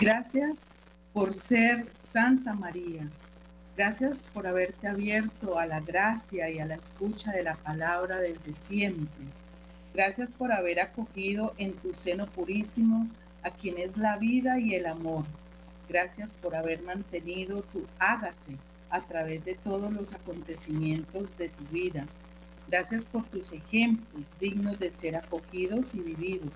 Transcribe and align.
Gracias 0.00 0.68
por 1.12 1.34
ser 1.34 1.86
Santa 1.94 2.54
María. 2.54 3.06
Gracias 3.76 4.24
por 4.32 4.46
haberte 4.46 4.88
abierto 4.88 5.58
a 5.58 5.66
la 5.66 5.80
gracia 5.80 6.48
y 6.48 6.58
a 6.58 6.64
la 6.64 6.76
escucha 6.76 7.32
de 7.32 7.42
la 7.42 7.54
palabra 7.54 8.18
desde 8.18 8.54
siempre. 8.54 9.26
Gracias 9.92 10.32
por 10.32 10.52
haber 10.52 10.80
acogido 10.80 11.52
en 11.58 11.74
tu 11.74 11.92
seno 11.92 12.24
purísimo 12.24 13.08
a 13.42 13.50
quien 13.50 13.76
es 13.76 13.98
la 13.98 14.16
vida 14.16 14.58
y 14.58 14.74
el 14.74 14.86
amor. 14.86 15.26
Gracias 15.86 16.32
por 16.32 16.56
haber 16.56 16.82
mantenido 16.82 17.60
tu 17.64 17.84
hágase 17.98 18.56
a 18.88 19.02
través 19.02 19.44
de 19.44 19.54
todos 19.56 19.92
los 19.92 20.14
acontecimientos 20.14 21.36
de 21.36 21.50
tu 21.50 21.64
vida. 21.64 22.06
Gracias 22.68 23.04
por 23.04 23.24
tus 23.24 23.52
ejemplos 23.52 24.24
dignos 24.40 24.78
de 24.78 24.90
ser 24.92 25.16
acogidos 25.16 25.94
y 25.94 26.00
vividos. 26.00 26.54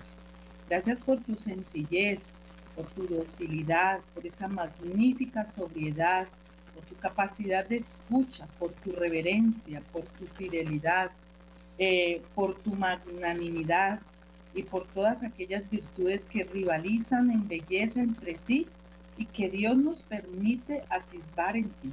Gracias 0.67 0.99
por 0.99 1.21
tu 1.21 1.35
sencillez, 1.35 2.33
por 2.75 2.85
tu 2.87 3.07
docilidad, 3.07 4.01
por 4.13 4.25
esa 4.25 4.47
magnífica 4.47 5.45
sobriedad, 5.45 6.27
por 6.73 6.83
tu 6.85 6.95
capacidad 6.95 7.65
de 7.65 7.77
escucha, 7.77 8.47
por 8.59 8.71
tu 8.71 8.91
reverencia, 8.91 9.81
por 9.91 10.03
tu 10.03 10.25
fidelidad, 10.35 11.11
eh, 11.77 12.21
por 12.33 12.57
tu 12.59 12.75
magnanimidad 12.75 13.99
y 14.53 14.63
por 14.63 14.87
todas 14.87 15.23
aquellas 15.23 15.69
virtudes 15.69 16.25
que 16.25 16.43
rivalizan 16.43 17.31
en 17.31 17.47
belleza 17.47 18.01
entre 18.01 18.35
sí 18.35 18.67
y 19.17 19.25
que 19.25 19.49
Dios 19.49 19.77
nos 19.77 20.03
permite 20.03 20.83
atisbar 20.89 21.55
en 21.55 21.69
ti. 21.69 21.91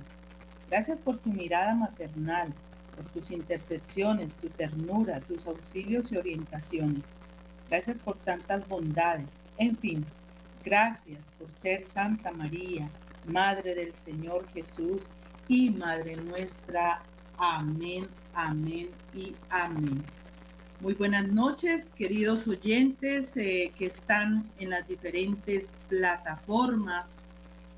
Gracias 0.71 1.01
por 1.01 1.19
tu 1.19 1.31
mirada 1.31 1.75
maternal, 1.75 2.53
por 2.97 3.05
tus 3.07 3.31
intercepciones, 3.31 4.37
tu 4.37 4.49
ternura, 4.49 5.21
tus 5.21 5.47
auxilios 5.47 6.13
y 6.13 6.17
orientaciones. 6.17 7.05
Gracias 7.69 8.01
por 8.01 8.17
tantas 8.19 8.67
bondades. 8.69 9.43
En 9.59 9.77
fin, 9.77 10.07
Gracias 10.65 11.19
por 11.39 11.53
ser 11.53 11.85
Santa 11.85 12.31
María, 12.31 12.89
Madre 13.27 13.75
del 13.75 13.93
Señor 13.95 14.47
Jesús 14.49 15.09
y 15.49 15.71
Madre 15.71 16.17
nuestra. 16.17 17.03
Amén, 17.37 18.09
amén 18.35 18.91
y 19.13 19.35
amén. 19.51 20.05
Muy 20.81 20.95
buenas 20.95 21.27
noches, 21.29 21.93
queridos 21.93 22.47
oyentes 22.47 23.37
eh, 23.37 23.73
que 23.77 23.87
están 23.87 24.49
en 24.59 24.71
las 24.71 24.87
diferentes 24.87 25.77
plataformas, 25.89 27.25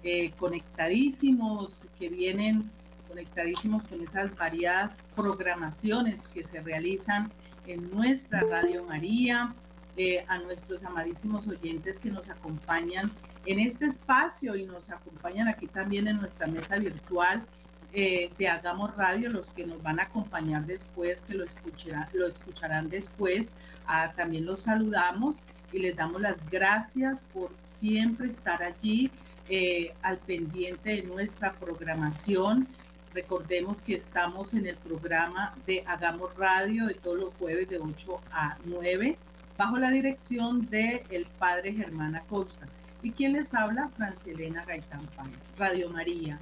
eh, 0.03 0.33
conectadísimos, 0.33 1.89
que 1.99 2.11
vienen 2.11 2.71
conectadísimos 3.09 3.85
con 3.85 4.03
esas 4.03 4.35
variadas 4.37 5.03
programaciones 5.17 6.29
que 6.29 6.45
se 6.45 6.61
realizan 6.61 7.33
en 7.67 7.91
nuestra 7.91 8.41
Radio 8.41 8.85
María, 8.85 9.55
eh, 9.97 10.25
a 10.29 10.39
nuestros 10.39 10.85
amadísimos 10.85 11.47
oyentes 11.47 11.99
que 11.99 12.11
nos 12.11 12.29
acompañan 12.29 13.13
en 13.47 13.61
este 13.61 13.87
espacio 13.87 14.57
y 14.57 14.65
nos 14.65 14.91
acompañan 14.91 15.49
aquí 15.49 15.67
también 15.67 16.09
en 16.09 16.19
nuestra 16.19 16.47
mesa 16.47 16.79
virtual 16.79 17.45
eh, 17.93 18.33
de 18.37 18.49
Hagamos 18.49 18.97
Radio, 18.97 19.31
los 19.31 19.51
que 19.51 19.67
nos 19.67 19.81
van 19.81 20.01
a 20.01 20.05
acompañar 20.05 20.67
después, 20.67 21.21
que 21.21 21.35
lo, 21.35 21.45
escucharán, 21.45 22.09
lo 22.13 22.27
escucharán 22.27 22.89
después. 22.89 23.53
Ah, 23.87 24.13
también 24.17 24.47
los 24.47 24.63
saludamos 24.63 25.43
y 25.71 25.79
les 25.79 25.95
damos 25.95 26.21
las 26.21 26.45
gracias 26.51 27.25
por 27.33 27.53
siempre 27.69 28.27
estar 28.27 28.65
allí 28.65 29.13
eh, 29.49 29.95
al 30.03 30.19
pendiente 30.19 30.97
de 30.97 31.03
nuestra 31.05 31.53
programación. 31.53 32.67
Recordemos 33.13 33.81
que 33.81 33.95
estamos 33.95 34.55
en 34.55 34.67
el 34.67 34.77
programa 34.77 35.55
de 35.65 35.85
Hagamos 35.87 36.37
Radio 36.37 36.87
de 36.87 36.95
todos 36.95 37.17
los 37.17 37.35
jueves 37.35 37.69
de 37.69 37.79
8 37.79 38.21
a 38.33 38.59
9 38.65 39.17
bajo 39.57 39.79
la 39.79 39.91
dirección 39.91 40.69
de 40.69 41.05
el 41.11 41.27
padre 41.27 41.73
Germán 41.73 42.17
Acosta. 42.17 42.67
Y 43.03 43.13
quien 43.13 43.35
les 43.35 43.55
habla, 43.55 43.91
Francilena 43.97 44.65
Gaitán 44.65 45.07
Páez, 45.17 45.53
Radio 45.59 45.91
María, 45.91 46.41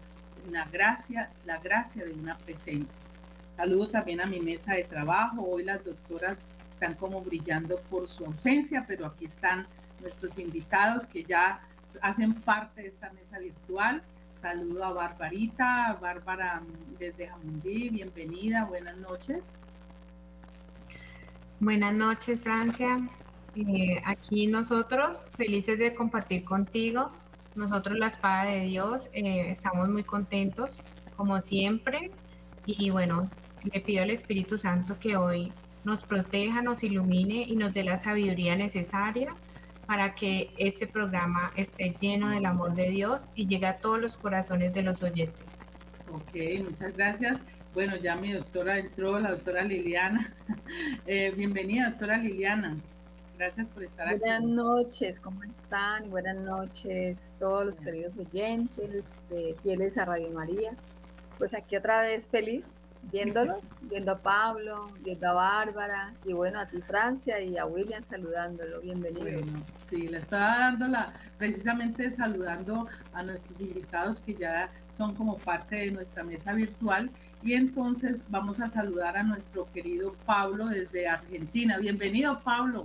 una 0.49 0.65
gracia, 0.67 1.31
la 1.45 1.59
gracia 1.59 2.05
de 2.05 2.12
una 2.12 2.39
presencia. 2.39 3.00
Saludo 3.56 3.89
también 3.89 4.21
a 4.21 4.27
mi 4.27 4.41
mesa 4.41 4.75
de 4.75 4.84
trabajo. 4.84 5.43
Hoy 5.43 5.65
las 5.65 5.84
doctoras 5.84 6.45
están 6.71 6.95
como 6.95 7.21
brillando 7.21 7.81
por 7.91 8.09
su 8.09 8.25
ausencia, 8.25 8.84
pero 8.87 9.06
aquí 9.06 9.27
están 9.27 9.67
nuestros 10.00 10.39
invitados 10.39 11.06
que 11.06 11.25
ya 11.25 11.61
hacen 12.00 12.34
parte 12.34 12.83
de 12.83 12.89
esta 12.89 13.12
mesa 13.12 13.39
virtual. 13.39 14.03
Saludo 14.34 14.84
a 14.84 14.93
Barbarita, 14.93 15.99
Bárbara 16.00 16.62
desde 16.99 17.29
Jamundí, 17.29 17.91
bienvenida, 17.91 18.65
buenas 18.65 18.97
noches. 18.97 19.59
Buenas 21.62 21.95
noches, 21.95 22.41
Francia. 22.41 23.09
Eh, 23.55 24.03
aquí 24.05 24.49
nosotros, 24.49 25.28
felices 25.37 25.78
de 25.78 25.95
compartir 25.95 26.43
contigo. 26.43 27.12
Nosotros, 27.55 27.97
la 27.97 28.09
espada 28.09 28.50
de 28.50 28.62
Dios, 28.62 29.11
eh, 29.12 29.49
estamos 29.49 29.89
muy 29.89 30.03
contentos, 30.03 30.73
como 31.17 31.41
siempre. 31.41 32.11
Y 32.67 32.91
bueno, 32.91 33.31
le 33.73 33.81
pido 33.81 34.03
al 34.03 34.11
Espíritu 34.11 34.59
Santo 34.59 34.99
que 34.99 35.17
hoy 35.17 35.53
nos 35.84 36.03
proteja, 36.03 36.62
nos 36.62 36.83
ilumine 36.83 37.43
y 37.43 37.55
nos 37.55 37.73
dé 37.73 37.84
la 37.84 37.97
sabiduría 37.97 38.56
necesaria 38.56 39.33
para 39.87 40.17
que 40.17 40.53
este 40.59 40.89
programa 40.89 41.53
esté 41.55 41.94
lleno 41.97 42.31
del 42.31 42.47
amor 42.47 42.75
de 42.75 42.91
Dios 42.91 43.31
y 43.37 43.47
llegue 43.47 43.67
a 43.67 43.77
todos 43.77 44.00
los 44.00 44.17
corazones 44.17 44.75
de 44.75 44.83
los 44.83 45.05
oyentes. 45.05 45.47
Ok, 46.11 46.34
muchas 46.65 46.97
gracias. 46.97 47.44
Bueno, 47.75 47.97
ya 47.97 48.16
mi 48.16 48.33
doctora 48.33 48.78
entró, 48.78 49.19
la 49.19 49.31
doctora 49.31 49.62
Liliana. 49.62 50.33
Eh, 51.06 51.33
bienvenida, 51.37 51.91
doctora 51.91 52.16
Liliana. 52.16 52.78
Gracias 53.37 53.69
por 53.69 53.83
estar 53.83 54.09
aquí. 54.09 54.21
Buenas 54.21 54.43
noches, 54.43 55.21
¿cómo 55.21 55.43
están? 55.43 56.09
Buenas 56.09 56.37
noches, 56.38 57.31
todos 57.38 57.66
los 57.66 57.81
queridos 57.81 58.16
oyentes, 58.16 59.16
fieles 59.62 59.99
a 59.99 60.06
Radio 60.06 60.31
María. 60.31 60.72
Pues 61.37 61.53
aquí 61.53 61.77
otra 61.77 62.00
vez 62.03 62.27
feliz, 62.28 62.69
viéndolos, 63.11 63.65
viendo 63.82 64.12
a 64.12 64.19
Pablo, 64.19 64.93
viendo 65.00 65.28
a 65.28 65.32
Bárbara, 65.32 66.15
y 66.25 66.32
bueno, 66.32 66.61
a 66.61 66.66
ti 66.66 66.81
Francia 66.81 67.41
y 67.43 67.59
a 67.59 67.66
William 67.66 68.00
saludándolo. 68.00 68.81
Bienvenido. 68.81 69.25
Bueno, 69.25 69.65
sí, 69.66 70.09
le 70.09 70.19
estaba 70.19 70.59
dando 70.59 70.88
la, 70.88 71.12
precisamente 71.37 72.11
saludando 72.11 72.87
a 73.12 73.22
nuestros 73.22 73.61
invitados 73.61 74.21
que 74.21 74.34
ya 74.34 74.71
son 74.97 75.15
como 75.15 75.37
parte 75.37 75.77
de 75.77 75.91
nuestra 75.91 76.22
mesa 76.22 76.55
virtual 76.55 77.11
y 77.42 77.54
entonces 77.54 78.25
vamos 78.28 78.60
a 78.60 78.69
saludar 78.69 79.16
a 79.16 79.22
nuestro 79.22 79.66
querido 79.72 80.14
Pablo 80.25 80.66
desde 80.66 81.08
Argentina. 81.08 81.78
Bienvenido, 81.78 82.41
Pablo. 82.41 82.84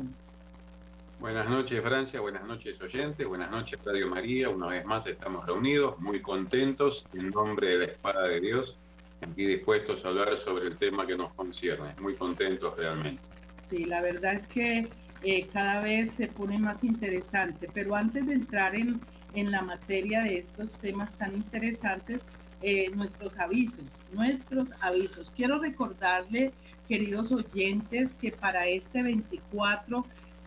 Buenas 1.19 1.50
noches, 1.50 1.81
Francia. 1.81 2.19
Buenas 2.19 2.45
noches, 2.45 2.79
oyentes. 2.81 3.28
Buenas 3.28 3.51
noches, 3.51 3.79
Radio 3.84 4.07
María. 4.07 4.50
Una 4.50 4.67
vez 4.67 4.85
más 4.85 5.06
estamos 5.07 5.46
reunidos, 5.46 6.00
muy 6.00 6.22
contentos, 6.22 7.06
en 7.13 7.29
nombre 7.29 7.69
de 7.69 7.78
la 7.79 7.85
Espada 7.85 8.28
de 8.28 8.40
Dios, 8.40 8.78
aquí 9.22 9.46
dispuestos 9.46 10.06
a 10.06 10.09
hablar 10.09 10.38
sobre 10.38 10.67
el 10.67 10.78
tema 10.78 11.06
que 11.06 11.16
nos 11.16 11.34
concierne. 11.34 11.96
Muy 12.00 12.16
contentos 12.16 12.78
realmente. 12.78 13.22
Sí, 13.69 13.85
la 13.85 14.01
verdad 14.01 14.34
es 14.34 14.47
que 14.47 14.90
eh, 15.23 15.47
cada 15.51 15.81
vez 15.81 16.12
se 16.12 16.28
pone 16.28 16.57
más 16.57 16.84
interesante, 16.84 17.67
pero 17.73 17.96
antes 17.96 18.25
de 18.28 18.34
entrar 18.34 18.75
en, 18.75 19.01
en 19.34 19.51
la 19.51 19.62
materia 19.62 20.23
de 20.23 20.38
estos 20.38 20.78
temas 20.79 21.17
tan 21.17 21.34
interesantes, 21.35 22.25
eh, 22.62 22.90
nuestros 22.95 23.38
avisos, 23.38 23.85
nuestros 24.12 24.72
avisos. 24.81 25.31
Quiero 25.35 25.59
recordarle, 25.59 26.53
queridos 26.87 27.32
oyentes, 27.32 28.14
que 28.14 28.32
para 28.32 28.67
este 28.67 29.03
24 29.03 30.05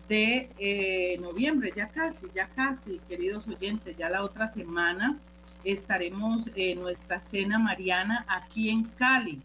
de 0.08 0.50
eh, 0.58 1.18
noviembre, 1.20 1.72
ya 1.74 1.88
casi, 1.88 2.26
ya 2.34 2.48
casi, 2.48 2.98
queridos 3.08 3.46
oyentes, 3.46 3.96
ya 3.96 4.08
la 4.08 4.24
otra 4.24 4.48
semana 4.48 5.18
estaremos 5.62 6.50
en 6.56 6.80
nuestra 6.80 7.20
cena 7.20 7.58
mariana 7.58 8.24
aquí 8.28 8.70
en 8.70 8.84
Cali. 8.84 9.40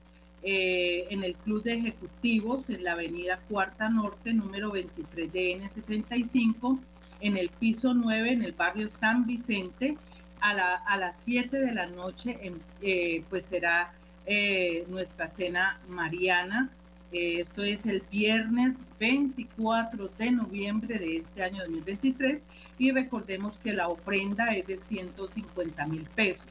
Eh, 0.47 1.07
en 1.09 1.23
el 1.23 1.35
Club 1.37 1.63
de 1.63 1.73
Ejecutivos 1.73 2.69
en 2.69 2.83
la 2.83 2.91
Avenida 2.91 3.39
Cuarta 3.49 3.89
Norte, 3.89 4.31
número 4.31 4.69
23 4.69 5.33
de 5.33 5.59
N65, 5.59 6.79
en 7.21 7.37
el 7.37 7.49
piso 7.49 7.95
9, 7.95 8.31
en 8.31 8.43
el 8.43 8.51
barrio 8.51 8.87
San 8.87 9.25
Vicente, 9.25 9.97
a, 10.41 10.97
las 10.97 11.17
7 11.17 11.59
de 11.59 11.71
la 11.73 11.87
noche, 11.87 12.39
eh, 12.81 13.23
pues 13.29 13.45
será 13.45 13.93
eh, 14.25 14.85
nuestra 14.87 15.27
cena 15.27 15.79
mariana. 15.87 16.69
Eh, 17.11 17.39
esto 17.39 17.63
es 17.63 17.85
el 17.85 18.03
viernes 18.11 18.79
24 18.99 20.09
de 20.17 20.31
noviembre 20.31 20.99
de 20.99 21.17
este 21.17 21.43
año 21.43 21.59
2023 21.59 22.43
y 22.77 22.91
recordemos 22.91 23.57
que 23.57 23.73
la 23.73 23.87
ofrenda 23.87 24.53
es 24.53 24.67
de 24.67 24.77
150 24.77 25.87
mil 25.87 26.03
pesos. 26.15 26.47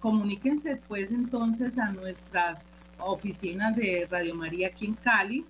comuníquense 0.00 0.76
pues 0.86 1.10
entonces 1.10 1.78
a 1.78 1.90
nuestras 1.90 2.66
oficinas 2.98 3.74
de 3.74 4.06
Radio 4.10 4.34
María 4.34 4.68
aquí 4.68 4.86
en 4.86 4.94
Cali 4.94 5.46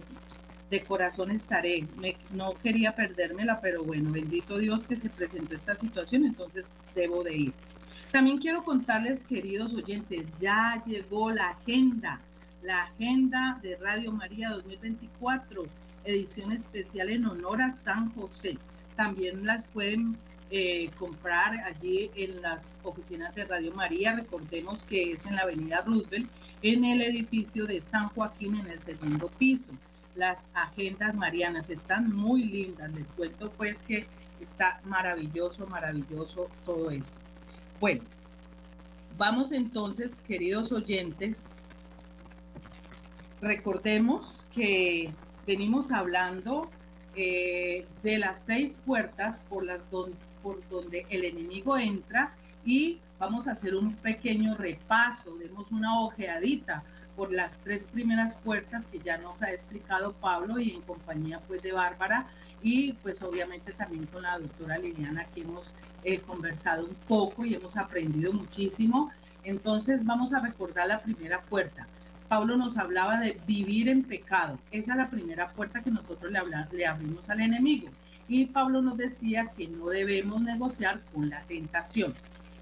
de 0.74 0.84
corazón 0.84 1.30
estaré. 1.30 1.86
No 2.32 2.56
quería 2.56 2.96
perdérmela, 2.96 3.62
pero 3.62 3.84
bueno, 3.84 4.12
bendito 4.12 4.58
Dios 4.58 4.88
que 4.88 4.96
se 4.96 5.08
presentó 5.08 5.54
esta 5.54 5.76
situación, 5.76 6.26
entonces 6.26 6.72
debo 6.96 7.24
de 7.24 7.36
ir. 7.36 7.54
También 8.12 8.40
quiero 8.40 8.64
contarles, 8.64 9.24
queridos 9.24 9.74
oyentes, 9.76 10.26
ya 10.40 10.82
llegó 10.84 11.30
la 11.30 11.50
agenda, 11.50 12.20
la 12.64 12.86
agenda 12.86 13.60
de 13.62 13.76
Radio 13.76 14.12
María 14.12 14.50
2024, 14.50 15.64
edición 16.06 16.52
especial 16.52 17.10
en 17.12 17.26
honor 17.26 17.62
a 17.62 17.72
San 17.72 18.12
José. 18.16 18.58
También 18.96 19.46
las 19.46 19.66
pueden 19.66 20.18
eh, 20.50 20.90
comprar 20.98 21.56
allí 21.66 22.10
en 22.16 22.42
las 22.42 22.78
oficinas 22.82 23.36
de 23.36 23.46
Radio 23.46 23.74
María. 23.76 24.16
Recordemos 24.16 24.82
que 24.82 25.12
es 25.12 25.26
en 25.28 25.36
la 25.36 25.44
avenida 25.44 25.82
Roosevelt, 25.82 26.30
en 26.64 26.84
el 26.84 27.04
edificio 27.04 27.68
de 27.68 27.80
San 27.80 28.10
Joaquín, 28.10 28.56
en 28.56 28.68
el 28.72 28.80
segundo 28.80 29.28
piso 29.28 29.72
las 30.16 30.46
agendas 30.54 31.16
marianas. 31.16 31.70
Están 31.70 32.14
muy 32.16 32.46
lindas. 32.46 32.92
Les 32.94 33.08
cuento 33.08 33.52
pues 33.52 33.82
que 33.84 34.08
está 34.40 34.82
maravilloso, 34.86 35.68
maravilloso 35.68 36.50
todo 36.66 36.92
esto. 36.92 37.18
Bueno, 37.80 38.04
vamos 39.18 39.52
entonces, 39.52 40.22
queridos 40.22 40.72
oyentes. 40.72 41.50
Recordemos 43.42 44.48
que 44.54 45.12
venimos 45.46 45.92
hablando 45.92 46.70
eh, 47.16 47.86
de 48.02 48.18
las 48.18 48.46
seis 48.46 48.80
puertas 48.86 49.42
por, 49.42 49.66
las 49.66 49.84
por 49.84 50.68
donde 50.70 51.06
el 51.10 51.26
enemigo 51.26 51.78
entra 51.78 52.34
y 52.66 53.00
vamos 53.20 53.48
a 53.48 53.52
hacer 53.52 53.76
un 53.76 53.96
pequeño 53.96 54.56
repaso, 54.56 55.36
demos 55.38 55.72
una 55.72 56.00
ojeadita 56.00 56.84
por 57.16 57.32
las 57.32 57.60
tres 57.60 57.86
primeras 57.86 58.36
puertas 58.36 58.88
que 58.88 59.00
ya 59.00 59.18
nos 59.18 59.42
ha 59.42 59.52
explicado 59.52 60.14
Pablo 60.14 60.60
y 60.60 60.72
en 60.72 60.82
compañía 60.82 61.40
pues 61.48 61.62
de 61.62 61.72
Bárbara 61.72 62.28
y 62.62 62.94
pues 62.94 63.22
obviamente 63.22 63.74
también 63.74 64.06
con 64.08 64.24
la 64.24 64.40
doctora 64.40 64.78
Liliana 64.78 65.26
que 65.26 65.42
hemos 65.42 65.72
eh, 66.04 66.20
conversado 66.20 66.86
un 66.86 66.96
poco 67.08 67.46
y 67.46 67.56
hemos 67.56 67.78
aprendido 67.78 68.34
muchísimo. 68.34 69.12
Entonces 69.44 70.06
vamos 70.06 70.34
a 70.34 70.40
recordar 70.40 70.88
la 70.88 71.02
primera 71.02 71.42
puerta. 71.42 71.88
Pablo 72.30 72.58
nos 72.58 72.78
hablaba 72.78 73.20
de 73.20 73.40
vivir 73.46 73.90
en 73.90 74.04
pecado. 74.04 74.58
Esa 74.72 74.94
es 74.94 74.98
la 74.98 75.10
primera 75.10 75.50
puerta 75.50 75.84
que 75.84 75.92
nosotros 75.92 76.32
le, 76.32 76.40
le 76.72 76.88
abrimos 76.88 77.30
al 77.30 77.42
enemigo. 77.42 77.90
Y 78.28 78.48
Pablo 78.48 78.82
nos 78.82 78.98
decía 78.98 79.52
que 79.56 79.68
no 79.68 79.88
debemos 79.88 80.42
negociar 80.42 81.02
con 81.14 81.30
la 81.30 81.42
tentación. 81.44 82.14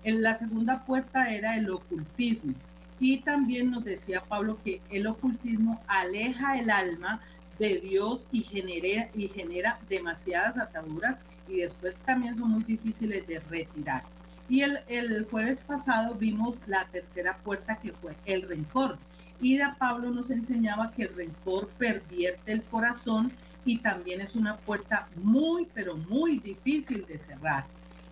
En 0.04 0.24
la 0.24 0.33
segunda 0.33 0.83
puerta 0.83 1.31
era 1.31 1.56
el 1.56 1.69
ocultismo 1.69 2.56
y 3.01 3.18
también 3.18 3.71
nos 3.71 3.83
decía 3.83 4.21
Pablo 4.21 4.59
que 4.63 4.80
el 4.92 5.07
ocultismo 5.07 5.81
aleja 5.88 6.59
el 6.59 6.69
alma 6.69 7.19
de 7.57 7.80
Dios 7.80 8.27
y 8.31 8.44
genera, 8.44 9.09
y 9.15 9.27
genera 9.27 9.80
demasiadas 9.89 10.59
ataduras 10.59 11.21
y 11.48 11.57
después 11.57 12.00
también 12.01 12.38
son 12.38 12.51
muy 12.51 12.63
difíciles 12.63 13.25
de 13.25 13.39
retirar. 13.39 14.03
Y 14.48 14.62
el, 14.62 14.81
el 14.88 15.25
jueves 15.25 15.63
pasado 15.63 16.13
vimos 16.13 16.62
la 16.68 16.86
tercera 16.86 17.38
puerta 17.38 17.77
que 17.77 17.92
fue 17.92 18.15
el 18.25 18.44
rencor. 18.44 19.00
Y 19.42 19.57
de 19.57 19.65
Pablo 19.80 20.12
nos 20.12 20.30
enseñaba 20.30 20.92
que 20.92 21.04
el 21.06 21.15
rencor 21.15 21.69
pervierte 21.80 22.51
el 22.51 22.62
corazón 22.62 23.31
y 23.65 23.80
también 23.80 24.21
es 24.21 24.36
una 24.36 24.57
puerta 24.57 25.07
muy, 25.15 25.68
pero 25.74 25.97
muy 25.97 26.38
difícil 26.38 27.04
de 27.07 27.18
cerrar. 27.18 27.65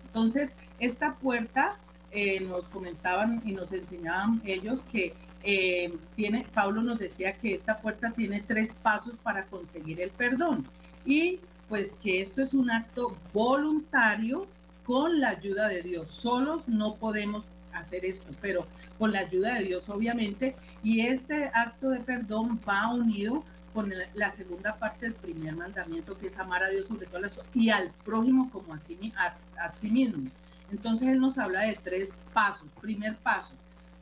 Entonces, 0.06 0.56
esta 0.80 1.14
puerta 1.14 1.78
eh, 2.12 2.40
nos 2.40 2.68
comentaban 2.68 3.40
y 3.44 3.52
nos 3.52 3.70
enseñaban 3.72 4.42
ellos 4.44 4.84
que 4.84 5.14
eh, 5.42 5.96
tiene, 6.16 6.44
Pablo 6.52 6.82
nos 6.82 6.98
decía 6.98 7.32
que 7.34 7.54
esta 7.54 7.78
puerta 7.78 8.10
tiene 8.10 8.42
tres 8.42 8.74
pasos 8.74 9.16
para 9.22 9.46
conseguir 9.46 10.00
el 10.00 10.10
perdón 10.10 10.66
y 11.04 11.38
pues 11.68 11.96
que 12.02 12.20
esto 12.20 12.42
es 12.42 12.52
un 12.52 12.70
acto 12.70 13.16
voluntario 13.32 14.46
con 14.84 15.20
la 15.20 15.30
ayuda 15.30 15.68
de 15.68 15.82
Dios. 15.82 16.10
Solos 16.10 16.66
no 16.68 16.96
podemos 16.96 17.46
hacer 17.72 18.04
esto, 18.04 18.34
pero 18.40 18.66
con 18.98 19.12
la 19.12 19.20
ayuda 19.20 19.54
de 19.54 19.64
Dios 19.64 19.88
obviamente 19.88 20.56
y 20.82 21.06
este 21.06 21.50
acto 21.54 21.90
de 21.90 22.00
perdón 22.00 22.60
va 22.68 22.92
unido 22.92 23.44
con 23.72 23.92
la 24.14 24.30
segunda 24.32 24.74
parte 24.74 25.06
del 25.06 25.14
primer 25.14 25.54
mandamiento 25.54 26.18
que 26.18 26.26
es 26.26 26.36
amar 26.38 26.64
a 26.64 26.68
Dios 26.68 26.88
sobre 26.88 27.06
todas 27.06 27.22
las 27.22 27.40
y 27.54 27.70
al 27.70 27.92
prójimo 28.04 28.50
como 28.50 28.74
a 28.74 28.80
sí, 28.80 28.98
a 29.16 29.72
sí 29.72 29.90
mismo. 29.92 30.28
Entonces 30.70 31.08
Él 31.08 31.20
nos 31.20 31.38
habla 31.38 31.62
de 31.62 31.78
tres 31.82 32.20
pasos. 32.32 32.68
Primer 32.80 33.16
paso, 33.16 33.54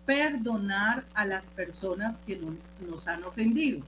perdonar 0.06 1.04
a 1.14 1.26
las 1.26 1.48
personas 1.48 2.20
que 2.26 2.40
nos 2.88 3.08
han 3.08 3.24
ofendido. 3.24 3.80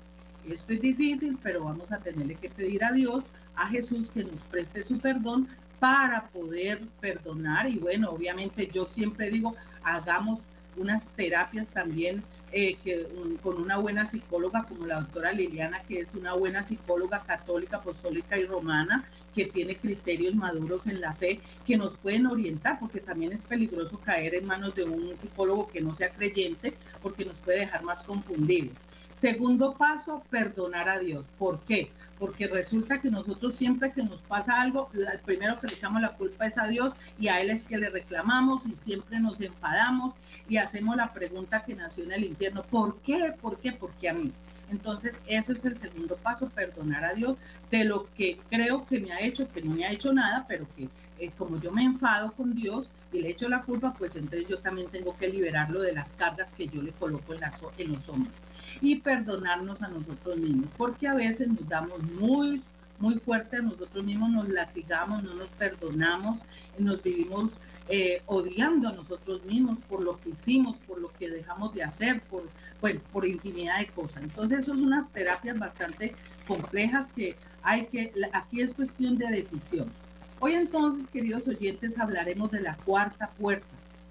Esto 0.48 0.72
es 0.72 0.80
difícil, 0.80 1.38
pero 1.42 1.64
vamos 1.64 1.92
a 1.92 1.98
tenerle 1.98 2.34
que 2.34 2.48
pedir 2.48 2.84
a 2.84 2.92
Dios, 2.92 3.26
a 3.54 3.68
Jesús, 3.68 4.08
que 4.08 4.24
nos 4.24 4.42
preste 4.44 4.82
su 4.82 4.98
perdón 4.98 5.48
para 5.78 6.28
poder 6.28 6.80
perdonar. 7.00 7.68
Y 7.68 7.76
bueno, 7.76 8.10
obviamente 8.10 8.70
yo 8.72 8.86
siempre 8.86 9.30
digo, 9.30 9.54
hagamos 9.82 10.46
unas 10.76 11.10
terapias 11.10 11.70
también 11.70 12.22
eh, 12.52 12.76
que, 12.82 13.06
con 13.42 13.60
una 13.60 13.76
buena 13.76 14.06
psicóloga 14.06 14.64
como 14.64 14.86
la 14.86 15.00
doctora 15.00 15.32
Liliana, 15.32 15.82
que 15.82 16.00
es 16.00 16.14
una 16.14 16.34
buena 16.34 16.62
psicóloga 16.62 17.20
católica, 17.20 17.76
apostólica 17.76 18.38
y 18.38 18.44
romana, 18.44 19.04
que 19.34 19.46
tiene 19.46 19.76
criterios 19.76 20.34
maduros 20.34 20.86
en 20.86 21.00
la 21.00 21.14
fe, 21.14 21.40
que 21.64 21.76
nos 21.76 21.96
pueden 21.96 22.26
orientar, 22.26 22.78
porque 22.80 23.00
también 23.00 23.32
es 23.32 23.42
peligroso 23.42 24.00
caer 24.00 24.34
en 24.34 24.46
manos 24.46 24.74
de 24.74 24.84
un 24.84 25.16
psicólogo 25.16 25.68
que 25.68 25.80
no 25.80 25.94
sea 25.94 26.10
creyente, 26.10 26.74
porque 27.02 27.24
nos 27.24 27.38
puede 27.38 27.60
dejar 27.60 27.84
más 27.84 28.02
confundidos. 28.02 28.78
Segundo 29.20 29.74
paso, 29.74 30.22
perdonar 30.30 30.88
a 30.88 30.98
Dios. 30.98 31.26
¿Por 31.38 31.60
qué? 31.60 31.90
Porque 32.18 32.46
resulta 32.46 33.02
que 33.02 33.10
nosotros 33.10 33.54
siempre 33.54 33.92
que 33.92 34.02
nos 34.02 34.22
pasa 34.22 34.58
algo, 34.58 34.88
el 34.94 35.18
primero 35.18 35.60
que 35.60 35.66
le 35.66 35.74
echamos 35.74 36.00
la 36.00 36.14
culpa 36.14 36.46
es 36.46 36.56
a 36.56 36.66
Dios 36.68 36.96
y 37.18 37.28
a 37.28 37.38
Él 37.38 37.50
es 37.50 37.62
que 37.64 37.76
le 37.76 37.90
reclamamos 37.90 38.64
y 38.64 38.78
siempre 38.78 39.20
nos 39.20 39.42
enfadamos 39.42 40.14
y 40.48 40.56
hacemos 40.56 40.96
la 40.96 41.12
pregunta 41.12 41.62
que 41.62 41.74
nació 41.74 42.04
en 42.04 42.12
el 42.12 42.24
infierno. 42.24 42.62
¿Por 42.62 42.96
qué? 43.02 43.34
¿Por 43.38 43.58
qué? 43.58 43.72
¿Por 43.72 43.90
qué 43.96 44.08
a 44.08 44.14
mí? 44.14 44.32
Entonces, 44.70 45.20
eso 45.26 45.52
es 45.52 45.64
el 45.64 45.76
segundo 45.76 46.16
paso, 46.16 46.48
perdonar 46.48 47.04
a 47.04 47.12
Dios 47.12 47.36
de 47.70 47.84
lo 47.84 48.06
que 48.14 48.38
creo 48.48 48.86
que 48.86 49.00
me 49.00 49.12
ha 49.12 49.20
hecho, 49.20 49.48
que 49.50 49.62
no 49.62 49.74
me 49.74 49.84
ha 49.84 49.92
hecho 49.92 50.12
nada, 50.12 50.44
pero 50.48 50.66
que 50.76 50.88
eh, 51.18 51.30
como 51.36 51.60
yo 51.60 51.72
me 51.72 51.82
enfado 51.82 52.32
con 52.32 52.54
Dios 52.54 52.92
y 53.12 53.20
le 53.20 53.30
echo 53.30 53.48
la 53.48 53.62
culpa, 53.62 53.94
pues 53.98 54.16
entonces 54.16 54.48
yo 54.48 54.58
también 54.58 54.88
tengo 54.90 55.16
que 55.16 55.28
liberarlo 55.28 55.82
de 55.82 55.92
las 55.92 56.12
cargas 56.12 56.52
que 56.52 56.68
yo 56.68 56.82
le 56.82 56.92
coloco 56.92 57.34
en, 57.34 57.40
en 57.78 57.92
los 57.92 58.08
hombros. 58.08 58.34
Y 58.80 59.00
perdonarnos 59.00 59.82
a 59.82 59.88
nosotros 59.88 60.38
mismos, 60.38 60.70
porque 60.76 61.08
a 61.08 61.14
veces 61.14 61.48
nos 61.48 61.68
damos 61.68 62.00
muy 62.02 62.62
muy 63.00 63.16
fuerte 63.18 63.56
a 63.56 63.62
nosotros 63.62 64.04
mismos, 64.04 64.30
nos 64.30 64.48
latigamos, 64.48 65.22
no 65.24 65.34
nos 65.34 65.48
perdonamos, 65.48 66.44
nos 66.78 67.02
vivimos 67.02 67.58
eh, 67.88 68.22
odiando 68.26 68.88
a 68.88 68.92
nosotros 68.92 69.44
mismos 69.44 69.78
por 69.88 70.02
lo 70.02 70.20
que 70.20 70.30
hicimos, 70.30 70.76
por 70.86 71.00
lo 71.00 71.10
que 71.14 71.30
dejamos 71.30 71.74
de 71.74 71.82
hacer, 71.82 72.20
por, 72.22 72.48
bueno, 72.80 73.00
por 73.12 73.26
infinidad 73.26 73.78
de 73.78 73.86
cosas. 73.86 74.22
Entonces, 74.22 74.66
son 74.66 74.84
unas 74.84 75.10
terapias 75.10 75.58
bastante 75.58 76.14
complejas 76.46 77.10
que 77.10 77.36
hay 77.62 77.86
que, 77.86 78.12
aquí 78.32 78.60
es 78.60 78.74
cuestión 78.74 79.16
de 79.18 79.28
decisión. 79.28 79.90
Hoy 80.38 80.54
entonces, 80.54 81.08
queridos 81.08 81.48
oyentes, 81.48 81.98
hablaremos 81.98 82.50
de 82.50 82.60
la 82.60 82.76
cuarta 82.76 83.28
puerta, 83.38 83.66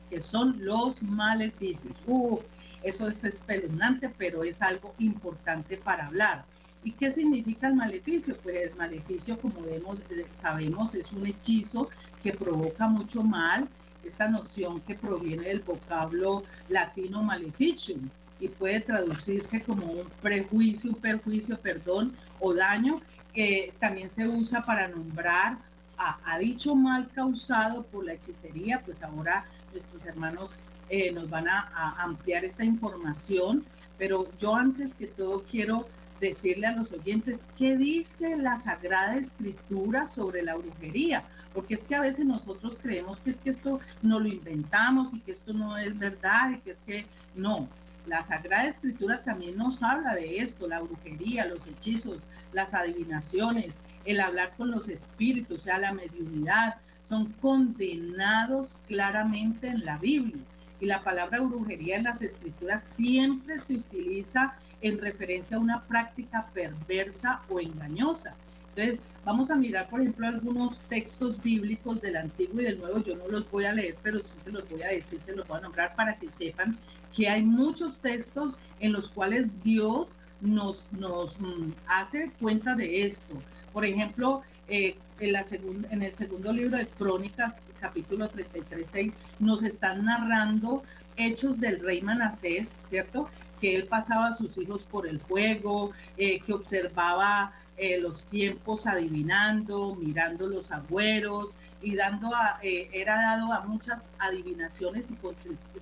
que 0.09 0.21
son 0.21 0.63
los 0.63 1.01
maleficios. 1.03 2.03
Uh, 2.07 2.39
eso 2.83 3.07
es 3.07 3.23
espeluznante, 3.23 4.09
pero 4.17 4.43
es 4.43 4.61
algo 4.61 4.93
importante 4.99 5.77
para 5.77 6.07
hablar. 6.07 6.45
¿Y 6.83 6.91
qué 6.93 7.11
significa 7.11 7.67
el 7.67 7.75
maleficio? 7.75 8.37
Pues 8.37 8.71
el 8.71 8.77
maleficio, 8.77 9.37
como 9.37 9.61
vemos, 9.61 9.99
eh, 10.09 10.25
sabemos, 10.31 10.95
es 10.95 11.11
un 11.11 11.25
hechizo 11.25 11.89
que 12.23 12.33
provoca 12.33 12.87
mucho 12.87 13.21
mal. 13.21 13.67
Esta 14.03 14.29
noción 14.29 14.79
que 14.81 14.95
proviene 14.95 15.49
del 15.49 15.59
vocablo 15.59 16.43
latino 16.69 17.21
maleficium 17.21 18.09
y 18.39 18.47
puede 18.47 18.79
traducirse 18.79 19.61
como 19.61 19.85
un 19.87 20.07
prejuicio, 20.21 20.91
un 20.91 20.95
perjuicio, 20.95 21.59
perdón, 21.59 22.15
o 22.39 22.53
daño, 22.53 23.01
que 23.33 23.73
también 23.79 24.09
se 24.09 24.25
usa 24.25 24.63
para 24.65 24.87
nombrar 24.87 25.57
a, 25.97 26.39
dicho 26.39 26.75
mal 26.75 27.09
causado 27.09 27.83
por 27.83 28.05
la 28.05 28.13
hechicería, 28.13 28.81
pues 28.85 29.03
ahora 29.03 29.45
nuestros 29.73 30.05
hermanos 30.05 30.57
eh, 30.87 31.11
nos 31.11 31.29
van 31.29 31.49
a, 31.49 31.69
a 31.75 32.03
ampliar 32.03 32.45
esta 32.45 32.63
información, 32.63 33.65
pero 33.97 34.25
yo 34.39 34.55
antes 34.55 34.95
que 34.95 35.07
todo 35.07 35.43
quiero 35.43 35.85
decirle 36.19 36.67
a 36.67 36.75
los 36.75 36.91
oyentes 36.91 37.43
qué 37.57 37.77
dice 37.77 38.37
la 38.37 38.57
Sagrada 38.57 39.15
Escritura 39.17 40.05
sobre 40.05 40.41
la 40.41 40.55
brujería, 40.55 41.23
porque 41.53 41.75
es 41.75 41.83
que 41.83 41.95
a 41.95 42.01
veces 42.01 42.25
nosotros 42.25 42.77
creemos 42.81 43.19
que 43.19 43.31
es 43.31 43.39
que 43.39 43.49
esto 43.49 43.79
no 44.01 44.19
lo 44.19 44.27
inventamos 44.27 45.13
y 45.13 45.19
que 45.19 45.31
esto 45.31 45.53
no 45.53 45.77
es 45.77 45.97
verdad 45.97 46.51
y 46.51 46.59
que 46.59 46.71
es 46.71 46.79
que 46.81 47.05
no. 47.35 47.67
La 48.05 48.23
Sagrada 48.23 48.67
Escritura 48.67 49.23
también 49.23 49.57
nos 49.57 49.83
habla 49.83 50.15
de 50.15 50.39
esto, 50.39 50.67
la 50.67 50.79
brujería, 50.79 51.45
los 51.45 51.67
hechizos, 51.67 52.27
las 52.53 52.73
adivinaciones, 52.73 53.79
el 54.05 54.19
hablar 54.19 54.53
con 54.57 54.71
los 54.71 54.89
espíritus, 54.89 55.61
o 55.61 55.63
sea, 55.65 55.77
la 55.77 55.93
mediunidad, 55.93 56.77
son 57.03 57.33
condenados 57.33 58.77
claramente 58.87 59.67
en 59.67 59.85
la 59.85 59.97
Biblia. 59.97 60.41
Y 60.79 60.85
la 60.85 61.03
palabra 61.03 61.41
brujería 61.41 61.97
en 61.97 62.05
las 62.05 62.21
escrituras 62.21 62.83
siempre 62.83 63.59
se 63.59 63.75
utiliza 63.75 64.53
en 64.81 64.97
referencia 64.99 65.57
a 65.57 65.59
una 65.59 65.83
práctica 65.83 66.49
perversa 66.53 67.41
o 67.49 67.59
engañosa. 67.59 68.35
Entonces, 68.75 69.01
vamos 69.25 69.49
a 69.51 69.55
mirar, 69.55 69.89
por 69.89 69.99
ejemplo, 69.99 70.27
algunos 70.27 70.79
textos 70.87 71.41
bíblicos 71.41 72.01
del 72.01 72.15
Antiguo 72.15 72.61
y 72.61 72.65
del 72.65 72.79
Nuevo. 72.79 72.99
Yo 72.99 73.15
no 73.17 73.27
los 73.27 73.49
voy 73.51 73.65
a 73.65 73.73
leer, 73.73 73.97
pero 74.01 74.19
sí 74.19 74.39
se 74.39 74.51
los 74.51 74.69
voy 74.69 74.83
a 74.83 74.87
decir, 74.87 75.19
se 75.19 75.35
los 75.35 75.47
voy 75.47 75.57
a 75.57 75.61
nombrar 75.61 75.95
para 75.95 76.17
que 76.17 76.29
sepan 76.31 76.77
que 77.15 77.27
hay 77.27 77.43
muchos 77.43 77.97
textos 77.97 78.55
en 78.79 78.93
los 78.93 79.09
cuales 79.09 79.47
Dios 79.63 80.15
nos, 80.41 80.87
nos 80.91 81.39
mm, 81.39 81.73
hace 81.87 82.31
cuenta 82.39 82.75
de 82.75 83.05
esto. 83.05 83.35
Por 83.73 83.85
ejemplo, 83.85 84.43
eh, 84.67 84.95
en, 85.19 85.33
la 85.33 85.43
en 85.89 86.01
el 86.01 86.13
segundo 86.13 86.53
libro 86.53 86.77
de 86.77 86.87
Crónicas, 86.87 87.57
capítulo 87.79 88.29
33, 88.29 88.89
6, 88.89 89.13
nos 89.39 89.63
están 89.63 90.05
narrando 90.05 90.83
hechos 91.19 91.59
del 91.59 91.79
rey 91.79 92.01
Manasés, 92.01 92.69
¿cierto? 92.89 93.29
Que 93.59 93.75
él 93.75 93.85
pasaba 93.87 94.27
a 94.27 94.33
sus 94.33 94.57
hijos 94.57 94.83
por 94.83 95.07
el 95.07 95.19
fuego, 95.19 95.91
eh, 96.17 96.39
que 96.39 96.53
observaba 96.53 97.53
eh, 97.77 97.99
los 97.99 98.23
tiempos 98.25 98.87
adivinando, 98.87 99.95
mirando 99.95 100.47
los 100.47 100.71
agüeros 100.71 101.55
y 101.81 101.95
dando 101.95 102.33
a, 102.35 102.59
era 102.61 103.15
dado 103.15 103.53
a 103.53 103.61
muchas 103.61 104.09
adivinaciones 104.19 105.11
y 105.11 105.15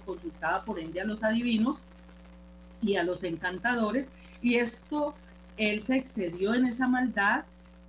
consultaba 0.06 0.64
por 0.64 0.80
ende 0.80 1.02
a 1.02 1.06
los 1.06 1.24
adivinos 1.24 1.82
y 2.82 2.96
a 2.96 3.04
los 3.04 3.24
encantadores. 3.24 4.12
Y 4.42 4.56
esto, 4.56 5.14
él 5.58 5.84
se 5.84 5.98
excedió 5.98 6.54
en 6.54 6.68
esa 6.68 6.88
maldad 6.88 7.46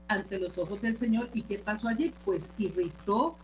ante 0.09 0.39
los 0.39 0.59
ojos 0.59 0.81
del 0.81 0.97
Señor. 0.97 1.29
¿Y 1.35 1.43
qué 1.43 1.59
pasó 1.59 1.89
allí? 1.89 2.15
Pues 2.25 2.53
irritó 2.59 3.37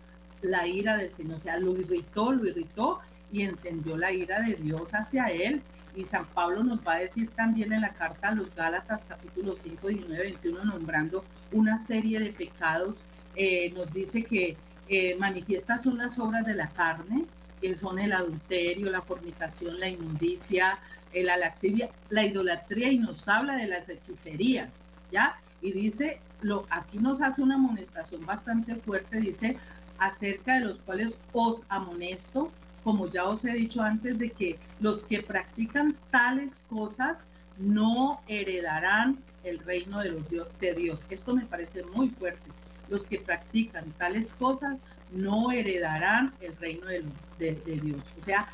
la 0.42 0.66
ira 0.66 0.96
del 0.96 1.10
Señor, 1.10 1.36
o 1.36 1.38
sea, 1.38 1.58
lo 1.58 1.76
irritó, 1.76 2.32
lo 2.32 2.46
irritó 2.46 3.00
y 3.34 3.42
encendió 3.42 3.96
la 3.96 4.12
ira 4.12 4.40
de 4.40 4.54
Dios 4.54 4.94
hacia 4.94 5.26
él. 5.26 5.60
Y 5.96 6.04
San 6.04 6.24
Pablo 6.24 6.62
nos 6.62 6.86
va 6.86 6.94
a 6.94 6.98
decir 7.00 7.30
también 7.30 7.72
en 7.72 7.80
la 7.80 7.90
carta 7.90 8.28
a 8.28 8.34
los 8.34 8.54
Gálatas 8.54 9.04
capítulo 9.08 9.56
5, 9.60 9.88
19, 9.88 10.22
21, 10.22 10.64
nombrando 10.64 11.24
una 11.50 11.78
serie 11.78 12.20
de 12.20 12.30
pecados, 12.30 13.02
eh, 13.34 13.72
nos 13.72 13.92
dice 13.92 14.22
que 14.22 14.56
eh, 14.88 15.16
manifiestas 15.16 15.82
son 15.82 15.98
las 15.98 16.16
obras 16.20 16.46
de 16.46 16.54
la 16.54 16.68
carne, 16.68 17.26
que 17.60 17.76
son 17.76 17.98
el 17.98 18.12
adulterio, 18.12 18.88
la 18.88 19.02
fornicación, 19.02 19.80
la 19.80 19.88
inmundicia, 19.88 20.78
la 21.12 21.36
laxivia, 21.36 21.90
la 22.10 22.24
idolatría 22.24 22.92
y 22.92 22.98
nos 22.98 23.28
habla 23.28 23.56
de 23.56 23.66
las 23.66 23.88
hechicerías, 23.88 24.82
¿ya? 25.10 25.40
Y 25.60 25.72
dice 25.72 26.20
lo, 26.40 26.66
aquí 26.70 26.98
nos 26.98 27.20
hace 27.20 27.42
una 27.42 27.56
amonestación 27.56 28.24
bastante 28.26 28.76
fuerte, 28.76 29.16
dice, 29.16 29.56
acerca 29.98 30.54
de 30.54 30.60
los 30.60 30.78
cuales 30.78 31.18
os 31.32 31.64
amonesto, 31.68 32.52
como 32.84 33.08
ya 33.08 33.24
os 33.24 33.44
he 33.44 33.52
dicho 33.52 33.82
antes, 33.82 34.18
de 34.18 34.30
que 34.30 34.58
los 34.78 35.02
que 35.02 35.22
practican 35.22 35.96
tales 36.10 36.64
cosas 36.68 37.26
no 37.58 38.20
heredarán 38.28 39.18
el 39.42 39.58
reino 39.60 40.00
de, 40.00 40.10
los 40.10 40.28
Dios, 40.28 40.48
de 40.60 40.74
Dios. 40.74 41.06
Esto 41.08 41.34
me 41.34 41.46
parece 41.46 41.82
muy 41.82 42.10
fuerte. 42.10 42.50
Los 42.88 43.08
que 43.08 43.18
practican 43.18 43.90
tales 43.92 44.32
cosas 44.32 44.82
no 45.10 45.50
heredarán 45.50 46.34
el 46.40 46.54
reino 46.56 46.86
de, 46.86 47.04
de 47.38 47.80
Dios. 47.80 48.04
O 48.18 48.22
sea, 48.22 48.48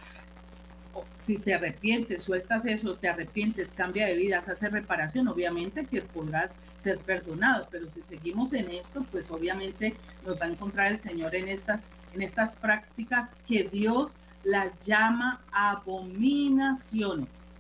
si 1.15 1.39
te 1.39 1.55
arrepientes, 1.55 2.23
sueltas 2.23 2.65
eso, 2.65 2.97
te 2.97 3.09
arrepientes, 3.09 3.71
cambia 3.75 4.07
de 4.07 4.15
vida, 4.15 4.39
hace 4.39 4.69
reparación, 4.69 5.29
obviamente 5.29 5.87
que 5.87 6.03
podrás 6.03 6.53
ser 6.79 6.99
perdonado, 6.99 7.69
pero 7.71 7.91
si 7.91 8.03
seguimos 8.03 8.53
en 8.53 8.71
esto, 8.71 9.05
pues 9.11 9.31
obviamente 9.31 9.95
nos 10.27 10.41
va 10.41 10.47
a 10.47 10.49
encontrar 10.49 10.91
el 10.91 10.99
Señor 10.99 11.35
en 11.35 11.49
estas, 11.49 11.89
en 12.15 12.23
estas 12.23 12.55
prácticas 12.55 13.37
que 13.47 13.65
Dios 13.65 14.17
las 14.45 14.79
llama 14.81 15.41
abominaciones. 15.53 17.53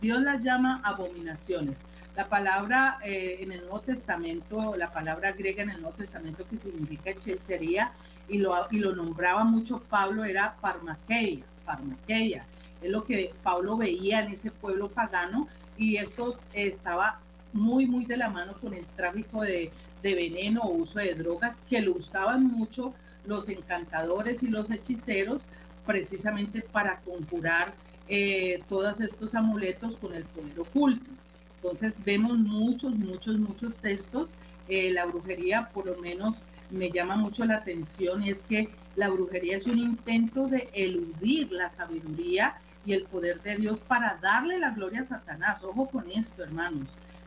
Dios 0.00 0.20
las 0.20 0.44
llama 0.44 0.82
abominaciones. 0.84 1.82
La 2.14 2.28
palabra 2.28 2.98
eh, 3.02 3.38
en 3.40 3.52
el 3.52 3.60
Nuevo 3.60 3.80
Testamento, 3.80 4.76
la 4.76 4.92
palabra 4.92 5.32
griega 5.32 5.62
en 5.62 5.70
el 5.70 5.80
Nuevo 5.80 5.96
Testamento 5.96 6.46
que 6.46 6.58
significa 6.58 7.10
hechicería, 7.10 7.92
y 8.28 8.38
lo, 8.38 8.66
y 8.70 8.78
lo 8.78 8.94
nombraba 8.94 9.44
mucho 9.44 9.78
Pablo, 9.78 10.24
era 10.24 10.56
parmaqueia, 10.60 11.44
parmaqueia 11.64 12.44
es 12.86 12.92
lo 12.92 13.04
que 13.04 13.32
Pablo 13.42 13.76
veía 13.76 14.20
en 14.20 14.32
ese 14.32 14.50
pueblo 14.50 14.88
pagano 14.90 15.48
y 15.76 15.96
esto 15.96 16.34
estaba 16.52 17.20
muy, 17.52 17.86
muy 17.86 18.06
de 18.06 18.16
la 18.16 18.28
mano 18.28 18.54
con 18.60 18.74
el 18.74 18.84
tráfico 18.96 19.42
de, 19.42 19.70
veneno 20.02 20.60
o 20.62 20.70
uso 20.70 21.00
de 21.00 21.16
drogas 21.16 21.60
que 21.68 21.80
lo 21.80 21.92
usaban 21.96 22.44
mucho 22.44 22.94
los 23.24 23.48
encantadores 23.48 24.44
y 24.44 24.50
los 24.50 24.70
hechiceros 24.70 25.42
precisamente 25.84 26.60
para 26.62 27.00
conjurar 27.00 27.74
eh, 28.06 28.62
todos 28.68 29.00
estos 29.00 29.34
amuletos 29.34 29.96
con 29.96 30.14
el 30.14 30.24
poder 30.24 30.60
oculto. 30.60 31.10
Entonces 31.56 31.98
vemos 32.04 32.38
muchos, 32.38 32.94
muchos, 32.94 33.36
muchos 33.38 33.78
textos. 33.78 34.36
Eh, 34.68 34.92
la 34.92 35.06
brujería 35.06 35.70
por 35.70 35.86
lo 35.86 35.96
menos 35.96 36.44
me 36.70 36.90
llama 36.90 37.16
mucho 37.16 37.44
la 37.44 37.56
atención 37.56 38.22
y 38.22 38.30
es 38.30 38.44
que 38.44 38.68
la 38.94 39.08
brujería 39.08 39.56
es 39.56 39.66
un 39.66 39.78
intento 39.78 40.46
de 40.46 40.68
eludir 40.72 41.50
la 41.50 41.68
sabiduría 41.68 42.56
y 42.86 42.92
el 42.92 43.02
poder 43.02 43.42
de 43.42 43.56
Dios 43.56 43.80
para 43.80 44.16
darle 44.22 44.60
la 44.60 44.70
gloria 44.70 45.00
a 45.00 45.04
Satanás. 45.04 45.62
Ojo 45.64 45.86
con 45.88 46.08
esto, 46.10 46.44
hermanos. 46.44 46.86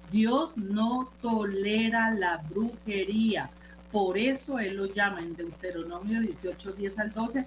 Dios 0.10 0.58
no 0.58 1.12
tolera 1.22 2.12
la 2.16 2.38
brujería. 2.50 3.50
Por 3.92 4.18
eso 4.18 4.58
Él 4.58 4.78
lo 4.78 4.86
llama 4.86 5.20
en 5.20 5.36
Deuteronomio 5.36 6.22
18, 6.22 6.72
10 6.72 7.00
al 7.00 7.12
12. 7.12 7.46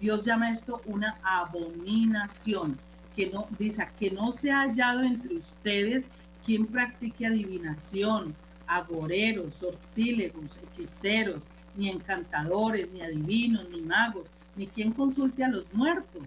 Dios 0.00 0.24
llama 0.24 0.50
esto 0.50 0.82
una 0.86 1.16
abominación. 1.22 2.78
Que 3.14 3.30
no, 3.30 3.46
dice, 3.58 3.86
que 3.98 4.10
no 4.10 4.32
se 4.32 4.50
ha 4.50 4.62
hallado 4.62 5.02
entre 5.02 5.36
ustedes 5.36 6.10
quien 6.44 6.66
practique 6.66 7.26
adivinación, 7.26 8.34
agoreros, 8.66 9.54
sortílegos, 9.54 10.58
hechiceros, 10.62 11.44
ni 11.76 11.90
encantadores, 11.90 12.90
ni 12.90 13.02
adivinos, 13.02 13.68
ni 13.70 13.82
magos, 13.82 14.28
ni 14.56 14.66
quien 14.66 14.92
consulte 14.92 15.44
a 15.44 15.48
los 15.48 15.72
muertos 15.72 16.22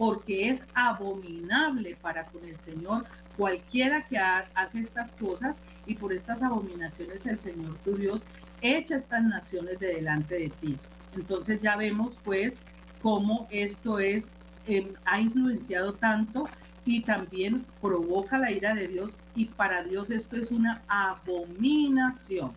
porque 0.00 0.48
es 0.48 0.64
abominable 0.72 1.94
para 2.00 2.24
con 2.24 2.42
el 2.46 2.58
Señor 2.58 3.04
cualquiera 3.36 4.02
que 4.06 4.16
hace 4.16 4.80
estas 4.80 5.12
cosas 5.12 5.60
y 5.84 5.94
por 5.94 6.14
estas 6.14 6.42
abominaciones 6.42 7.26
el 7.26 7.38
Señor 7.38 7.76
tu 7.84 7.96
Dios 7.96 8.24
echa 8.62 8.96
estas 8.96 9.22
naciones 9.24 9.78
de 9.78 9.88
delante 9.88 10.36
de 10.36 10.48
ti. 10.48 10.78
Entonces 11.14 11.60
ya 11.60 11.76
vemos 11.76 12.18
pues 12.24 12.62
cómo 13.02 13.46
esto 13.50 13.98
es, 13.98 14.30
em, 14.66 14.88
ha 15.04 15.20
influenciado 15.20 15.92
tanto 15.92 16.48
y 16.86 17.02
también 17.02 17.66
provoca 17.82 18.38
la 18.38 18.50
ira 18.50 18.74
de 18.74 18.88
Dios 18.88 19.18
y 19.34 19.44
para 19.44 19.82
Dios 19.82 20.08
esto 20.08 20.36
es 20.36 20.50
una 20.50 20.80
abominación, 20.88 22.52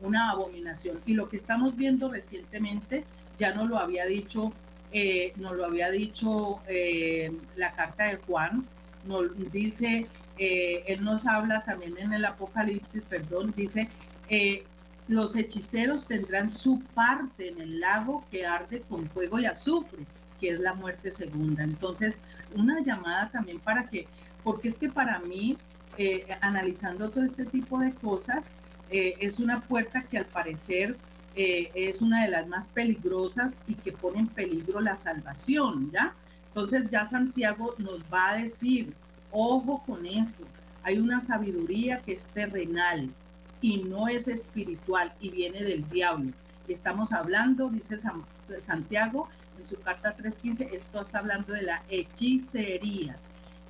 una 0.00 0.30
abominación. 0.30 1.00
Y 1.06 1.14
lo 1.14 1.28
que 1.28 1.38
estamos 1.38 1.74
viendo 1.74 2.08
recientemente, 2.08 3.04
ya 3.36 3.52
no 3.52 3.66
lo 3.66 3.78
había 3.78 4.06
dicho 4.06 4.52
eh, 4.96 5.32
nos 5.34 5.56
lo 5.56 5.64
había 5.64 5.90
dicho 5.90 6.60
eh, 6.68 7.36
la 7.56 7.72
carta 7.72 8.04
de 8.04 8.16
Juan, 8.18 8.64
nos 9.04 9.24
dice, 9.50 10.06
eh, 10.38 10.84
él 10.86 11.02
nos 11.02 11.26
habla 11.26 11.64
también 11.64 11.98
en 11.98 12.12
el 12.12 12.24
Apocalipsis, 12.24 13.02
perdón, 13.02 13.52
dice, 13.56 13.90
los 15.08 15.34
hechiceros 15.34 16.06
tendrán 16.06 16.48
su 16.48 16.80
parte 16.94 17.48
en 17.48 17.60
el 17.60 17.80
lago 17.80 18.24
que 18.30 18.46
arde 18.46 18.82
con 18.88 19.10
fuego 19.10 19.40
y 19.40 19.46
azufre, 19.46 20.06
que 20.38 20.50
es 20.50 20.60
la 20.60 20.74
muerte 20.74 21.10
segunda. 21.10 21.64
Entonces, 21.64 22.20
una 22.54 22.80
llamada 22.80 23.30
también 23.32 23.58
para 23.58 23.88
que, 23.88 24.06
porque 24.44 24.68
es 24.68 24.78
que 24.78 24.90
para 24.90 25.18
mí, 25.18 25.58
analizando 26.40 27.10
todo 27.10 27.24
este 27.24 27.46
tipo 27.46 27.80
de 27.80 27.92
cosas, 27.94 28.52
es 28.90 29.40
una 29.40 29.60
puerta 29.60 30.04
que 30.04 30.18
al 30.18 30.26
parecer 30.26 30.96
eh, 31.36 31.70
es 31.74 32.00
una 32.00 32.22
de 32.22 32.30
las 32.30 32.46
más 32.46 32.68
peligrosas 32.68 33.58
y 33.66 33.74
que 33.74 33.92
pone 33.92 34.20
en 34.20 34.28
peligro 34.28 34.80
la 34.80 34.96
salvación, 34.96 35.90
¿ya? 35.92 36.14
Entonces 36.48 36.88
ya 36.88 37.04
Santiago 37.06 37.74
nos 37.78 38.00
va 38.12 38.30
a 38.30 38.36
decir, 38.36 38.92
ojo 39.32 39.82
con 39.84 40.06
esto, 40.06 40.44
hay 40.84 40.98
una 40.98 41.20
sabiduría 41.20 42.00
que 42.02 42.12
es 42.12 42.26
terrenal 42.28 43.10
y 43.60 43.78
no 43.78 44.06
es 44.06 44.28
espiritual 44.28 45.12
y 45.20 45.30
viene 45.30 45.64
del 45.64 45.88
diablo. 45.88 46.32
Estamos 46.68 47.12
hablando, 47.12 47.68
dice 47.68 47.96
Santiago 48.58 49.28
en 49.58 49.64
su 49.64 49.76
carta 49.80 50.16
3.15, 50.16 50.68
esto 50.72 51.00
está 51.00 51.18
hablando 51.18 51.52
de 51.52 51.62
la 51.62 51.82
hechicería. 51.88 53.16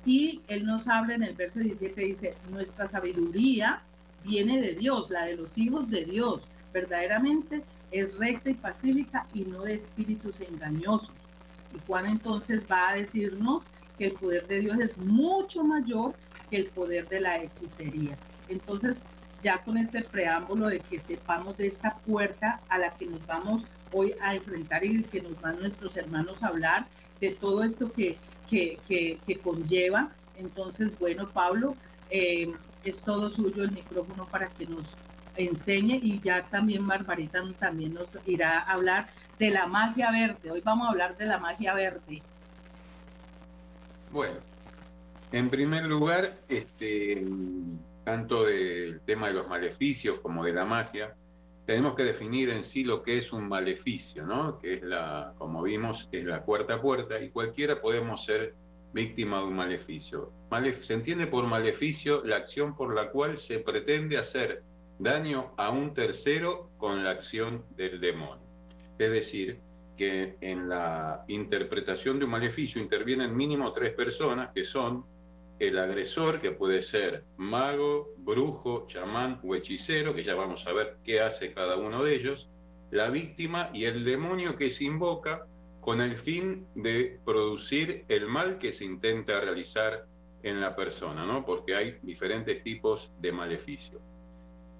Y 0.05 0.41
él 0.47 0.65
nos 0.65 0.87
habla 0.87 1.15
en 1.15 1.23
el 1.23 1.33
verso 1.33 1.59
17, 1.59 2.01
dice, 2.01 2.35
nuestra 2.51 2.87
sabiduría 2.87 3.81
viene 4.23 4.61
de 4.61 4.75
Dios, 4.75 5.09
la 5.09 5.25
de 5.25 5.35
los 5.35 5.57
hijos 5.57 5.89
de 5.89 6.05
Dios, 6.05 6.47
verdaderamente 6.75 7.63
es 7.89 8.17
recta 8.17 8.49
y 8.49 8.53
pacífica 8.53 9.25
y 9.33 9.45
no 9.45 9.61
de 9.61 9.75
espíritus 9.75 10.41
engañosos. 10.41 11.15
Y 11.73 11.79
Juan 11.87 12.05
entonces 12.05 12.67
va 12.69 12.89
a 12.89 12.95
decirnos 12.95 13.67
que 13.97 14.07
el 14.07 14.13
poder 14.13 14.45
de 14.47 14.59
Dios 14.59 14.79
es 14.81 14.97
mucho 14.97 15.63
mayor 15.63 16.13
que 16.49 16.57
el 16.57 16.65
poder 16.67 17.07
de 17.07 17.21
la 17.21 17.37
hechicería. 17.41 18.17
Entonces, 18.49 19.07
ya 19.41 19.63
con 19.63 19.77
este 19.77 20.01
preámbulo 20.01 20.67
de 20.67 20.81
que 20.81 20.99
sepamos 20.99 21.55
de 21.55 21.67
esta 21.67 21.95
puerta 21.99 22.59
a 22.67 22.77
la 22.77 22.91
que 22.91 23.05
nos 23.05 23.25
vamos 23.25 23.65
hoy 23.93 24.13
a 24.21 24.35
enfrentar 24.35 24.83
y 24.83 25.01
que 25.03 25.21
nos 25.21 25.39
van 25.39 25.59
nuestros 25.61 25.95
hermanos 25.95 26.43
a 26.43 26.47
hablar, 26.47 26.87
de 27.21 27.29
todo 27.29 27.63
esto 27.63 27.89
que, 27.89 28.17
que, 28.49 28.77
que, 28.85 29.39
conlleva. 29.39 30.11
Entonces, 30.37 30.91
bueno, 30.99 31.29
Pablo, 31.29 31.77
eh, 32.09 32.53
es 32.83 33.01
todo 33.01 33.29
suyo 33.29 33.63
el 33.63 33.71
micrófono 33.71 34.27
para 34.27 34.47
que 34.47 34.67
nos 34.67 34.97
enseñe 35.37 35.99
y 36.01 36.19
ya 36.21 36.43
también 36.43 36.87
Barbarita 36.87 37.41
también 37.59 37.93
nos 37.93 38.07
irá 38.25 38.59
a 38.59 38.73
hablar 38.73 39.07
de 39.39 39.51
la 39.51 39.67
magia 39.67 40.11
verde. 40.11 40.51
Hoy 40.51 40.61
vamos 40.63 40.87
a 40.87 40.91
hablar 40.91 41.17
de 41.17 41.25
la 41.25 41.39
magia 41.39 41.73
verde. 41.73 42.21
Bueno, 44.11 44.37
en 45.31 45.49
primer 45.49 45.83
lugar, 45.83 46.37
este, 46.47 47.25
tanto 48.03 48.45
del 48.45 49.01
tema 49.01 49.27
de 49.27 49.33
los 49.33 49.47
maleficios 49.47 50.19
como 50.21 50.45
de 50.45 50.53
la 50.53 50.65
magia, 50.65 51.15
tenemos 51.65 51.95
que 51.95 52.03
definir 52.03 52.49
en 52.49 52.63
sí 52.63 52.83
lo 52.83 53.01
que 53.01 53.17
es 53.17 53.33
un 53.33 53.47
maleficio, 53.47 54.25
¿no? 54.25 54.59
Que 54.59 54.75
es 54.75 54.83
la, 54.83 55.33
como 55.37 55.63
vimos, 55.63 56.07
es 56.11 56.23
la 56.23 56.41
cuarta 56.41 56.79
puerta 56.79 57.19
y 57.19 57.29
cualquiera 57.29 57.81
podemos 57.81 58.23
ser 58.23 58.53
víctima 58.93 59.39
de 59.39 59.45
un 59.45 59.55
maleficio. 59.55 60.31
se 60.81 60.93
entiende 60.93 61.27
por 61.27 61.45
maleficio 61.47 62.23
la 62.23 62.37
acción 62.37 62.75
por 62.75 62.95
la 62.95 63.09
cual 63.09 63.37
se 63.37 63.59
pretende 63.59 64.17
hacer 64.17 64.63
daño 64.99 65.53
a 65.57 65.69
un 65.69 65.93
tercero 65.93 66.71
con 66.77 67.03
la 67.03 67.11
acción 67.11 67.65
del 67.75 67.99
demonio. 67.99 68.45
Es 68.97 69.11
decir, 69.11 69.59
que 69.97 70.37
en 70.41 70.69
la 70.69 71.23
interpretación 71.27 72.19
de 72.19 72.25
un 72.25 72.31
maleficio 72.31 72.81
intervienen 72.81 73.35
mínimo 73.35 73.71
tres 73.71 73.93
personas 73.93 74.51
que 74.53 74.63
son 74.63 75.05
el 75.59 75.77
agresor, 75.79 76.41
que 76.41 76.51
puede 76.51 76.81
ser 76.81 77.23
mago, 77.37 78.13
brujo, 78.17 78.85
chamán 78.87 79.39
o 79.43 79.55
hechicero, 79.55 80.13
que 80.13 80.23
ya 80.23 80.35
vamos 80.35 80.67
a 80.67 80.73
ver 80.73 80.97
qué 81.03 81.21
hace 81.21 81.53
cada 81.53 81.77
uno 81.77 82.03
de 82.03 82.13
ellos, 82.15 82.49
la 82.91 83.09
víctima 83.09 83.69
y 83.73 83.85
el 83.85 84.03
demonio 84.03 84.57
que 84.57 84.69
se 84.69 84.83
invoca 84.83 85.47
con 85.79 86.01
el 86.01 86.17
fin 86.17 86.67
de 86.75 87.19
producir 87.23 88.05
el 88.09 88.27
mal 88.27 88.57
que 88.57 88.71
se 88.71 88.85
intenta 88.85 89.39
realizar 89.39 90.07
en 90.43 90.59
la 90.59 90.75
persona, 90.75 91.25
¿no? 91.25 91.45
Porque 91.45 91.75
hay 91.75 91.97
diferentes 92.01 92.61
tipos 92.63 93.11
de 93.19 93.31
maleficio. 93.31 94.01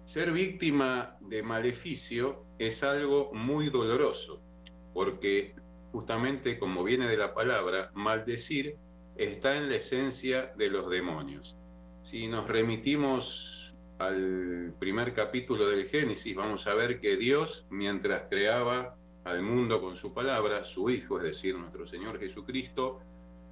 Ser 0.05 0.31
víctima 0.31 1.17
de 1.19 1.41
maleficio 1.41 2.45
es 2.59 2.83
algo 2.83 3.31
muy 3.33 3.69
doloroso, 3.69 4.39
porque 4.93 5.55
justamente 5.91 6.59
como 6.59 6.83
viene 6.83 7.07
de 7.07 7.17
la 7.17 7.33
palabra, 7.33 7.89
maldecir 7.95 8.77
está 9.17 9.57
en 9.57 9.67
la 9.67 9.77
esencia 9.77 10.53
de 10.57 10.69
los 10.69 10.89
demonios. 10.89 11.57
Si 12.03 12.27
nos 12.27 12.47
remitimos 12.47 13.75
al 13.97 14.75
primer 14.77 15.11
capítulo 15.13 15.67
del 15.67 15.87
Génesis, 15.87 16.35
vamos 16.35 16.67
a 16.67 16.75
ver 16.75 16.99
que 16.99 17.17
Dios, 17.17 17.65
mientras 17.71 18.29
creaba 18.29 18.95
al 19.23 19.41
mundo 19.41 19.81
con 19.81 19.95
su 19.95 20.13
palabra, 20.13 20.63
su 20.63 20.91
Hijo, 20.91 21.17
es 21.17 21.23
decir, 21.23 21.57
nuestro 21.57 21.87
Señor 21.87 22.19
Jesucristo, 22.19 22.99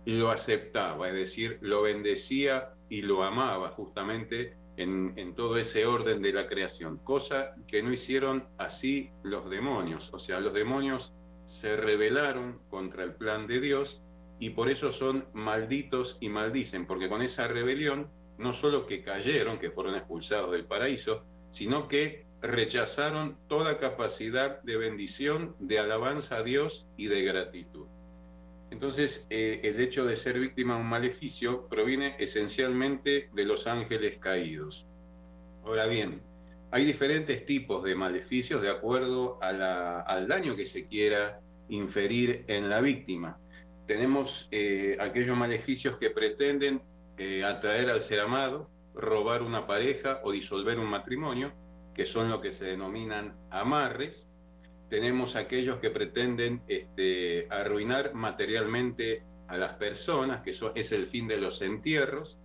lo 0.05 0.29
aceptaba, 0.29 1.07
es 1.09 1.15
decir, 1.15 1.57
lo 1.61 1.81
bendecía 1.81 2.73
y 2.89 3.01
lo 3.01 3.23
amaba 3.23 3.69
justamente 3.71 4.55
en, 4.77 5.35
todo 5.35 5.57
ese 5.57 5.85
orden 5.85 6.21
de 6.21 6.33
la 6.33 6.47
creación, 6.47 6.97
cosa 6.97 7.55
que 7.67 7.83
no 7.83 7.91
hicieron 7.91 8.47
así 8.57 9.11
los 9.23 9.49
demonios. 9.49 10.13
O 10.13 10.19
sea, 10.19 10.39
los 10.39 10.53
demonios 10.53 11.13
se 11.45 11.75
rebelaron 11.75 12.59
contra 12.69 13.03
el 13.03 13.13
plan 13.13 13.47
de 13.47 13.59
Dios 13.59 14.01
y 14.39 14.51
por 14.51 14.69
eso 14.69 14.91
son 14.91 15.25
malditos 15.33 16.17
y 16.19 16.29
maldicen, 16.29 16.85
porque 16.85 17.09
con 17.09 17.21
esa 17.21 17.47
rebelión 17.47 18.09
no 18.37 18.53
solo 18.53 18.85
que 18.85 19.03
cayeron, 19.03 19.59
que 19.59 19.71
fueron 19.71 19.95
expulsados 19.95 20.51
del 20.51 20.65
paraíso, 20.65 21.23
sino 21.51 21.87
que 21.87 22.25
rechazaron 22.41 23.37
toda 23.47 23.77
capacidad 23.77 24.61
de 24.63 24.75
bendición, 24.75 25.55
de 25.59 25.79
alabanza 25.79 26.37
a 26.37 26.43
Dios 26.43 26.87
y 26.97 27.07
de 27.07 27.21
gratitud. 27.21 27.87
Entonces, 28.73 29.27
eh, 29.29 29.59
el 29.61 29.79
hecho 29.79 30.03
de 30.03 30.15
ser 30.15 30.39
víctima 30.39 30.73
de 30.73 30.81
un 30.81 30.89
maleficio 30.89 31.67
proviene 31.67 32.15
esencialmente 32.17 33.29
de 33.31 33.45
los 33.45 33.67
ángeles 33.67 34.17
caídos. 34.17 34.87
Ahora 35.63 35.85
bien, 35.85 36.23
hay 36.71 36.83
diferentes 36.83 37.45
tipos 37.45 37.83
de 37.83 37.93
maleficios 37.93 38.63
de 38.63 38.71
acuerdo 38.71 39.37
al 39.43 40.27
daño 40.27 40.55
que 40.55 40.65
se 40.65 40.87
quiera 40.87 41.39
inferir 41.69 42.45
en 42.47 42.67
la 42.67 42.81
víctima. 42.81 43.37
Tenemos 43.85 44.47
eh, 44.49 44.97
aquellos 44.99 45.37
maleficios 45.37 45.97
que 45.97 46.09
pretenden 46.09 46.81
eh, 47.19 47.43
atraer 47.43 47.91
al 47.91 48.01
ser 48.01 48.21
amado, 48.21 48.71
robar 48.95 49.43
una 49.43 49.67
pareja 49.67 50.19
o 50.23 50.31
disolver 50.31 50.79
un 50.79 50.89
matrimonio, 50.89 51.53
que 51.93 52.05
son 52.05 52.27
lo 52.27 52.41
que 52.41 52.49
se 52.49 52.65
denominan 52.65 53.35
amarres 53.51 54.27
tenemos 54.93 55.35
aquellos 55.35 55.79
que 55.79 55.89
pretenden 55.89 56.61
este, 56.67 57.47
arruinar 57.49 58.13
materialmente 58.13 59.23
a 59.47 59.57
las 59.57 59.73
personas, 59.73 60.43
que 60.43 60.51
eso 60.51 60.71
es 60.75 60.91
el 60.91 61.07
fin 61.07 61.27
de 61.27 61.37
los 61.37 61.63
entierros. 61.63 62.39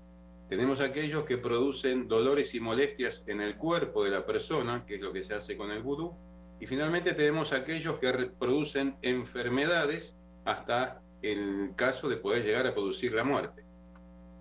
Tenemos 0.48 0.80
aquellos 0.80 1.24
que 1.24 1.37
producen 1.37 2.08
dolores 2.08 2.54
y 2.54 2.61
molestias 2.61 3.22
en 3.26 3.42
el 3.42 3.58
cuerpo 3.58 4.02
de 4.02 4.12
la 4.12 4.24
persona, 4.24 4.87
que 4.87 4.94
es 4.94 5.02
lo 5.02 5.12
que 5.12 5.24
se 5.24 5.34
hace 5.34 5.58
con 5.58 5.70
el 5.70 5.82
vudú. 5.82 6.14
Y 6.58 6.64
finalmente 6.64 7.12
tenemos 7.12 7.52
aquellos 7.52 7.98
que 7.98 8.11
producen 8.38 8.96
enfermedades 9.02 10.16
hasta 10.46 11.02
el 11.20 11.72
caso 11.76 12.08
de 12.08 12.16
poder 12.16 12.46
llegar 12.46 12.66
a 12.66 12.72
producir 12.72 13.12
la 13.12 13.24
muerte. 13.24 13.62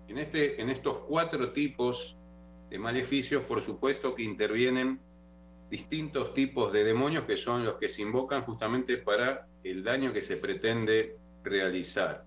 En, 0.08 0.16
este, 0.16 0.62
en 0.62 0.70
estos 0.70 1.00
cuatro 1.00 1.52
tipos 1.52 2.16
de 2.70 2.78
maleficios, 2.78 3.42
por 3.42 3.60
supuesto 3.60 4.14
que 4.14 4.22
intervienen 4.22 4.98
distintos 5.70 6.32
tipos 6.34 6.72
de 6.72 6.84
demonios 6.84 7.24
que 7.24 7.36
son 7.36 7.64
los 7.64 7.76
que 7.76 7.88
se 7.88 8.02
invocan 8.02 8.42
justamente 8.42 8.96
para 8.98 9.46
el 9.62 9.84
daño 9.84 10.12
que 10.12 10.22
se 10.22 10.36
pretende 10.36 11.16
realizar. 11.44 12.24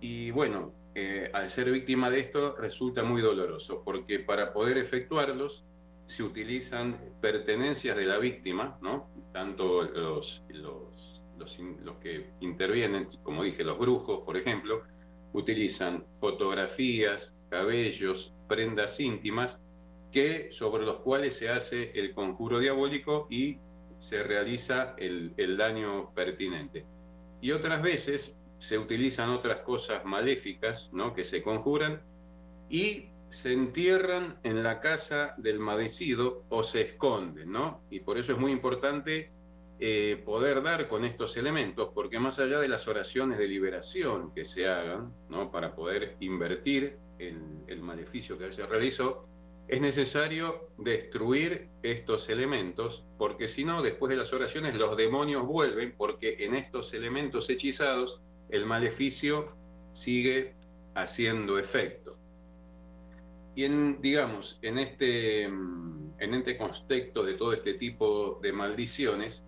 Y 0.00 0.30
bueno, 0.30 0.72
eh, 0.94 1.30
al 1.32 1.48
ser 1.48 1.70
víctima 1.70 2.10
de 2.10 2.20
esto 2.20 2.56
resulta 2.56 3.02
muy 3.02 3.22
doloroso, 3.22 3.82
porque 3.84 4.18
para 4.20 4.52
poder 4.52 4.78
efectuarlos 4.78 5.64
se 6.06 6.22
utilizan 6.22 6.98
pertenencias 7.20 7.96
de 7.96 8.06
la 8.06 8.18
víctima, 8.18 8.78
¿no? 8.80 9.08
tanto 9.32 9.82
los, 9.82 10.42
los, 10.48 11.22
los, 11.36 11.62
los 11.84 11.96
que 11.98 12.30
intervienen, 12.40 13.08
como 13.22 13.44
dije, 13.44 13.62
los 13.62 13.78
brujos, 13.78 14.22
por 14.24 14.36
ejemplo, 14.36 14.82
utilizan 15.32 16.04
fotografías, 16.18 17.36
cabellos, 17.50 18.34
prendas 18.48 18.98
íntimas, 19.00 19.62
que, 20.12 20.48
sobre 20.52 20.84
los 20.84 21.00
cuales 21.00 21.36
se 21.36 21.48
hace 21.48 21.90
el 21.94 22.14
conjuro 22.14 22.58
diabólico 22.58 23.26
y 23.30 23.58
se 23.98 24.22
realiza 24.22 24.94
el, 24.96 25.56
daño 25.56 26.12
pertinente. 26.14 26.86
Y 27.40 27.52
otras 27.52 27.82
veces 27.82 28.38
se 28.58 28.78
utilizan 28.78 29.30
otras 29.30 29.60
cosas 29.60 30.04
maléficas 30.04 30.90
¿no? 30.92 31.14
que 31.14 31.24
se 31.24 31.42
conjuran 31.42 32.02
y 32.68 33.10
se 33.30 33.52
entierran 33.52 34.38
en 34.42 34.62
la 34.62 34.80
casa 34.80 35.34
del 35.36 35.58
maldecido 35.58 36.44
o 36.48 36.62
se 36.62 36.80
esconden, 36.80 37.52
¿no? 37.52 37.82
Y 37.90 38.00
por 38.00 38.16
eso 38.16 38.32
es 38.32 38.38
muy 38.38 38.50
importante 38.50 39.30
eh, 39.80 40.22
poder 40.24 40.62
dar 40.62 40.88
con 40.88 41.04
estos 41.04 41.36
elementos, 41.36 41.90
porque 41.94 42.18
más 42.18 42.38
allá 42.38 42.58
de 42.58 42.68
las 42.68 42.88
oraciones 42.88 43.38
de 43.38 43.46
liberación 43.46 44.32
que 44.32 44.46
se 44.46 44.66
hagan, 44.66 45.12
¿no? 45.28 45.50
Para 45.50 45.74
poder 45.74 46.16
invertir 46.20 46.96
el, 47.18 47.38
el 47.66 47.82
maleficio 47.82 48.38
que 48.38 48.50
se 48.50 48.64
realizó, 48.66 49.27
es 49.68 49.80
necesario 49.82 50.70
destruir 50.78 51.68
estos 51.82 52.30
elementos, 52.30 53.06
porque 53.18 53.48
si 53.48 53.64
no, 53.64 53.82
después 53.82 54.08
de 54.08 54.16
las 54.16 54.32
oraciones 54.32 54.74
los 54.74 54.96
demonios 54.96 55.46
vuelven, 55.46 55.94
porque 55.96 56.36
en 56.40 56.54
estos 56.54 56.94
elementos 56.94 57.50
hechizados 57.50 58.22
el 58.48 58.64
maleficio 58.64 59.54
sigue 59.92 60.54
haciendo 60.94 61.58
efecto. 61.58 62.16
Y 63.54 63.64
en, 63.64 64.00
digamos, 64.00 64.58
en 64.62 64.78
este, 64.78 65.42
en 65.42 66.34
este 66.34 66.56
contexto 66.56 67.22
de 67.22 67.34
todo 67.34 67.52
este 67.52 67.74
tipo 67.74 68.38
de 68.40 68.52
maldiciones, 68.52 69.44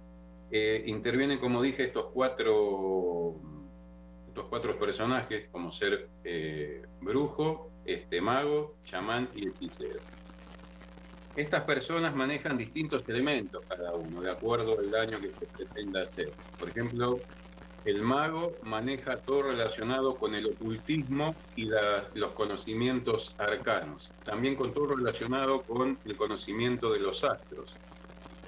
eh, 0.51 0.83
intervienen, 0.87 1.39
como 1.39 1.63
dije, 1.63 1.85
estos 1.85 2.07
cuatro, 2.13 3.37
estos 4.29 4.47
cuatro 4.49 4.79
personajes, 4.79 5.49
como 5.51 5.71
ser 5.71 6.11
eh, 6.25 6.83
brujo, 7.01 7.71
mago, 8.21 8.75
chamán 8.85 9.29
y 9.35 9.49
hechicero. 9.49 10.01
Estas 11.37 11.63
personas 11.63 12.15
manejan 12.15 12.59
distintos 12.59 13.09
elementos 13.09 13.65
cada 13.69 13.95
uno, 13.95 14.21
de 14.21 14.31
acuerdo 14.31 14.77
al 14.79 14.91
daño 14.91 15.21
que 15.21 15.29
se 15.29 15.47
pretenda 15.47 16.03
hacer. 16.03 16.31
Por 16.59 16.69
ejemplo, 16.69 17.21
el 17.85 18.03
mago 18.03 18.53
maneja 18.63 19.17
todo 19.17 19.45
relacionado 19.45 20.17
con 20.17 20.35
el 20.35 20.47
ocultismo 20.47 21.35
y 21.57 21.71
los 22.15 22.33
conocimientos 22.33 23.35
arcanos, 23.39 24.11
también 24.25 24.55
con 24.55 24.75
todo 24.75 24.97
relacionado 24.97 25.63
con 25.63 25.99
el 26.05 26.17
conocimiento 26.17 26.93
de 26.93 27.01
los 27.01 27.25
astros. 27.25 27.79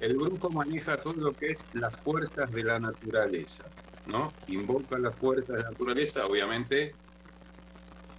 El 0.00 0.18
grupo 0.18 0.50
maneja 0.50 1.00
todo 1.00 1.14
lo 1.14 1.32
que 1.32 1.52
es 1.52 1.64
las 1.74 1.96
fuerzas 1.96 2.50
de 2.50 2.64
la 2.64 2.78
naturaleza, 2.80 3.64
¿no? 4.06 4.32
Invoca 4.48 4.98
las 4.98 5.14
fuerzas 5.14 5.56
de 5.56 5.62
la 5.62 5.70
naturaleza, 5.70 6.26
obviamente 6.26 6.94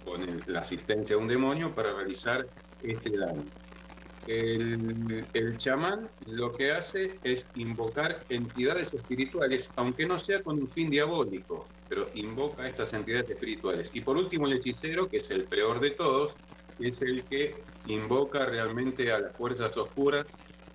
con 0.04 0.42
la 0.46 0.60
asistencia 0.60 1.16
de 1.16 1.22
un 1.22 1.28
demonio 1.28 1.74
para 1.74 1.92
realizar 1.92 2.46
este 2.82 3.10
daño. 3.10 3.44
El, 4.26 5.58
chamán 5.58 6.08
lo 6.26 6.52
que 6.52 6.72
hace 6.72 7.18
es 7.24 7.48
invocar 7.56 8.20
entidades 8.30 8.94
espirituales, 8.94 9.70
aunque 9.76 10.06
no 10.06 10.18
sea 10.18 10.42
con 10.42 10.58
un 10.58 10.68
fin 10.68 10.90
diabólico, 10.90 11.66
pero 11.88 12.08
invoca 12.14 12.66
estas 12.66 12.92
entidades 12.94 13.28
espirituales. 13.28 13.90
Y 13.92 14.00
por 14.00 14.16
último, 14.16 14.46
el 14.46 14.54
hechicero, 14.54 15.08
que 15.08 15.18
es 15.18 15.30
el 15.30 15.44
peor 15.44 15.80
de 15.80 15.90
todos, 15.90 16.32
es 16.78 17.02
el 17.02 17.22
que 17.24 17.54
invoca 17.86 18.46
realmente 18.46 19.12
a 19.12 19.18
las 19.18 19.36
fuerzas 19.36 19.76
oscuras 19.76 20.26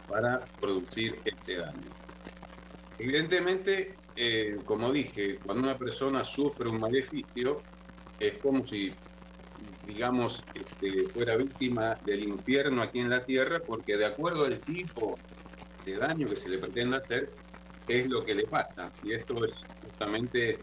para 0.08 0.42
producir 0.60 1.18
este 1.26 1.58
daño. 1.58 1.90
Evidentemente, 3.00 3.96
eh, 4.16 4.58
como 4.66 4.92
dije, 4.92 5.40
cuando 5.44 5.64
una 5.64 5.78
persona 5.78 6.24
sufre 6.24 6.70
un 6.70 6.80
maleficio, 6.80 7.62
es 8.20 8.38
como 8.38 8.68
si 8.68 8.94
digamos, 9.90 10.44
este, 10.54 11.08
fuera 11.10 11.36
víctima 11.36 11.98
del 12.06 12.24
infierno 12.24 12.84
aquí 12.84 13.00
en 13.00 13.10
la 13.10 13.26
tierra, 13.26 13.60
porque 13.60 13.98
de 13.98 14.06
acuerdo 14.06 14.46
al 14.46 14.60
tipo 14.60 15.18
de 15.84 15.98
daño 15.98 16.30
que 16.30 16.36
se 16.36 16.48
le 16.48 16.60
pretende 16.60 16.98
hacer, 16.98 17.30
es 17.88 18.08
lo 18.08 18.24
que 18.24 18.36
le 18.36 18.46
pasa. 18.46 18.92
Y 19.04 19.14
esto 19.14 19.44
es 19.46 19.54
justamente, 19.84 20.60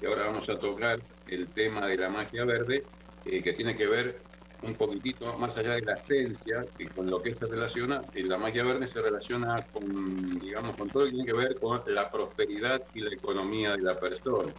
y 0.00 0.06
ahora 0.06 0.26
vamos 0.26 0.48
a 0.48 0.56
tocar 0.56 0.98
el 1.28 1.46
tema 1.48 1.86
de 1.86 1.98
la 1.98 2.08
magia 2.08 2.44
verde, 2.46 2.84
eh, 3.26 3.42
que 3.42 3.52
tiene 3.52 3.76
que 3.76 3.86
ver 3.86 4.18
un 4.62 4.74
poquitito 4.74 5.36
más 5.38 5.58
allá 5.58 5.74
de 5.74 5.82
la 5.82 5.94
esencia, 5.94 6.64
que 6.78 6.86
con 6.88 7.10
lo 7.10 7.20
que 7.20 7.34
se 7.34 7.44
relaciona, 7.44 8.00
y 8.14 8.22
la 8.22 8.38
magia 8.38 8.64
verde 8.64 8.86
se 8.86 9.02
relaciona 9.02 9.62
con, 9.72 10.38
digamos, 10.38 10.74
con 10.74 10.88
todo 10.88 11.04
lo 11.04 11.10
que 11.10 11.16
tiene 11.16 11.26
que 11.26 11.36
ver 11.36 11.60
con 11.60 11.82
la 11.86 12.10
prosperidad 12.10 12.82
y 12.94 13.00
la 13.00 13.12
economía 13.12 13.76
de 13.76 13.82
la 13.82 14.00
persona. 14.00 14.50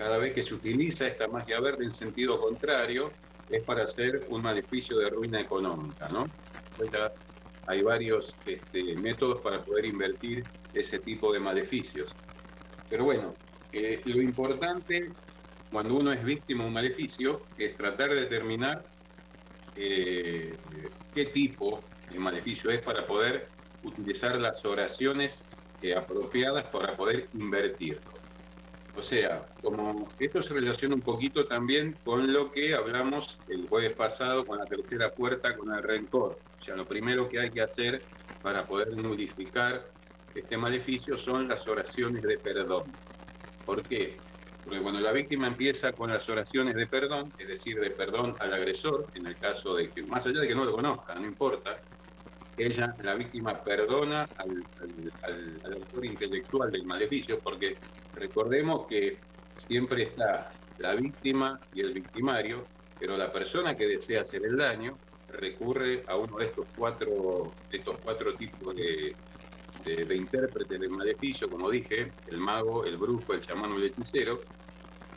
Cada 0.00 0.16
vez 0.16 0.32
que 0.32 0.42
se 0.42 0.54
utiliza 0.54 1.06
esta 1.06 1.28
magia 1.28 1.60
verde 1.60 1.84
en 1.84 1.90
sentido 1.90 2.40
contrario, 2.40 3.10
es 3.50 3.62
para 3.62 3.84
hacer 3.84 4.24
un 4.30 4.40
maleficio 4.40 4.96
de 4.96 5.10
ruina 5.10 5.38
económica, 5.38 6.08
¿no? 6.08 6.24
hay 7.66 7.82
varios 7.82 8.34
este, 8.46 8.96
métodos 8.96 9.42
para 9.42 9.60
poder 9.60 9.84
invertir 9.84 10.42
ese 10.72 11.00
tipo 11.00 11.30
de 11.34 11.38
maleficios. 11.38 12.16
Pero 12.88 13.04
bueno, 13.04 13.34
eh, 13.74 14.00
lo 14.06 14.22
importante 14.22 15.10
cuando 15.70 15.96
uno 15.96 16.14
es 16.14 16.24
víctima 16.24 16.62
de 16.62 16.68
un 16.68 16.74
maleficio 16.74 17.42
es 17.58 17.76
tratar 17.76 18.08
de 18.08 18.22
determinar 18.22 18.82
eh, 19.76 20.56
qué 21.14 21.26
tipo 21.26 21.84
de 22.10 22.18
maleficio 22.18 22.70
es 22.70 22.80
para 22.80 23.04
poder 23.04 23.48
utilizar 23.84 24.40
las 24.40 24.64
oraciones 24.64 25.44
eh, 25.82 25.94
apropiadas 25.94 26.66
para 26.68 26.96
poder 26.96 27.28
invertirlo. 27.34 28.19
O 28.96 29.02
sea, 29.02 29.46
como 29.62 30.08
esto 30.18 30.42
se 30.42 30.52
relaciona 30.52 30.94
un 30.94 31.00
poquito 31.00 31.46
también 31.46 31.96
con 32.04 32.32
lo 32.32 32.50
que 32.50 32.74
hablamos 32.74 33.38
el 33.48 33.68
jueves 33.68 33.94
pasado 33.94 34.44
con 34.44 34.58
la 34.58 34.66
tercera 34.66 35.10
puerta, 35.10 35.56
con 35.56 35.72
el 35.74 35.82
rencor. 35.82 36.38
O 36.60 36.64
sea, 36.64 36.76
lo 36.76 36.84
primero 36.84 37.28
que 37.28 37.40
hay 37.40 37.50
que 37.50 37.62
hacer 37.62 38.02
para 38.42 38.66
poder 38.66 38.96
nulificar 38.96 39.86
este 40.34 40.56
maleficio 40.56 41.16
son 41.16 41.48
las 41.48 41.66
oraciones 41.66 42.22
de 42.22 42.38
perdón. 42.38 42.84
¿Por 43.64 43.82
qué? 43.82 44.16
Porque 44.64 44.80
cuando 44.80 45.00
la 45.00 45.12
víctima 45.12 45.46
empieza 45.46 45.92
con 45.92 46.10
las 46.10 46.28
oraciones 46.28 46.74
de 46.74 46.86
perdón, 46.86 47.32
es 47.38 47.48
decir, 47.48 47.80
de 47.80 47.90
perdón 47.90 48.36
al 48.38 48.52
agresor, 48.52 49.06
en 49.14 49.26
el 49.26 49.36
caso 49.36 49.74
de 49.74 49.88
que, 49.88 50.02
más 50.02 50.26
allá 50.26 50.40
de 50.40 50.48
que 50.48 50.54
no 50.54 50.64
lo 50.64 50.72
conozca, 50.72 51.14
no 51.14 51.26
importa, 51.26 51.80
ella, 52.66 52.94
la 53.02 53.14
víctima, 53.14 53.62
perdona 53.62 54.28
al, 54.36 54.64
autor 55.72 56.04
intelectual 56.04 56.70
del 56.70 56.84
maleficio, 56.84 57.38
porque 57.38 57.76
recordemos 58.14 58.86
que 58.86 59.18
siempre 59.56 60.04
está 60.04 60.50
la 60.78 60.94
víctima 60.94 61.60
y 61.74 61.80
el 61.80 61.92
victimario, 61.92 62.66
pero 62.98 63.16
la 63.16 63.30
persona 63.30 63.74
que 63.74 63.86
desea 63.86 64.22
hacer 64.22 64.44
el 64.44 64.56
daño 64.56 64.98
recurre 65.28 66.02
a 66.06 66.16
uno 66.16 66.38
de 66.38 66.46
estos 66.46 66.66
cuatro, 66.76 67.52
estos 67.70 67.98
cuatro 67.98 68.34
tipos 68.34 68.74
de, 68.74 69.14
de, 69.84 70.04
de 70.04 70.16
intérpretes 70.16 70.80
del 70.80 70.90
maleficio, 70.90 71.48
como 71.48 71.70
dije, 71.70 72.12
el 72.28 72.38
mago, 72.38 72.84
el 72.84 72.96
brujo, 72.96 73.32
el 73.32 73.40
chamán 73.40 73.72
o 73.72 73.76
el 73.76 73.84
hechicero, 73.84 74.40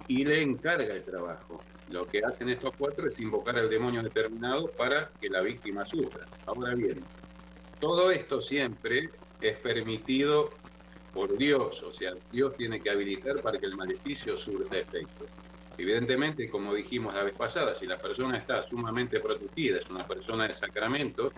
y 0.08 0.26
le 0.26 0.42
encarga 0.42 0.94
el 0.94 1.04
trabajo. 1.04 1.62
Lo 1.90 2.08
que 2.08 2.20
hacen 2.20 2.50
estos 2.50 2.74
cuatro 2.78 3.08
es 3.08 3.20
invocar 3.20 3.58
al 3.58 3.70
demonio 3.70 4.02
determinado 4.02 4.68
para 4.68 5.10
que 5.20 5.30
la 5.30 5.42
víctima 5.42 5.86
sufra. 5.86 6.26
Ahora 6.46 6.74
bien, 6.76 7.04
todo 7.84 8.12
esto 8.12 8.40
siempre 8.40 9.10
es 9.42 9.60
permitido 9.60 10.52
por 11.14 11.38
Dios, 11.38 11.84
o 11.84 11.92
sea, 11.92 12.14
Dios 12.32 12.56
tiene 12.56 12.80
que 12.80 12.90
habilitar 12.90 13.42
para 13.42 13.60
que 13.60 13.66
el 13.66 13.76
maleficio 13.76 14.38
surta 14.38 14.78
efecto. 14.78 15.26
Evidentemente, 15.78 16.50
como 16.50 16.74
dijimos 16.74 17.14
la 17.14 17.24
vez 17.24 17.36
pasada, 17.36 17.76
si 17.76 17.86
la 17.86 17.98
persona 17.98 18.38
está 18.38 18.64
sumamente 18.64 19.20
protegida, 19.20 19.80
es 19.80 19.90
una 19.90 20.08
persona 20.08 20.48
de 20.48 20.54
sacramento, 20.54 21.34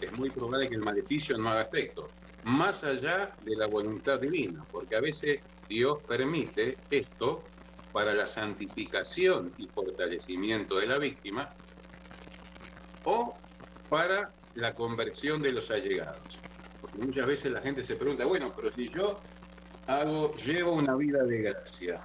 es 0.00 0.12
muy 0.18 0.30
probable 0.30 0.68
que 0.68 0.74
el 0.74 0.82
maleficio 0.82 1.38
no 1.38 1.50
haga 1.50 1.62
efecto, 1.62 2.08
más 2.42 2.82
allá 2.82 3.30
de 3.44 3.54
la 3.54 3.68
voluntad 3.68 4.18
divina, 4.18 4.64
porque 4.72 4.96
a 4.96 5.00
veces 5.00 5.38
Dios 5.68 6.00
permite 6.02 6.78
esto 6.90 7.44
para 7.92 8.12
la 8.12 8.26
santificación 8.26 9.52
y 9.56 9.68
fortalecimiento 9.68 10.78
de 10.78 10.86
la 10.88 10.98
víctima 10.98 11.48
o 13.04 13.36
para 13.88 14.32
la 14.60 14.74
conversión 14.74 15.42
de 15.42 15.52
los 15.52 15.70
allegados. 15.70 16.38
Porque 16.80 16.98
muchas 16.98 17.26
veces 17.26 17.52
la 17.52 17.60
gente 17.60 17.84
se 17.84 17.96
pregunta, 17.96 18.24
bueno, 18.24 18.52
pero 18.54 18.72
si 18.72 18.88
yo 18.88 19.16
hago, 19.86 20.34
llevo 20.36 20.72
una 20.72 20.94
vida 20.96 21.22
de 21.24 21.42
gracia, 21.42 22.00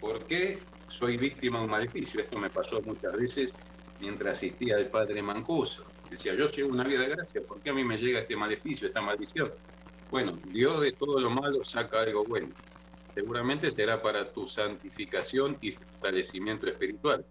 ¿por 0.00 0.24
qué 0.24 0.58
soy 0.88 1.16
víctima 1.16 1.58
de 1.58 1.64
un 1.64 1.70
maleficio? 1.70 2.20
Esto 2.20 2.38
me 2.38 2.50
pasó 2.50 2.80
muchas 2.82 3.12
veces 3.12 3.52
mientras 4.00 4.38
asistía 4.38 4.76
al 4.76 4.86
padre 4.86 5.22
Mancuso. 5.22 5.84
Decía, 6.10 6.34
yo 6.34 6.48
llevo 6.48 6.70
una 6.70 6.84
vida 6.84 7.00
de 7.00 7.08
gracia, 7.08 7.42
¿por 7.42 7.60
qué 7.60 7.70
a 7.70 7.74
mí 7.74 7.84
me 7.84 7.98
llega 7.98 8.20
este 8.20 8.36
maleficio, 8.36 8.88
esta 8.88 9.00
maldición? 9.00 9.52
Bueno, 10.10 10.38
Dios 10.46 10.80
de 10.80 10.92
todo 10.92 11.20
lo 11.20 11.30
malo 11.30 11.64
saca 11.64 12.00
algo 12.00 12.24
bueno. 12.24 12.48
Seguramente 13.14 13.70
será 13.70 14.00
para 14.00 14.32
tu 14.32 14.46
santificación 14.46 15.58
y 15.60 15.72
fortalecimiento 15.72 16.66
espiritual. 16.66 17.24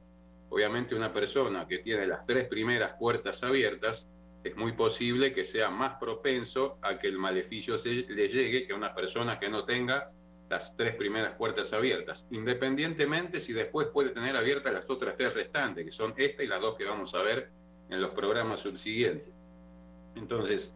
Obviamente 0.49 0.95
una 0.95 1.11
persona 1.11 1.67
que 1.67 1.79
tiene 1.79 2.05
las 2.05 2.25
tres 2.25 2.47
primeras 2.47 2.95
puertas 2.99 3.41
abiertas 3.43 4.07
es 4.47 4.55
muy 4.55 4.73
posible 4.73 5.33
que 5.33 5.43
sea 5.43 5.69
más 5.69 5.97
propenso 5.99 6.77
a 6.81 6.97
que 6.97 7.07
el 7.07 7.17
maleficio 7.17 7.77
se, 7.77 7.89
le 7.89 8.27
llegue 8.27 8.65
que 8.65 8.73
a 8.73 8.75
una 8.75 8.93
persona 8.93 9.39
que 9.39 9.49
no 9.49 9.65
tenga 9.65 10.11
las 10.49 10.75
tres 10.77 10.95
primeras 10.95 11.35
puertas 11.35 11.73
abiertas, 11.73 12.25
independientemente 12.31 13.39
si 13.39 13.51
después 13.51 13.87
puede 13.87 14.11
tener 14.11 14.35
abiertas 14.35 14.73
las 14.73 14.89
otras 14.89 15.17
tres 15.17 15.33
restantes, 15.33 15.83
que 15.83 15.91
son 15.91 16.13
esta 16.17 16.43
y 16.43 16.47
las 16.47 16.61
dos 16.61 16.77
que 16.77 16.85
vamos 16.85 17.13
a 17.13 17.21
ver 17.21 17.49
en 17.89 18.01
los 18.01 18.11
programas 18.11 18.61
subsiguientes. 18.61 19.33
Entonces, 20.15 20.73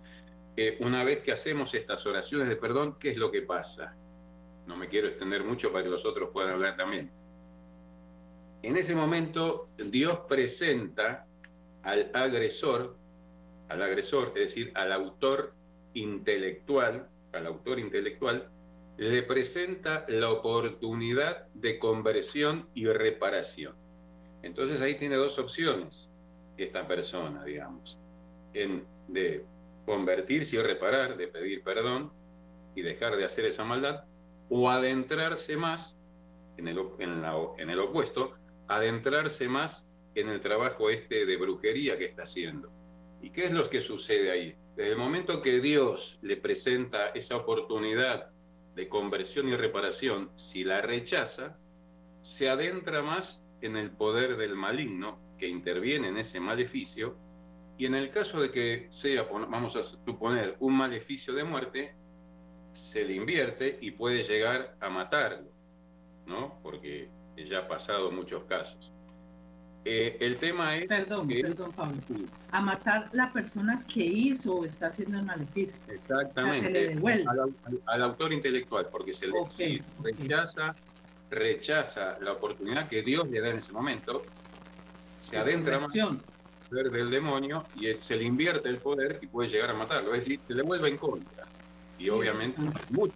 eh, 0.58 0.78
una 0.82 1.04
vez 1.04 1.22
que 1.22 1.32
hacemos 1.32 1.74
estas 1.74 2.06
oraciones 2.06 2.50
de 2.50 2.58
perdón, 2.58 2.98
¿qué 3.00 3.12
es 3.12 3.18
lo 3.18 3.32
que 3.32 3.42
pasa? 3.42 3.96
No 4.68 4.76
me 4.76 4.90
quiero 4.90 5.08
extender 5.08 5.44
mucho 5.44 5.72
para 5.72 5.84
que 5.84 5.90
los 5.90 6.06
otros 6.06 6.30
puedan 6.32 6.52
hablar 6.52 6.76
también. 6.76 7.10
En 8.62 8.78
ese 8.78 8.94
momento, 8.94 9.70
Dios 9.78 10.20
presenta 10.28 11.26
al 11.84 12.12
agresor 12.14 13.01
al 13.72 13.82
agresor, 13.82 14.34
es 14.36 14.54
decir, 14.54 14.72
al 14.76 14.92
autor 14.92 15.54
intelectual, 15.94 17.08
al 17.32 17.48
autor 17.48 17.80
intelectual, 17.80 18.50
le 18.98 19.24
presenta 19.24 20.06
la 20.10 20.30
oportunidad 20.30 21.48
de 21.54 21.80
conversión 21.80 22.68
y 22.74 22.86
reparación. 22.86 23.74
Entonces 24.44 24.82
ahí 24.82 24.96
tiene 24.96 25.16
dos 25.16 25.40
opciones 25.40 26.12
esta 26.58 26.86
persona, 26.86 27.46
digamos, 27.46 27.98
en, 28.54 28.86
de 29.08 29.46
convertirse 29.86 30.58
y 30.58 30.62
reparar, 30.62 31.16
de 31.16 31.28
pedir 31.28 31.64
perdón 31.64 32.12
y 32.76 32.82
dejar 32.82 33.16
de 33.16 33.24
hacer 33.24 33.46
esa 33.46 33.64
maldad, 33.64 34.04
o 34.50 34.70
adentrarse 34.70 35.56
más, 35.56 35.98
en 36.58 36.68
el, 36.68 36.78
en, 37.00 37.24
en 37.58 37.70
el 37.70 37.80
opuesto, 37.80 38.34
adentrarse 38.68 39.48
más 39.48 39.90
en 40.14 40.28
el 40.28 40.42
trabajo 40.42 40.90
este 40.90 41.26
de 41.26 41.38
brujería 41.38 41.98
que 41.98 42.06
está 42.06 42.24
haciendo 42.24 42.81
¿Y 43.22 43.30
qué 43.30 43.46
es 43.46 43.52
lo 43.52 43.70
que 43.70 43.82
sucede 43.82 44.32
ahí? 44.32 44.56
Desde 44.76 44.92
el 44.92 44.98
momento 44.98 45.42
que 45.42 45.60
Dios 45.60 46.18
le 46.22 46.38
presenta 46.38 47.10
esa 47.10 47.38
oportunidad 47.38 48.32
de 48.76 48.88
conversión 48.88 49.48
y 49.50 49.56
reparación, 49.56 50.32
si 50.36 50.64
la 50.64 50.82
rechaza, 50.82 51.58
se 52.22 52.50
adentra 52.50 53.02
más 53.02 53.46
en 53.62 53.76
el 53.78 53.92
poder 53.92 54.38
del 54.38 54.56
maligno 54.56 55.20
que 55.38 55.48
interviene 55.48 56.08
en 56.08 56.18
ese 56.18 56.40
maleficio, 56.40 57.18
y 57.78 57.86
en 57.86 57.96
el 57.96 58.12
caso 58.12 58.40
de 58.42 58.52
que 58.52 58.88
sea, 58.90 59.24
vamos 59.24 59.76
a 59.76 59.84
suponer, 59.84 60.56
un 60.60 60.78
maleficio 60.78 61.34
de 61.34 61.44
muerte, 61.44 61.96
se 62.74 63.04
le 63.04 63.16
invierte 63.16 63.78
y 63.82 63.92
puede 63.92 64.24
llegar 64.24 64.78
a 64.80 64.90
matarlo, 64.90 65.52
¿no? 66.26 66.60
Porque 66.62 67.10
ya 67.36 67.60
ha 67.60 67.68
pasado 67.68 68.12
muchos 68.12 68.44
casos. 68.46 68.94
Eh, 69.84 70.18
el 70.20 70.38
tema 70.38 70.78
es... 70.78 70.88
Perdón, 70.88 71.28
perdón, 71.28 71.72
Pablo. 71.72 71.98
A 72.52 72.62
matar 72.62 73.10
la 73.14 73.34
persona 73.34 73.84
que 73.92 74.04
hizo 74.04 74.58
o 74.58 74.66
está 74.66 74.88
haciendo 74.88 75.18
el 75.18 75.26
maleficio. 75.26 75.82
Exactamente. 75.88 76.68
se 76.68 76.70
le 76.72 76.88
devuelve. 76.90 77.26
Al, 77.88 78.04
autor 78.04 78.32
intelectual, 78.32 78.88
porque 78.92 79.14
se 79.14 79.28
le 79.28 79.34
rechaza, 80.04 80.76
rechaza 81.30 82.18
la 82.20 82.34
oportunidad 82.34 82.88
que 82.88 83.02
Dios 83.02 83.28
le 83.30 83.42
da 83.42 83.50
en 83.50 83.58
ese 83.58 83.72
momento, 83.72 84.24
se 85.20 85.38
adentra 85.38 85.80
más 85.80 85.94
del 86.72 87.10
demonio 87.10 87.66
y 87.76 87.94
se 87.96 88.16
le 88.16 88.24
invierte 88.24 88.70
el 88.70 88.78
poder 88.78 89.20
y 89.22 89.28
puede 89.28 89.50
llegar 89.50 89.72
a 89.72 89.74
matarlo. 89.74 90.14
Es 90.14 90.22
decir, 90.22 90.40
se 90.46 90.54
le 90.54 90.62
vuelve 90.62 90.90
en 90.90 90.98
contra. 90.98 91.46
Y 91.98 92.10
obviamente 92.10 92.62
mucho, 92.90 93.14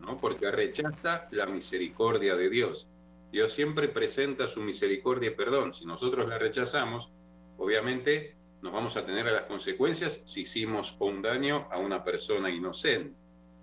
¿no? 0.00 0.16
Porque 0.16 0.50
rechaza 0.50 1.28
la 1.30 1.46
misericordia 1.46 2.34
de 2.34 2.50
Dios. 2.50 2.88
Dios 3.32 3.52
siempre 3.52 3.88
presenta 3.88 4.46
su 4.46 4.60
misericordia 4.60 5.30
y 5.30 5.34
perdón. 5.34 5.72
Si 5.72 5.86
nosotros 5.86 6.28
la 6.28 6.36
rechazamos, 6.36 7.10
obviamente 7.56 8.36
nos 8.60 8.72
vamos 8.72 8.96
a 8.98 9.06
tener 9.06 9.26
a 9.26 9.32
las 9.32 9.44
consecuencias 9.44 10.22
si 10.26 10.42
hicimos 10.42 10.94
un 11.00 11.22
daño 11.22 11.66
a 11.72 11.78
una 11.78 12.04
persona 12.04 12.50
inocente, 12.50 13.16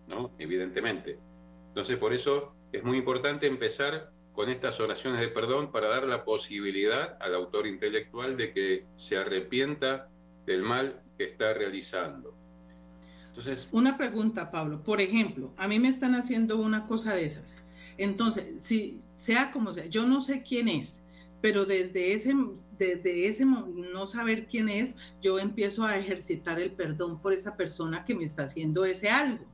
¿no? 0.08 0.32
Evidentemente. 0.40 1.20
Entonces, 1.68 1.98
por 1.98 2.14
eso 2.14 2.56
es 2.72 2.84
muy 2.84 2.98
importante 2.98 3.46
empezar 3.46 4.12
con 4.34 4.50
estas 4.50 4.80
oraciones 4.80 5.20
de 5.20 5.28
perdón 5.28 5.72
para 5.72 5.88
dar 5.88 6.08
la 6.08 6.26
posibilidad 6.26 7.18
al 7.20 7.36
autor 7.36 7.68
intelectual 7.68 8.38
de 8.38 8.52
que 8.52 8.86
se 8.96 9.18
arrepienta 9.18 10.10
del 10.48 10.64
mal 10.64 11.04
que 11.16 11.26
está 11.26 11.54
realizando. 11.54 12.34
Entonces, 13.28 13.70
una 13.72 13.98
pregunta, 13.98 14.50
Pablo. 14.50 14.82
Por 14.84 15.00
ejemplo, 15.00 15.54
a 15.58 15.68
mí 15.68 15.78
me 15.78 15.90
están 15.90 16.16
haciendo 16.16 16.58
una 16.58 16.88
cosa 16.88 17.14
de 17.14 17.26
esas. 17.26 17.64
Entonces, 17.98 18.62
si 18.62 19.02
sea 19.20 19.52
como 19.52 19.74
sea, 19.74 19.86
yo 19.88 20.08
no 20.08 20.22
sé 20.22 20.44
quién 20.44 20.70
es, 20.70 21.04
pero 21.42 21.66
desde 21.66 22.14
ese, 22.14 22.34
desde 22.78 23.28
ese 23.28 23.46
no 23.46 24.06
saber 24.06 24.48
quién 24.48 24.70
es, 24.70 24.96
yo 25.22 25.40
empiezo 25.40 25.86
a 25.86 25.98
ejercitar 25.98 26.58
el 26.60 26.72
perdón 26.72 27.22
por 27.22 27.34
esa 27.34 27.56
persona 27.56 28.06
que 28.06 28.16
me 28.16 28.24
está 28.24 28.44
haciendo 28.44 28.86
ese 28.86 29.10
algo. 29.10 29.46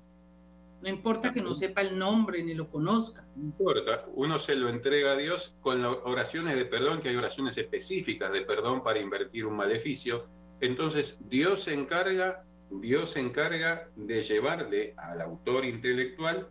No 0.83 0.89
importa 0.89 1.33
que 1.33 1.41
no 1.41 1.55
sepa 1.55 1.81
el 1.81 1.97
nombre 1.97 2.43
ni 2.43 2.53
lo 2.53 2.69
conozca. 2.69 3.27
No 3.35 3.45
importa, 3.45 4.05
uno 4.13 4.37
se 4.37 4.55
lo 4.55 4.69
entrega 4.69 5.13
a 5.13 5.15
Dios 5.15 5.55
con 5.61 5.83
oraciones 5.83 6.55
de 6.55 6.65
perdón, 6.65 7.01
que 7.01 7.09
hay 7.09 7.15
oraciones 7.15 7.57
específicas 7.57 8.31
de 8.31 8.41
perdón 8.41 8.83
para 8.83 8.99
invertir 8.99 9.47
un 9.47 9.55
maleficio. 9.55 10.27
Entonces 10.61 11.17
Dios 11.27 11.63
se 11.63 11.73
encarga, 11.73 12.45
Dios 12.69 13.11
se 13.11 13.19
encarga 13.19 13.89
de 13.95 14.21
llevarle 14.21 14.93
al 14.97 15.21
autor 15.21 15.65
intelectual 15.65 16.49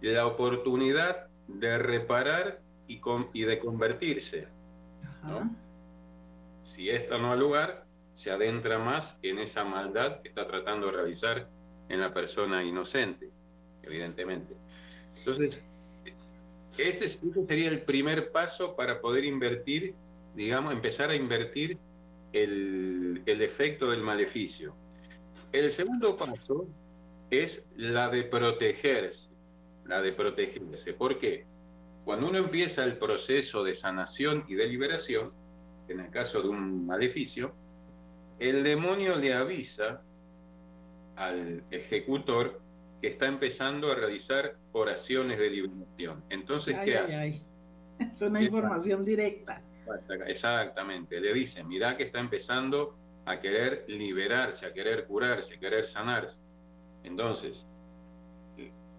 la 0.00 0.26
oportunidad 0.26 1.31
de 1.54 1.78
reparar 1.78 2.60
y, 2.88 3.00
y 3.32 3.44
de 3.44 3.58
convertirse. 3.58 4.48
Si 6.62 6.90
esto 6.90 7.18
no 7.18 7.32
ha 7.32 7.36
lugar, 7.36 7.86
se 8.14 8.30
adentra 8.30 8.78
más 8.78 9.18
en 9.22 9.38
esa 9.38 9.64
maldad 9.64 10.20
que 10.20 10.28
está 10.28 10.46
tratando 10.46 10.86
de 10.86 10.92
realizar 10.92 11.48
en 11.88 12.00
la 12.00 12.12
persona 12.12 12.62
inocente, 12.62 13.30
evidentemente. 13.82 14.54
Entonces, 15.18 15.62
este, 16.76 17.04
este 17.04 17.08
sería 17.44 17.68
el 17.68 17.82
primer 17.82 18.30
paso 18.32 18.76
para 18.76 19.00
poder 19.00 19.24
invertir, 19.24 19.94
digamos, 20.34 20.72
empezar 20.72 21.10
a 21.10 21.14
invertir 21.14 21.78
el, 22.32 23.22
el 23.26 23.42
efecto 23.42 23.90
del 23.90 24.02
maleficio. 24.02 24.74
El 25.52 25.70
segundo 25.70 26.16
paso 26.16 26.66
es 27.30 27.66
la 27.76 28.08
de 28.08 28.24
protegerse 28.24 29.31
la 29.86 30.00
de 30.00 30.12
protegerse. 30.12 30.92
¿Por 30.94 31.18
qué? 31.18 31.46
Cuando 32.04 32.28
uno 32.28 32.38
empieza 32.38 32.84
el 32.84 32.98
proceso 32.98 33.62
de 33.62 33.74
sanación 33.74 34.44
y 34.48 34.54
de 34.54 34.66
liberación, 34.66 35.32
en 35.88 36.00
el 36.00 36.10
caso 36.10 36.42
de 36.42 36.48
un 36.48 36.86
maleficio, 36.86 37.54
el 38.38 38.64
demonio 38.64 39.16
le 39.16 39.34
avisa 39.34 40.02
al 41.16 41.64
ejecutor 41.70 42.60
que 43.00 43.08
está 43.08 43.26
empezando 43.26 43.90
a 43.90 43.94
realizar 43.94 44.56
oraciones 44.72 45.38
de 45.38 45.50
liberación. 45.50 46.24
Entonces, 46.28 46.76
¿qué 46.84 46.98
hace? 46.98 47.42
Es 47.98 48.22
una 48.22 48.42
información 48.42 49.04
directa. 49.04 49.62
Exactamente, 50.26 51.20
le 51.20 51.34
dice, 51.34 51.62
mira 51.64 51.96
que 51.96 52.04
está 52.04 52.20
empezando 52.20 52.96
a 53.24 53.38
querer 53.40 53.84
liberarse, 53.88 54.66
a 54.66 54.72
querer 54.72 55.04
curarse, 55.06 55.54
a 55.54 55.58
querer 55.58 55.86
sanarse. 55.86 56.40
Entonces, 57.04 57.66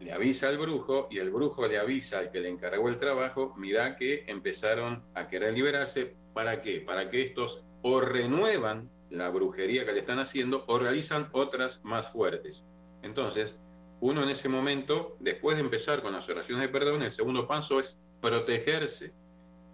le 0.04 0.12
avisa 0.12 0.50
al 0.50 0.58
brujo 0.58 1.08
y 1.10 1.20
el 1.20 1.32
brujo 1.32 1.68
le 1.68 1.80
avisa 1.80 2.20
al 2.20 2.32
que 2.32 2.42
le 2.42 2.50
encargó 2.50 2.90
el 2.90 3.00
trabajo, 3.00 3.54
mira 3.58 3.96
que 3.96 4.26
empezaron 4.28 5.04
a 5.16 5.28
querer 5.28 5.54
liberarse. 5.54 6.16
¿Para 6.34 6.62
qué? 6.62 6.82
Para 6.82 7.10
que 7.10 7.22
estos 7.22 7.64
o 7.82 8.02
renuevan 8.02 8.90
la 9.10 9.30
brujería 9.30 9.86
que 9.86 9.94
le 9.94 10.00
están 10.00 10.20
haciendo 10.20 10.66
o 10.68 10.78
realizan 10.78 11.30
otras 11.32 11.84
más 11.84 12.12
fuertes. 12.12 12.68
Entonces, 13.02 13.60
uno 14.02 14.24
en 14.24 14.30
ese 14.30 14.50
momento, 14.50 15.16
después 15.20 15.56
de 15.56 15.64
empezar 15.64 16.02
con 16.02 16.14
las 16.14 16.28
oraciones 16.28 16.64
de 16.64 16.70
perdón, 16.70 17.04
el 17.04 17.12
segundo 17.12 17.48
paso 17.48 17.80
es 17.80 17.98
protegerse 18.20 19.14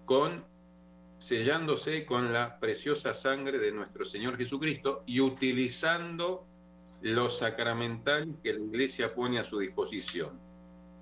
con 0.05 0.45
sellándose 1.17 2.05
con 2.05 2.31
la 2.31 2.59
preciosa 2.59 3.13
sangre 3.13 3.59
de 3.59 3.71
nuestro 3.71 4.05
Señor 4.05 4.37
Jesucristo 4.37 5.03
y 5.05 5.19
utilizando 5.19 6.45
lo 7.01 7.29
sacramental 7.29 8.35
que 8.43 8.53
la 8.53 8.59
iglesia 8.59 9.13
pone 9.13 9.39
a 9.39 9.43
su 9.43 9.59
disposición. 9.59 10.39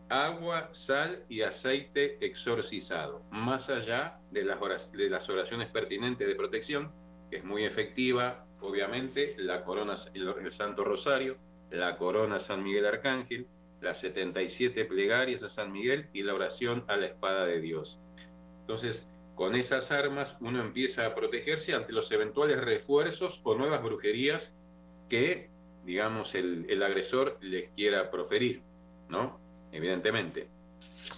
Agua, 0.09 0.69
sal 0.71 1.25
y 1.27 1.41
aceite 1.41 2.17
exorcizado, 2.25 3.23
más 3.29 3.69
allá 3.69 4.19
de 4.31 4.43
las, 4.43 5.29
oraciones, 5.29 5.69
pertinentes 5.69 6.27
de 6.27 6.35
protección, 6.35 6.93
que 7.29 7.37
es 7.37 7.43
muy 7.43 7.65
efectiva, 7.65 8.45
obviamente, 8.61 9.35
la 9.37 9.65
corona, 9.65 9.95
el, 10.13 10.51
Santo 10.51 10.85
Rosario, 10.85 11.37
la 11.71 11.97
corona 11.97 12.39
San 12.39 12.63
Miguel 12.63 12.85
Arcángel, 12.85 13.47
las 13.81 13.99
77 13.99 14.85
plegarias 14.85 15.43
a 15.43 15.49
San 15.49 15.71
Miguel 15.73 16.07
y 16.13 16.23
la 16.23 16.33
oración 16.33 16.85
a 16.87 16.95
la 16.95 17.07
espada 17.07 17.45
de 17.45 17.59
Dios. 17.59 17.99
Entonces, 18.61 19.05
con 19.35 19.55
esas 19.55 19.91
armas 19.91 20.37
uno 20.39 20.61
empieza 20.61 21.05
a 21.05 21.15
protegerse 21.15 21.75
ante 21.75 21.91
los 21.91 22.11
eventuales 22.11 22.59
refuerzos 22.59 23.41
o 23.43 23.55
nuevas 23.55 23.83
brujerías 23.83 24.55
que 25.09 25.51
digamos, 25.87 26.35
el, 26.35 26.83
agresor 26.83 27.37
les 27.39 27.69
quiera 27.69 28.11
proferir, 28.11 28.61
¿no? 29.07 29.39
Evidentemente. 29.71 30.49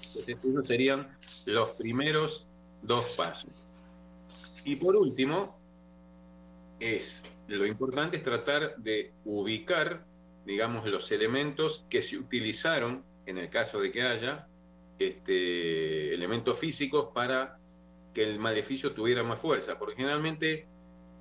Entonces, 0.05 0.37
esos 0.43 0.67
serían 0.67 1.17
los 1.45 1.71
primeros 1.71 2.47
dos 2.83 3.15
pasos. 3.17 3.67
Y 4.63 4.75
por 4.75 4.95
último, 4.95 5.57
es 6.79 7.23
lo 7.47 7.65
importante 7.65 8.17
es 8.17 8.23
tratar 8.23 8.75
de 8.77 9.11
ubicar, 9.25 10.05
digamos, 10.45 10.85
los 10.85 11.11
elementos 11.11 11.83
que 11.89 12.03
se 12.03 12.15
utilizaron 12.15 13.03
en 13.25 13.39
el 13.39 13.49
caso 13.49 13.81
de 13.81 13.89
que 13.89 14.03
haya 14.03 14.47
este, 14.99 16.13
elementos 16.13 16.59
físicos 16.59 17.09
para 17.11 17.57
que 18.13 18.21
el 18.21 18.37
maleficio 18.37 18.93
tuviera 18.93 19.23
más 19.23 19.39
fuerza. 19.39 19.79
Porque 19.79 19.95
generalmente 19.95 20.67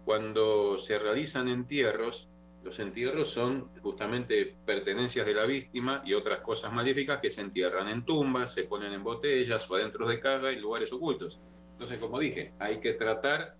cuando 0.04 0.76
se 0.76 0.98
realizan 0.98 1.48
entierros, 1.48 2.28
los 2.68 2.78
entierros 2.80 3.30
son 3.30 3.70
justamente 3.80 4.54
pertenencias 4.66 5.24
de 5.24 5.32
la 5.32 5.46
víctima 5.46 6.02
y 6.04 6.12
otras 6.12 6.40
cosas 6.40 6.70
maléficas 6.70 7.18
que 7.18 7.30
se 7.30 7.40
entierran 7.40 7.88
en 7.88 8.04
tumbas, 8.04 8.52
se 8.52 8.64
ponen 8.64 8.92
en 8.92 9.02
botellas 9.02 9.70
o 9.70 9.74
adentro 9.74 10.06
de 10.06 10.20
caja 10.20 10.50
en 10.50 10.60
lugares 10.60 10.92
ocultos. 10.92 11.40
Entonces, 11.72 11.98
como 11.98 12.18
dije, 12.18 12.52
hay 12.58 12.78
que 12.80 12.92
tratar 12.92 13.56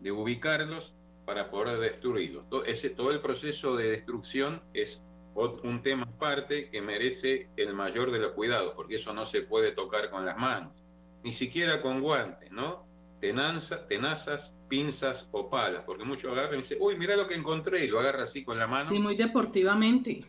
de 0.00 0.12
ubicarlos 0.12 0.94
para 1.24 1.50
poder 1.50 1.78
destruirlos. 1.78 2.50
Todo, 2.50 2.64
ese, 2.64 2.90
todo 2.90 3.12
el 3.12 3.22
proceso 3.22 3.76
de 3.76 3.92
destrucción 3.92 4.62
es 4.74 5.02
un 5.34 5.80
tema 5.82 6.02
aparte 6.02 6.68
que 6.68 6.82
merece 6.82 7.48
el 7.56 7.72
mayor 7.72 8.10
de 8.10 8.18
los 8.18 8.32
cuidados, 8.32 8.74
porque 8.74 8.96
eso 8.96 9.14
no 9.14 9.24
se 9.24 9.40
puede 9.40 9.72
tocar 9.72 10.10
con 10.10 10.26
las 10.26 10.36
manos, 10.36 10.84
ni 11.24 11.32
siquiera 11.32 11.80
con 11.80 12.02
guantes, 12.02 12.50
¿no? 12.50 12.84
Tenazas, 13.20 14.54
pinzas 14.68 15.28
o 15.32 15.50
palas, 15.50 15.84
porque 15.84 16.04
muchos 16.04 16.32
agarran 16.32 16.54
y 16.54 16.56
dicen, 16.58 16.78
uy, 16.80 16.96
mira 16.96 17.16
lo 17.16 17.26
que 17.26 17.34
encontré, 17.34 17.84
y 17.84 17.88
lo 17.88 18.00
agarra 18.00 18.22
así 18.22 18.44
con 18.44 18.58
la 18.58 18.66
mano. 18.66 18.84
Sí, 18.84 18.98
muy 18.98 19.16
deportivamente. 19.16 20.24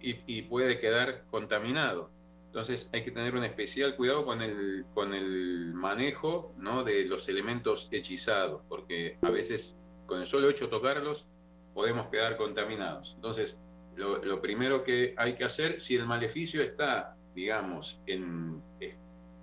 Y, 0.00 0.42
puede 0.42 0.78
quedar 0.80 1.24
contaminado. 1.30 2.10
Entonces 2.46 2.90
hay 2.92 3.02
que 3.02 3.10
tener 3.10 3.34
un 3.34 3.42
especial 3.42 3.96
cuidado 3.96 4.24
con 4.26 4.42
el, 4.42 4.84
con 4.92 5.14
el 5.14 5.72
manejo 5.72 6.54
¿no? 6.58 6.84
de 6.84 7.06
los 7.06 7.28
elementos 7.28 7.88
hechizados, 7.90 8.62
porque 8.68 9.16
a 9.22 9.30
veces 9.30 9.78
con 10.06 10.20
el 10.20 10.26
solo 10.26 10.50
hecho 10.50 10.66
de 10.66 10.70
tocarlos 10.70 11.26
podemos 11.72 12.08
quedar 12.08 12.36
contaminados. 12.36 13.14
Entonces, 13.16 13.58
lo, 13.96 14.22
lo 14.22 14.42
primero 14.42 14.84
que 14.84 15.14
hay 15.16 15.36
que 15.36 15.44
hacer, 15.44 15.80
si 15.80 15.96
el 15.96 16.04
maleficio 16.04 16.62
está, 16.62 17.16
digamos, 17.34 18.00
en, 18.06 18.62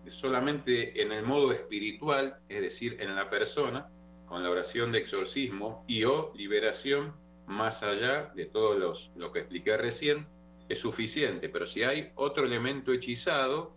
solamente 0.09 1.01
en 1.01 1.11
el 1.11 1.23
modo 1.23 1.51
espiritual, 1.51 2.37
es 2.49 2.61
decir, 2.61 2.97
en 2.99 3.15
la 3.15 3.29
persona, 3.29 3.89
con 4.25 4.43
la 4.43 4.49
oración 4.49 4.91
de 4.91 4.99
exorcismo 4.99 5.83
y 5.87 6.03
o 6.05 6.31
liberación 6.35 7.13
más 7.47 7.83
allá 7.83 8.31
de 8.33 8.45
todo 8.45 8.77
los, 8.77 9.11
lo 9.15 9.31
que 9.31 9.39
expliqué 9.39 9.75
recién, 9.77 10.27
es 10.69 10.79
suficiente, 10.79 11.49
pero 11.49 11.65
si 11.65 11.83
hay 11.83 12.11
otro 12.15 12.45
elemento 12.45 12.93
hechizado 12.93 13.75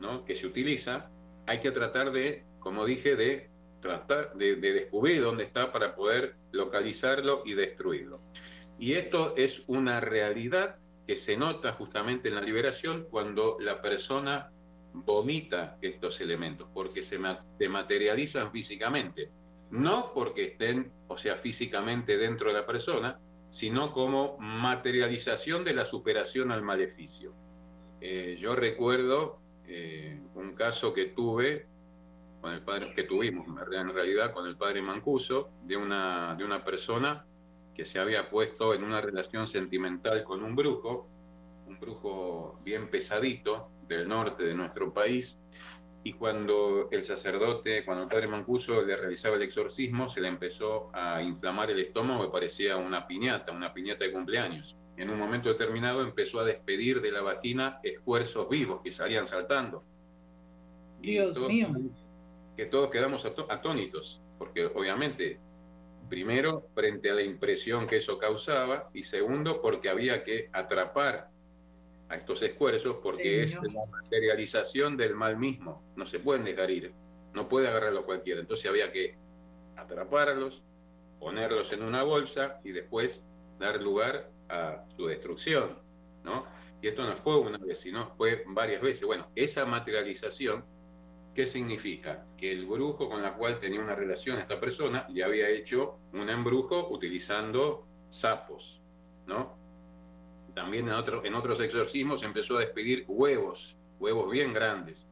¿no? 0.00 0.24
que 0.24 0.34
se 0.34 0.46
utiliza, 0.46 1.10
hay 1.46 1.60
que 1.60 1.70
tratar 1.70 2.10
de, 2.10 2.44
como 2.58 2.86
dije, 2.86 3.16
de 3.16 3.50
tratar 3.80 4.34
de, 4.34 4.56
de 4.56 4.72
descubrir 4.72 5.22
dónde 5.22 5.44
está 5.44 5.72
para 5.72 5.94
poder 5.94 6.36
localizarlo 6.52 7.42
y 7.44 7.52
destruirlo. 7.52 8.20
Y 8.78 8.94
esto 8.94 9.34
es 9.36 9.62
una 9.66 10.00
realidad 10.00 10.76
que 11.06 11.16
se 11.16 11.36
nota 11.36 11.72
justamente 11.72 12.28
en 12.28 12.34
la 12.34 12.40
liberación 12.40 13.06
cuando 13.10 13.58
la 13.60 13.80
persona 13.80 14.50
vomita 15.04 15.78
estos 15.80 16.20
elementos, 16.20 16.68
porque 16.72 17.02
se, 17.02 17.18
materializan 17.18 18.50
físicamente, 18.50 19.30
no 19.70 20.12
porque 20.14 20.44
estén, 20.44 20.92
o 21.08 21.18
sea, 21.18 21.36
físicamente 21.36 22.16
dentro 22.16 22.48
de 22.48 22.54
la 22.54 22.66
persona, 22.66 23.18
sino 23.50 23.92
como 23.92 24.36
materialización 24.38 25.64
de 25.64 25.74
la 25.74 25.84
superación 25.84 26.50
al 26.50 26.62
maleficio. 26.62 27.34
Eh, 28.00 28.36
yo 28.38 28.54
recuerdo 28.54 29.38
eh, 29.66 30.20
un 30.34 30.54
caso 30.54 30.92
que 30.92 31.06
tuve 31.06 31.66
con 32.40 32.52
el 32.52 32.62
padre, 32.62 32.92
que 32.94 33.04
tuvimos 33.04 33.46
en 33.46 33.92
realidad 33.92 34.32
con 34.32 34.46
el 34.46 34.56
padre 34.56 34.82
Mancuso, 34.82 35.50
de 35.64 35.76
una, 35.76 36.34
de 36.36 36.44
una 36.44 36.64
persona 36.64 37.24
que 37.74 37.84
se 37.84 37.98
había 37.98 38.30
puesto 38.30 38.74
en 38.74 38.84
una 38.84 39.00
relación 39.00 39.46
sentimental 39.46 40.24
con 40.24 40.42
un 40.42 40.56
brujo, 40.56 41.08
un 41.66 41.78
brujo 41.78 42.58
bien 42.64 42.88
pesadito 42.88 43.68
del 43.88 44.08
norte 44.08 44.44
de 44.44 44.54
nuestro 44.54 44.92
país, 44.92 45.38
y 46.02 46.12
cuando 46.12 46.88
el 46.92 47.04
sacerdote, 47.04 47.84
cuando 47.84 48.04
el 48.04 48.08
padre 48.08 48.28
Mancuso 48.28 48.82
le 48.82 48.96
realizaba 48.96 49.36
el 49.36 49.42
exorcismo, 49.42 50.08
se 50.08 50.20
le 50.20 50.28
empezó 50.28 50.90
a 50.94 51.20
inflamar 51.20 51.70
el 51.70 51.80
estómago 51.80 52.30
parecía 52.30 52.76
una 52.76 53.08
piñata, 53.08 53.50
una 53.50 53.74
piñata 53.74 54.04
de 54.04 54.12
cumpleaños. 54.12 54.76
En 54.96 55.10
un 55.10 55.18
momento 55.18 55.48
determinado 55.48 56.02
empezó 56.02 56.38
a 56.38 56.44
despedir 56.44 57.00
de 57.00 57.10
la 57.10 57.22
vagina 57.22 57.80
esfuerzos 57.82 58.48
vivos 58.48 58.80
que 58.84 58.92
salían 58.92 59.26
saltando. 59.26 59.82
Dios 61.00 61.38
mío. 61.40 61.68
Que 62.56 62.66
todos 62.66 62.88
quedamos 62.88 63.26
atónitos, 63.26 64.22
porque 64.38 64.64
obviamente 64.66 65.40
Primero, 66.08 66.68
frente 66.74 67.10
a 67.10 67.14
la 67.14 67.22
impresión 67.22 67.86
que 67.86 67.96
eso 67.96 68.18
causaba 68.18 68.88
y 68.94 69.02
segundo, 69.02 69.60
porque 69.60 69.88
había 69.88 70.22
que 70.22 70.48
atrapar 70.52 71.30
a 72.08 72.16
estos 72.16 72.42
esfuerzos 72.42 72.96
porque 73.02 73.42
es 73.42 73.54
la 73.54 73.86
materialización 73.86 74.96
del 74.96 75.14
mal 75.14 75.36
mismo. 75.36 75.82
No 75.96 76.06
se 76.06 76.20
pueden 76.20 76.44
dejar 76.44 76.70
ir, 76.70 76.92
no 77.34 77.48
puede 77.48 77.68
agarrarlo 77.68 78.04
cualquiera. 78.04 78.40
Entonces 78.40 78.68
había 78.68 78.92
que 78.92 79.16
atraparlos, 79.76 80.62
ponerlos 81.18 81.72
en 81.72 81.82
una 81.82 82.02
bolsa 82.02 82.60
y 82.64 82.72
después 82.72 83.24
dar 83.58 83.80
lugar 83.82 84.30
a 84.48 84.84
su 84.96 85.06
destrucción. 85.06 85.78
¿no? 86.24 86.44
Y 86.80 86.88
esto 86.88 87.04
no 87.04 87.16
fue 87.16 87.38
una 87.38 87.58
vez, 87.58 87.80
sino 87.80 88.14
fue 88.16 88.44
varias 88.46 88.82
veces. 88.82 89.06
Bueno, 89.06 89.30
esa 89.34 89.64
materialización 89.64 90.64
¿Qué 91.36 91.44
significa? 91.44 92.24
Que 92.34 92.50
el 92.50 92.64
brujo 92.64 93.10
con 93.10 93.20
la 93.20 93.34
cual 93.34 93.60
tenía 93.60 93.78
una 93.78 93.94
relación 93.94 94.38
esta 94.38 94.58
persona 94.58 95.06
le 95.10 95.22
había 95.22 95.50
hecho 95.50 95.98
un 96.14 96.30
embrujo 96.30 96.88
utilizando 96.88 97.86
sapos, 98.08 98.80
¿no? 99.26 99.54
También 100.56 100.88
en, 100.88 100.94
otro, 100.94 101.24
en 101.24 101.34
otros 101.34 101.60
exorcismos 101.60 102.24
empezó 102.24 102.56
a 102.56 102.60
despedir 102.60 103.04
huevos, 103.06 103.76
huevos 104.00 104.28
bien 104.28 104.52
grandes. 104.52 105.06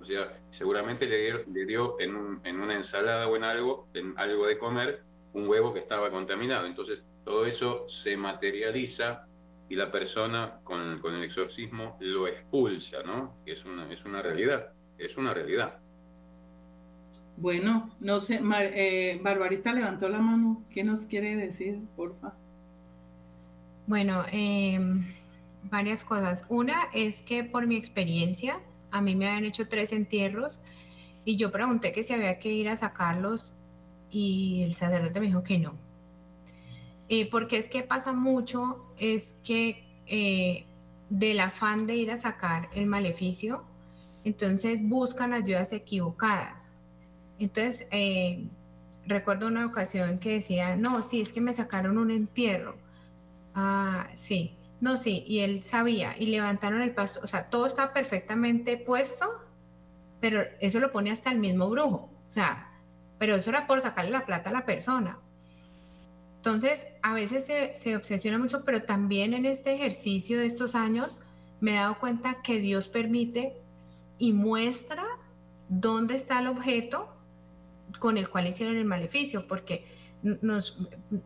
O 0.00 0.06
sea, 0.06 0.40
seguramente 0.48 1.06
le 1.06 1.18
dio, 1.18 1.44
le 1.52 1.66
dio 1.66 2.00
en, 2.00 2.40
en, 2.44 2.60
una 2.60 2.76
ensalada 2.76 3.28
o 3.28 3.36
en 3.36 3.44
algo, 3.44 3.88
en 3.92 4.14
algo 4.16 4.46
de 4.46 4.56
comer, 4.56 5.02
un 5.34 5.46
huevo 5.48 5.74
que 5.74 5.80
estaba 5.80 6.10
contaminado. 6.10 6.66
Entonces, 6.66 7.04
todo 7.24 7.44
eso 7.44 7.86
se 7.88 8.16
materializa 8.16 9.26
y 9.68 9.74
la 9.74 9.90
persona 9.90 10.60
con, 10.64 11.00
con 11.00 11.14
el 11.14 11.24
exorcismo 11.24 11.98
lo 12.00 12.26
expulsa, 12.26 13.02
¿no? 13.02 13.34
Es 13.44 13.66
una, 13.66 13.92
es 13.92 14.02
una 14.06 14.22
realidad 14.22 14.72
es 14.98 15.16
una 15.16 15.34
realidad. 15.34 15.78
Bueno, 17.36 17.90
no 18.00 18.18
sé, 18.18 18.40
eh, 18.42 19.20
Barbarita 19.22 19.72
levantó 19.72 20.08
la 20.08 20.18
mano. 20.18 20.64
¿Qué 20.70 20.84
nos 20.84 21.06
quiere 21.06 21.36
decir, 21.36 21.80
porfa? 21.94 22.34
Bueno, 23.86 24.24
em, 24.32 25.04
varias 25.70 26.04
cosas. 26.04 26.44
Una 26.48 26.88
es 26.92 27.22
que 27.22 27.44
por 27.44 27.66
mi 27.66 27.76
experiencia, 27.76 28.60
a 28.90 29.00
mí 29.00 29.14
me 29.14 29.28
habían 29.28 29.44
hecho 29.44 29.68
tres 29.68 29.92
entierros 29.92 30.60
y 31.24 31.36
yo 31.36 31.52
pregunté 31.52 31.92
que 31.92 32.02
si 32.02 32.14
había 32.14 32.38
que 32.38 32.52
ir 32.52 32.68
a 32.68 32.76
sacarlos 32.76 33.54
y 34.10 34.62
el 34.64 34.74
sacerdote 34.74 35.20
me 35.20 35.26
dijo 35.26 35.42
que 35.42 35.58
no. 35.58 35.74
Eh, 37.08 37.30
porque 37.30 37.58
es 37.58 37.68
que 37.68 37.82
pasa 37.82 38.12
mucho, 38.12 38.84
es 38.98 39.38
que 39.44 39.84
eh, 40.06 40.66
del 41.10 41.38
afán 41.40 41.86
de 41.86 41.94
ir 41.96 42.10
a 42.10 42.16
sacar 42.16 42.68
el 42.74 42.86
maleficio, 42.86 43.64
entonces 44.24 44.80
buscan 44.82 45.32
ayudas 45.32 45.72
equivocadas. 45.72 46.74
Entonces, 47.38 47.86
eh, 47.92 48.48
recuerdo 49.06 49.46
una 49.46 49.66
ocasión 49.66 50.18
que 50.18 50.32
decía, 50.32 50.76
no, 50.76 51.02
sí, 51.02 51.20
es 51.20 51.32
que 51.32 51.40
me 51.40 51.54
sacaron 51.54 51.98
un 51.98 52.10
entierro. 52.10 52.85
Ah, 53.58 54.06
sí, 54.14 54.54
no, 54.82 54.98
sí, 54.98 55.24
y 55.26 55.38
él 55.40 55.62
sabía, 55.62 56.14
y 56.18 56.26
levantaron 56.26 56.82
el 56.82 56.94
pasto, 56.94 57.20
o 57.24 57.26
sea, 57.26 57.48
todo 57.48 57.64
está 57.64 57.94
perfectamente 57.94 58.76
puesto, 58.76 59.32
pero 60.20 60.42
eso 60.60 60.78
lo 60.78 60.92
pone 60.92 61.10
hasta 61.10 61.30
el 61.30 61.38
mismo 61.38 61.70
brujo, 61.70 62.10
o 62.28 62.30
sea, 62.30 62.70
pero 63.18 63.34
eso 63.34 63.48
era 63.48 63.66
por 63.66 63.80
sacarle 63.80 64.10
la 64.10 64.26
plata 64.26 64.50
a 64.50 64.52
la 64.52 64.66
persona. 64.66 65.18
Entonces, 66.36 66.86
a 67.02 67.14
veces 67.14 67.46
se, 67.46 67.74
se 67.74 67.96
obsesiona 67.96 68.36
mucho, 68.36 68.62
pero 68.62 68.82
también 68.82 69.32
en 69.32 69.46
este 69.46 69.72
ejercicio 69.74 70.38
de 70.38 70.44
estos 70.44 70.74
años 70.74 71.20
me 71.60 71.72
he 71.72 71.76
dado 71.76 71.98
cuenta 71.98 72.42
que 72.42 72.60
Dios 72.60 72.88
permite 72.88 73.56
y 74.18 74.34
muestra 74.34 75.02
dónde 75.70 76.14
está 76.14 76.40
el 76.40 76.48
objeto 76.48 77.08
con 77.98 78.18
el 78.18 78.28
cual 78.28 78.46
hicieron 78.46 78.76
el 78.76 78.84
maleficio, 78.84 79.46
porque 79.46 79.86
nos 80.22 80.78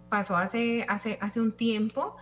pasó 0.08 0.36
hace, 0.36 0.84
hace, 0.88 1.18
hace 1.20 1.40
un 1.40 1.52
tiempo 1.52 2.16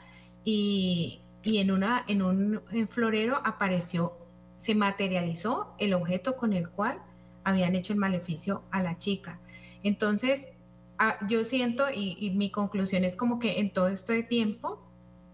y, 0.45 1.23
en, 1.45 1.71
una, 1.71 2.05
en 2.09 2.23
un 2.23 2.63
florero 2.89 3.41
apareció, 3.45 4.19
se 4.59 4.75
materializó 4.75 5.75
el 5.79 5.95
objeto 5.95 6.37
con 6.37 6.53
el 6.53 6.69
cual 6.69 7.03
habían 7.45 7.75
hecho 7.75 7.93
el 7.93 7.99
maleficio 7.99 8.63
a 8.71 8.83
la 8.83 8.97
chica. 8.97 9.41
Entonces, 9.83 10.51
ah, 10.99 11.19
yo 11.29 11.45
siento 11.45 11.91
y, 11.91 12.17
y 12.19 12.31
mi 12.31 12.51
conclusión 12.51 13.05
es 13.05 13.17
como 13.17 13.39
que 13.39 13.61
en 13.61 13.73
todo 13.73 13.89
este 13.89 14.23
tiempo, 14.23 14.83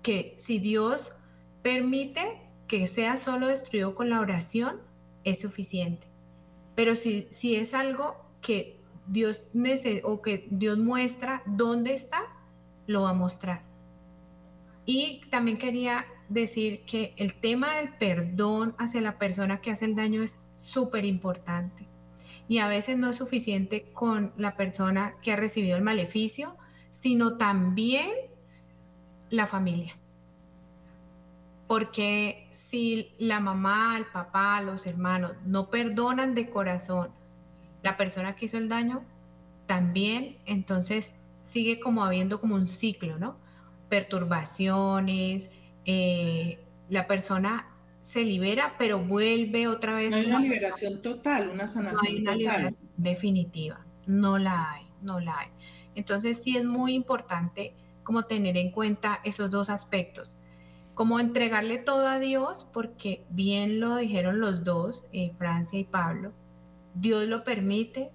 que 0.03 0.35
si 0.37 0.59
Dios 0.59 1.14
permite 1.62 2.42
que 2.68 2.87
sea 2.87 3.16
solo 3.16 3.49
destruido 3.49 3.94
con 3.94 4.11
la 4.11 4.20
oración, 4.20 4.81
es 5.25 5.40
suficiente. 5.40 6.07
Pero 6.75 6.94
si, 6.94 7.27
si 7.31 7.57
es 7.57 7.75
algo 7.75 8.16
que 8.40 8.81
Dios 9.07 9.45
o 10.03 10.23
que 10.23 10.47
Dios 10.51 10.79
muestra 10.79 11.43
dónde 11.47 11.93
está, 11.93 12.23
lo 12.87 13.03
va 13.03 13.11
a 13.11 13.14
mostrar. 13.14 13.62
Y 14.87 15.23
también 15.31 15.59
quería 15.59 16.07
decir 16.29 16.85
que 16.87 17.14
el 17.17 17.35
tema 17.35 17.77
del 17.77 17.95
perdón 17.97 18.75
hacia 18.79 19.01
la 19.01 19.19
persona 19.19 19.61
que 19.61 19.71
hace 19.71 19.85
el 19.85 19.95
daño 19.95 20.23
es 20.23 20.40
súper 20.55 21.05
importante. 21.05 21.87
Y 22.49 22.59
a 22.59 22.69
veces 22.69 22.99
no 22.99 23.11
es 23.11 23.17
suficiente 23.17 23.90
con 23.93 24.33
la 24.37 24.57
persona 24.57 25.14
que 25.23 25.33
ha 25.33 25.37
recibido 25.37 25.77
el 25.77 25.83
maleficio, 25.83 26.57
sino 26.90 27.37
también 27.37 28.11
la 29.31 29.47
familia. 29.47 29.97
Porque 31.67 32.47
si 32.51 33.12
la 33.19 33.40
mamá, 33.40 33.97
el 33.97 34.05
papá, 34.05 34.61
los 34.61 34.87
hermanos 34.87 35.33
no 35.47 35.71
perdonan 35.71 36.35
de 36.35 36.50
corazón 36.50 37.11
la 37.85 37.96
persona 37.96 38.35
que 38.35 38.46
hizo 38.46 38.58
el 38.58 38.68
daño, 38.68 39.04
también 39.66 40.38
entonces 40.46 41.14
sigue 41.42 41.78
como 41.78 42.02
habiendo 42.02 42.40
como 42.40 42.56
un 42.56 42.66
ciclo, 42.66 43.18
¿no? 43.18 43.38
Perturbaciones, 43.88 45.52
eh, 45.85 46.58
la 46.88 47.06
persona 47.06 47.68
se 48.00 48.24
libera, 48.24 48.74
pero 48.78 48.98
vuelve 48.98 49.68
otra 49.68 49.94
vez. 49.94 50.10
No 50.10 50.16
hay 50.16 50.26
una 50.26 50.40
liberación 50.40 51.00
total, 51.00 51.50
una 51.50 51.68
sanación 51.68 52.24
total. 52.24 52.76
definitiva, 52.96 53.87
no 54.06 54.38
la 54.38 54.72
hay, 54.72 54.87
no 55.02 55.20
la 55.20 55.38
hay. 55.38 55.48
Entonces 55.94 56.42
sí 56.42 56.56
es 56.56 56.64
muy 56.64 56.94
importante 56.94 57.74
como 58.02 58.24
tener 58.24 58.56
en 58.56 58.72
cuenta 58.72 59.20
esos 59.22 59.50
dos 59.50 59.70
aspectos 59.70 60.35
como 60.94 61.18
entregarle 61.18 61.78
todo 61.78 62.06
a 62.06 62.20
Dios, 62.20 62.66
porque 62.72 63.24
bien 63.28 63.80
lo 63.80 63.96
dijeron 63.96 64.40
los 64.40 64.64
dos, 64.64 65.04
eh, 65.12 65.32
Francia 65.37 65.78
y 65.78 65.85
Pablo, 65.85 66.32
Dios 66.95 67.27
lo 67.27 67.45
permite, 67.45 68.11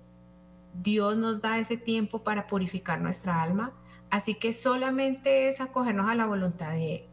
Dios 0.74 1.18
nos 1.18 1.42
da 1.42 1.58
ese 1.58 1.78
tiempo 1.78 2.24
para 2.24 2.48
purificar 2.48 3.02
nuestra 3.02 3.42
alma, 3.42 3.72
así 4.10 4.36
que 4.36 4.54
solamente 4.54 5.50
es 5.50 5.62
acogernos 5.62 6.10
a 6.10 6.16
la 6.16 6.26
voluntad 6.26 6.72
de 6.72 6.96
Él, 6.96 7.04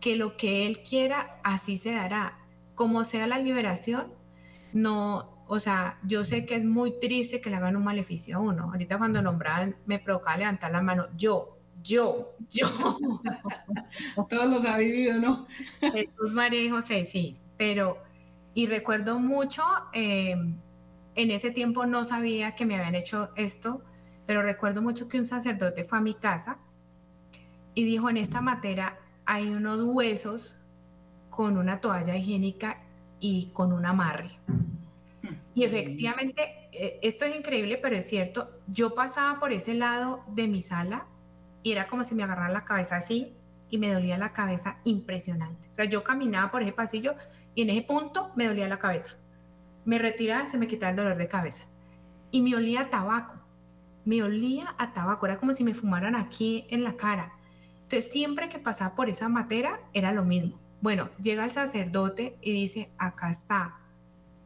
que 0.00 0.16
lo 0.16 0.36
que 0.36 0.66
Él 0.66 0.80
quiera, 0.82 1.40
así 1.42 1.76
se 1.76 1.92
dará, 1.92 2.38
como 2.74 3.04
sea 3.04 3.26
la 3.26 3.38
liberación, 3.38 4.12
no, 4.72 5.44
o 5.46 5.58
sea, 5.58 5.98
yo 6.04 6.24
sé 6.24 6.46
que 6.46 6.56
es 6.56 6.64
muy 6.64 6.98
triste 6.98 7.40
que 7.40 7.50
le 7.50 7.56
hagan 7.56 7.76
un 7.76 7.84
maleficio 7.84 8.36
a 8.36 8.40
uno, 8.40 8.64
ahorita 8.64 8.98
cuando 8.98 9.20
nombraban 9.22 9.76
me 9.86 9.98
provocaba 9.98 10.38
levantar 10.38 10.72
la 10.72 10.82
mano, 10.82 11.06
yo, 11.16 11.58
yo, 11.82 12.34
yo. 12.50 12.66
Todos 14.28 14.48
los 14.48 14.64
ha 14.64 14.78
vivido, 14.78 15.18
¿no? 15.20 15.46
Jesús, 15.80 16.32
María 16.32 16.62
y 16.62 16.70
José, 16.70 17.04
sí, 17.04 17.36
pero, 17.58 17.98
y 18.54 18.66
recuerdo 18.66 19.18
mucho, 19.18 19.62
em, 19.92 20.56
en 21.14 21.30
ese 21.30 21.50
tiempo 21.50 21.86
no 21.86 22.04
sabía 22.04 22.54
que 22.54 22.66
me 22.66 22.76
habían 22.76 22.94
hecho 22.94 23.30
esto, 23.36 23.82
pero 24.26 24.42
recuerdo 24.42 24.82
mucho 24.82 25.08
que 25.08 25.18
un 25.18 25.26
sacerdote 25.26 25.84
fue 25.84 25.98
a 25.98 26.00
mi 26.00 26.14
casa 26.14 26.58
y 27.74 27.84
dijo, 27.84 28.08
en 28.10 28.16
esta 28.16 28.40
materia 28.40 28.98
hay 29.26 29.48
unos 29.50 29.80
huesos 29.82 30.56
con 31.30 31.58
una 31.58 31.80
toalla 31.80 32.16
higiénica 32.16 32.82
y 33.20 33.50
con 33.52 33.72
un 33.72 33.86
amarre. 33.86 34.38
Y 35.54 35.64
efectivamente, 35.64 36.68
eh, 36.72 36.98
esto 37.02 37.24
es 37.24 37.36
increíble, 37.36 37.78
pero 37.80 37.96
es 37.96 38.08
cierto, 38.08 38.50
yo 38.66 38.94
pasaba 38.94 39.38
por 39.38 39.52
ese 39.52 39.74
lado 39.74 40.24
de 40.28 40.48
mi 40.48 40.62
sala 40.62 41.06
y 41.62 41.72
era 41.72 41.86
como 41.86 42.04
si 42.04 42.14
me 42.14 42.24
agarrara 42.24 42.52
la 42.52 42.64
cabeza 42.64 42.96
así 42.96 43.32
y 43.70 43.78
me 43.78 43.92
dolía 43.92 44.18
la 44.18 44.32
cabeza 44.32 44.78
impresionante. 44.84 45.68
O 45.70 45.74
sea, 45.74 45.84
yo 45.84 46.04
caminaba 46.04 46.50
por 46.50 46.62
ese 46.62 46.72
pasillo 46.72 47.14
y 47.54 47.62
en 47.62 47.70
ese 47.70 47.82
punto 47.82 48.32
me 48.36 48.46
dolía 48.46 48.68
la 48.68 48.78
cabeza. 48.78 49.16
Me 49.84 49.98
retiraba 49.98 50.46
se 50.46 50.58
me 50.58 50.66
quitaba 50.66 50.90
el 50.90 50.96
dolor 50.96 51.16
de 51.16 51.26
cabeza. 51.26 51.64
Y 52.30 52.40
me 52.40 52.54
olía 52.56 52.82
a 52.82 52.90
tabaco. 52.90 53.34
Me 54.04 54.22
olía 54.22 54.74
a 54.78 54.92
tabaco. 54.92 55.26
Era 55.26 55.38
como 55.38 55.52
si 55.52 55.64
me 55.64 55.74
fumaran 55.74 56.16
aquí 56.16 56.66
en 56.70 56.84
la 56.84 56.96
cara. 56.96 57.32
Entonces, 57.82 58.10
siempre 58.10 58.48
que 58.48 58.58
pasaba 58.58 58.94
por 58.94 59.08
esa 59.08 59.28
materia, 59.28 59.80
era 59.92 60.12
lo 60.12 60.24
mismo. 60.24 60.58
Bueno, 60.80 61.10
llega 61.20 61.44
el 61.44 61.50
sacerdote 61.50 62.36
y 62.40 62.52
dice, 62.52 62.90
acá 62.98 63.30
está. 63.30 63.76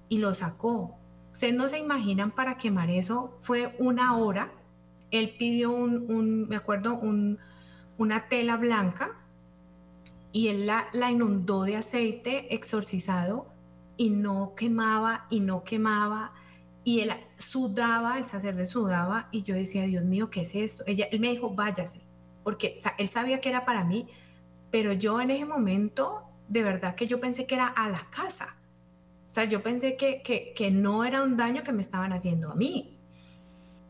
Y 0.08 0.18
lo 0.18 0.34
sacó. 0.34 0.98
Ustedes 1.30 1.54
no 1.54 1.68
se 1.68 1.78
imaginan 1.78 2.30
para 2.30 2.58
quemar 2.58 2.90
eso. 2.90 3.36
Fue 3.38 3.74
una 3.78 4.16
hora 4.16 4.52
él 5.10 5.34
pidió 5.38 5.72
un, 5.72 6.48
me 6.48 6.56
acuerdo, 6.56 6.94
un, 6.94 7.38
una 7.96 8.28
tela 8.28 8.56
blanca 8.56 9.10
y 10.32 10.48
él 10.48 10.66
la 10.66 11.10
inundó 11.10 11.62
de 11.62 11.76
aceite 11.76 12.54
exorcizado 12.54 13.46
y 13.98 14.08
no 14.08 14.54
quemaba 14.56 15.26
y 15.28 15.40
no 15.40 15.62
quemaba 15.64 16.32
y 16.88 17.00
él 17.00 17.12
sudaba, 17.36 18.16
el 18.16 18.24
sacerdote 18.24 18.64
sudaba 18.64 19.28
y 19.30 19.42
yo 19.42 19.54
decía, 19.54 19.82
Dios 19.82 20.04
mío, 20.04 20.30
¿qué 20.30 20.40
es 20.40 20.54
esto? 20.54 20.84
Ella, 20.86 21.06
él 21.10 21.20
me 21.20 21.28
dijo, 21.28 21.50
váyase, 21.50 22.00
porque 22.42 22.78
él 22.96 23.08
sabía 23.08 23.42
que 23.42 23.50
era 23.50 23.66
para 23.66 23.84
mí, 23.84 24.08
pero 24.70 24.94
yo 24.94 25.20
en 25.20 25.30
ese 25.30 25.44
momento, 25.44 26.22
de 26.48 26.62
verdad 26.62 26.94
que 26.94 27.06
yo 27.06 27.20
pensé 27.20 27.46
que 27.46 27.56
era 27.56 27.66
a 27.66 27.90
la 27.90 28.08
casa. 28.08 28.56
O 29.28 29.30
sea, 29.30 29.44
yo 29.44 29.62
pensé 29.62 29.98
que, 29.98 30.22
que, 30.22 30.54
que 30.56 30.70
no 30.70 31.04
era 31.04 31.22
un 31.22 31.36
daño 31.36 31.62
que 31.62 31.72
me 31.72 31.82
estaban 31.82 32.14
haciendo 32.14 32.50
a 32.50 32.54
mí. 32.54 32.98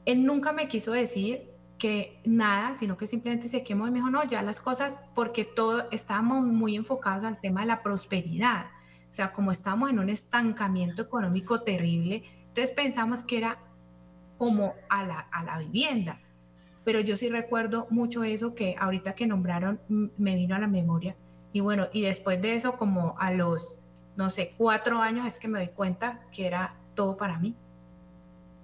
Él 0.04 0.24
nunca 0.24 0.52
me 0.52 0.66
quiso 0.66 0.90
decir 0.90 1.52
que 1.78 2.20
nada, 2.24 2.74
sino 2.76 2.96
que 2.96 3.06
simplemente 3.06 3.48
se 3.48 3.62
quemó 3.62 3.86
y 3.86 3.92
me 3.92 3.98
dijo, 3.98 4.10
no, 4.10 4.24
ya 4.24 4.42
las 4.42 4.60
cosas, 4.60 4.98
porque 5.14 5.44
todo 5.44 5.88
estábamos 5.92 6.44
muy 6.44 6.74
enfocados 6.74 7.24
al 7.24 7.40
tema 7.40 7.60
de 7.60 7.68
la 7.68 7.84
prosperidad. 7.84 8.66
O 9.10 9.14
sea, 9.14 9.32
como 9.32 9.50
estábamos 9.50 9.90
en 9.90 9.98
un 9.98 10.10
estancamiento 10.10 11.02
económico 11.02 11.62
terrible, 11.62 12.22
entonces 12.48 12.70
pensamos 12.70 13.22
que 13.22 13.38
era 13.38 13.58
como 14.36 14.74
a 14.88 15.04
la, 15.04 15.20
a 15.20 15.44
la 15.44 15.58
vivienda. 15.58 16.20
Pero 16.84 17.00
yo 17.00 17.16
sí 17.16 17.28
recuerdo 17.28 17.86
mucho 17.90 18.24
eso 18.24 18.54
que 18.54 18.76
ahorita 18.78 19.14
que 19.14 19.26
nombraron 19.26 19.80
me 19.88 20.36
vino 20.36 20.54
a 20.54 20.58
la 20.58 20.68
memoria. 20.68 21.16
Y 21.52 21.60
bueno, 21.60 21.88
y 21.92 22.02
después 22.02 22.40
de 22.40 22.54
eso, 22.54 22.76
como 22.76 23.18
a 23.18 23.32
los, 23.32 23.80
no 24.16 24.30
sé, 24.30 24.50
cuatro 24.56 25.00
años 25.00 25.26
es 25.26 25.38
que 25.38 25.48
me 25.48 25.58
doy 25.58 25.68
cuenta 25.68 26.20
que 26.32 26.46
era 26.46 26.76
todo 26.94 27.16
para 27.16 27.38
mí. 27.38 27.56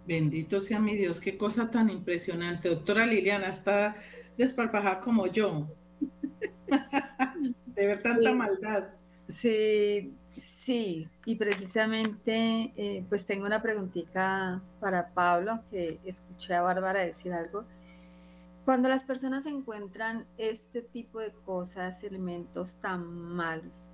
Bendito 0.07 0.61
sea 0.61 0.80
mi 0.80 0.97
Dios, 0.97 1.20
qué 1.20 1.36
cosa 1.36 1.70
tan 1.70 1.88
impresionante. 1.88 2.68
Doctora 2.68 3.07
Liliana, 3.07 3.49
está 3.49 3.97
desparpajada 4.36 5.01
como 5.01 5.26
yo. 5.26 5.68
de 7.66 7.86
ver 7.86 8.03
tanta 8.03 8.34
maldad. 8.34 8.88
Sí, 9.28 10.14
sí, 10.37 11.09
y 11.24 11.37
precisamente 11.37 12.72
eh, 12.76 13.05
pues 13.09 13.26
tengo 13.26 13.47
una 13.47 13.62
preguntita 13.62 14.62
para 14.80 15.09
Pablo, 15.14 15.61
que 15.70 16.01
escuché 16.05 16.55
a 16.55 16.62
Bárbara 16.62 17.01
decir 17.01 17.32
algo. 17.32 17.64
Cuando 18.64 18.89
las 18.89 19.05
personas 19.05 19.47
encuentran 19.47 20.26
este 20.39 20.82
tipo 20.82 21.20
de 21.20 21.32
cosas, 21.32 22.03
elementos 22.05 22.76
tan 22.76 23.07
malos, 23.07 23.91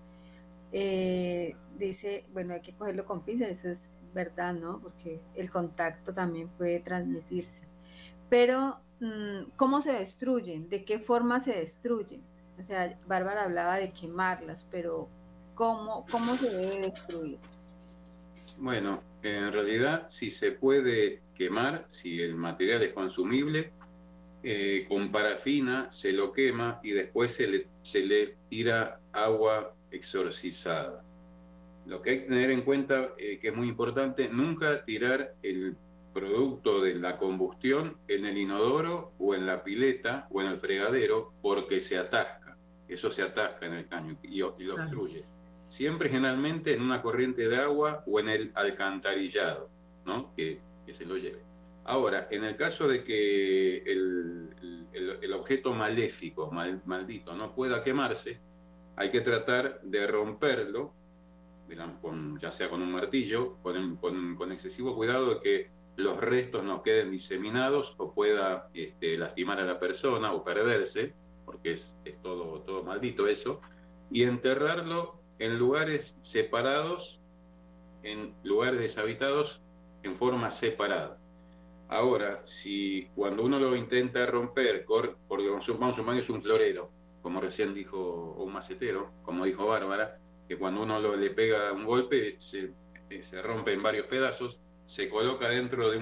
eh, 0.73 1.57
dice, 1.77 2.25
bueno, 2.33 2.55
hay 2.55 2.61
que 2.61 2.73
cogerlo 2.73 3.05
con 3.05 3.23
pinzas, 3.23 3.51
eso 3.51 3.69
es 3.71 3.93
¿verdad? 4.15 4.55
¿No? 4.55 4.81
Porque 4.81 5.21
el 5.35 5.51
contacto 5.51 6.13
también 6.13 6.49
puede 6.49 6.81
transmitirse. 6.81 7.67
Pero, 8.29 8.79
mm, 9.01 9.53
¿cómo 9.57 9.81
se 9.81 9.93
destruyen? 9.93 10.69
¿De 10.69 10.85
qué 10.85 10.99
forma 10.99 11.41
se 11.41 11.53
destruyen? 11.53 12.23
O 12.59 12.63
sea, 12.63 12.99
Bárbara 13.07 13.45
hablaba 13.45 13.77
de 13.77 13.93
quemarlas, 13.93 14.65
pero 14.71 15.09
¿cómo, 15.61 16.07
cómo 16.11 16.35
se 16.37 16.49
debe 16.49 16.87
destruir? 16.87 17.39
Bueno, 18.59 19.03
en 19.23 19.53
realidad, 19.53 20.07
si 20.09 20.31
se 20.31 20.53
puede 20.53 21.21
quemar, 21.35 21.87
si 21.91 22.23
el 22.23 22.35
material 22.35 22.83
es 22.83 22.95
consumible, 22.95 23.71
eh, 24.43 24.87
con 24.89 25.13
parafina 25.13 25.93
se 25.93 26.13
lo 26.13 26.33
quema 26.33 26.81
y 26.83 26.93
después 26.93 27.35
se 27.35 27.47
le, 27.47 27.67
se 27.83 28.01
le 28.01 28.37
tira 28.49 29.01
agua 29.13 29.75
exorcizada. 29.91 31.05
Lo 31.85 32.01
que 32.01 32.11
hay 32.11 32.21
que 32.21 32.29
tener 32.29 32.51
en 32.51 32.63
cuenta, 32.63 33.11
eh, 33.19 33.39
que 33.39 33.49
es 33.49 33.55
muy 33.55 33.69
importante, 33.69 34.31
nunca 34.31 34.83
tirar 34.87 35.35
el 35.43 35.77
producto 36.15 36.81
de 36.81 36.95
la 36.95 37.19
combustión 37.19 37.99
en 38.09 38.25
el 38.25 38.39
inodoro 38.39 39.13
o 39.19 39.35
en 39.35 39.45
la 39.45 39.63
pileta 39.63 40.27
o 40.31 40.41
en 40.41 40.49
el 40.49 40.59
fregadero 40.59 41.35
porque 41.43 41.81
se 41.81 41.99
atasca. 41.99 42.57
Eso 42.89 43.13
se 43.13 43.23
atasca 43.23 43.67
en 43.67 43.75
el 43.75 43.89
caño 43.89 44.17
y, 44.23 44.39
lo 44.39 44.49
obstruye. 44.49 45.25
Siempre 45.71 46.11
generalmente 46.11 46.75
en 46.75 46.83
una 46.83 47.01
corriente 47.01 47.49
de 47.49 47.57
agua 47.57 48.05
o 48.07 48.21
en 48.21 48.29
el 48.29 48.53
alcantarillado, 48.55 49.71
¿no? 50.05 50.35
que, 50.37 50.61
se 50.93 51.07
lo 51.07 51.17
lleve. 51.17 51.41
Ahora, 51.85 52.27
en 52.33 52.43
el 52.43 52.57
caso 52.57 52.89
de 52.89 53.05
que 53.05 53.79
el, 53.87 55.33
objeto 55.33 55.73
maléfico, 55.73 56.51
maldito, 56.51 57.35
no 57.35 57.55
pueda 57.55 57.83
quemarse, 57.83 58.41
hay 58.97 59.11
que 59.11 59.21
tratar 59.21 59.81
de 59.83 60.07
romperlo 60.07 60.93
ya 62.41 62.51
sea 62.51 62.69
con 62.69 62.83
un 62.83 62.93
martillo, 62.93 63.57
con, 63.63 63.97
con, 63.97 64.53
excesivo 64.53 64.95
cuidado 64.95 65.35
de 65.35 65.41
que 65.41 65.71
los 65.97 66.19
restos 66.19 66.65
no 66.65 66.83
queden 66.83 67.11
diseminados 67.11 67.95
o 67.99 68.13
pueda 68.13 68.69
este, 68.75 69.17
lastimar 69.17 69.61
a 69.61 69.65
la 69.65 69.79
persona 69.79 70.33
o 70.33 70.43
perderse, 70.43 71.15
porque 71.45 71.73
es, 71.73 71.97
es, 72.05 72.21
todo, 72.23 72.61
todo 72.63 72.83
maldito 72.83 73.27
eso, 73.27 73.61
y 74.11 74.25
enterrarlo 74.25 75.20
en 75.41 75.59
lugares 75.59 76.17
separados, 76.21 77.21
en 78.03 78.35
lugares 78.45 78.79
deshabitados, 78.79 79.61
en 80.03 80.17
forma 80.17 80.51
separada. 80.51 81.19
Ahora, 81.89 82.43
si 82.45 83.09
cuando 83.17 83.43
uno 83.43 83.59
lo 83.59 83.75
intenta 83.75 84.25
romper, 84.27 84.85
porque 85.27 85.49
vamos 85.49 85.69
a 85.69 86.19
es 86.19 86.31
un 86.31 86.43
florero, 86.43 86.91
como 87.23 87.41
recién 87.41 87.75
dijo, 87.75 87.99
o 87.99 88.45
un 88.45 88.53
macetero, 88.53 89.11
como 89.23 89.45
dijo 89.45 89.67
Bárbara, 89.67 90.19
que 90.47 90.57
cuando 90.57 90.83
uno 90.83 91.17
le 91.17 91.31
pega 91.31 91.73
un 91.73 91.85
golpe 91.85 92.37
se, 92.39 92.73
eh, 93.09 93.23
se, 93.23 93.43
rompe 93.43 93.73
en 93.73 93.83
varios 93.83 94.07
pedazos, 94.07 94.61
se 94.85 95.09
coloca 95.09 95.49
dentro 95.49 95.91
de, 95.91 95.99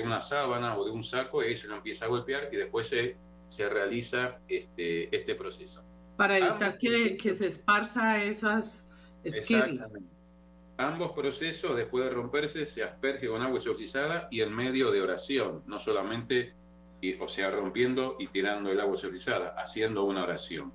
una 0.00 0.20
sábana 0.20 0.76
o 0.76 0.84
de 0.84 0.90
un 0.90 1.02
saco 1.02 1.42
y 1.42 1.56
se 1.56 1.68
lo 1.68 1.76
empieza 1.76 2.04
a 2.04 2.08
golpear 2.08 2.48
y 2.52 2.56
después 2.56 2.86
se, 2.86 3.16
se 3.48 3.68
realiza 3.68 4.38
este, 4.46 5.14
este 5.14 5.34
proceso. 5.34 5.82
Para 6.16 6.38
evitar 6.38 6.78
que, 6.78 7.16
que, 7.16 7.34
se 7.34 7.48
esparza 7.48 8.22
esas 8.22 8.88
esquirlas. 9.24 9.96
Ambos 10.76 11.12
procesos, 11.12 11.76
después 11.76 12.04
de 12.04 12.10
romperse, 12.10 12.66
se 12.66 12.82
asperge 12.82 13.28
con 13.28 13.42
agua 13.42 13.58
exorcizada 13.58 14.28
y 14.30 14.40
en 14.40 14.52
medio 14.52 14.90
de 14.90 15.00
oración, 15.00 15.62
no 15.66 15.80
solamente, 15.80 16.54
o 17.20 17.28
sea, 17.28 17.50
rompiendo 17.50 18.16
y 18.18 18.28
tirando 18.28 18.70
el 18.70 18.80
agua 18.80 18.94
exorcizada, 18.94 19.54
haciendo 19.56 20.04
una 20.04 20.24
oración 20.24 20.72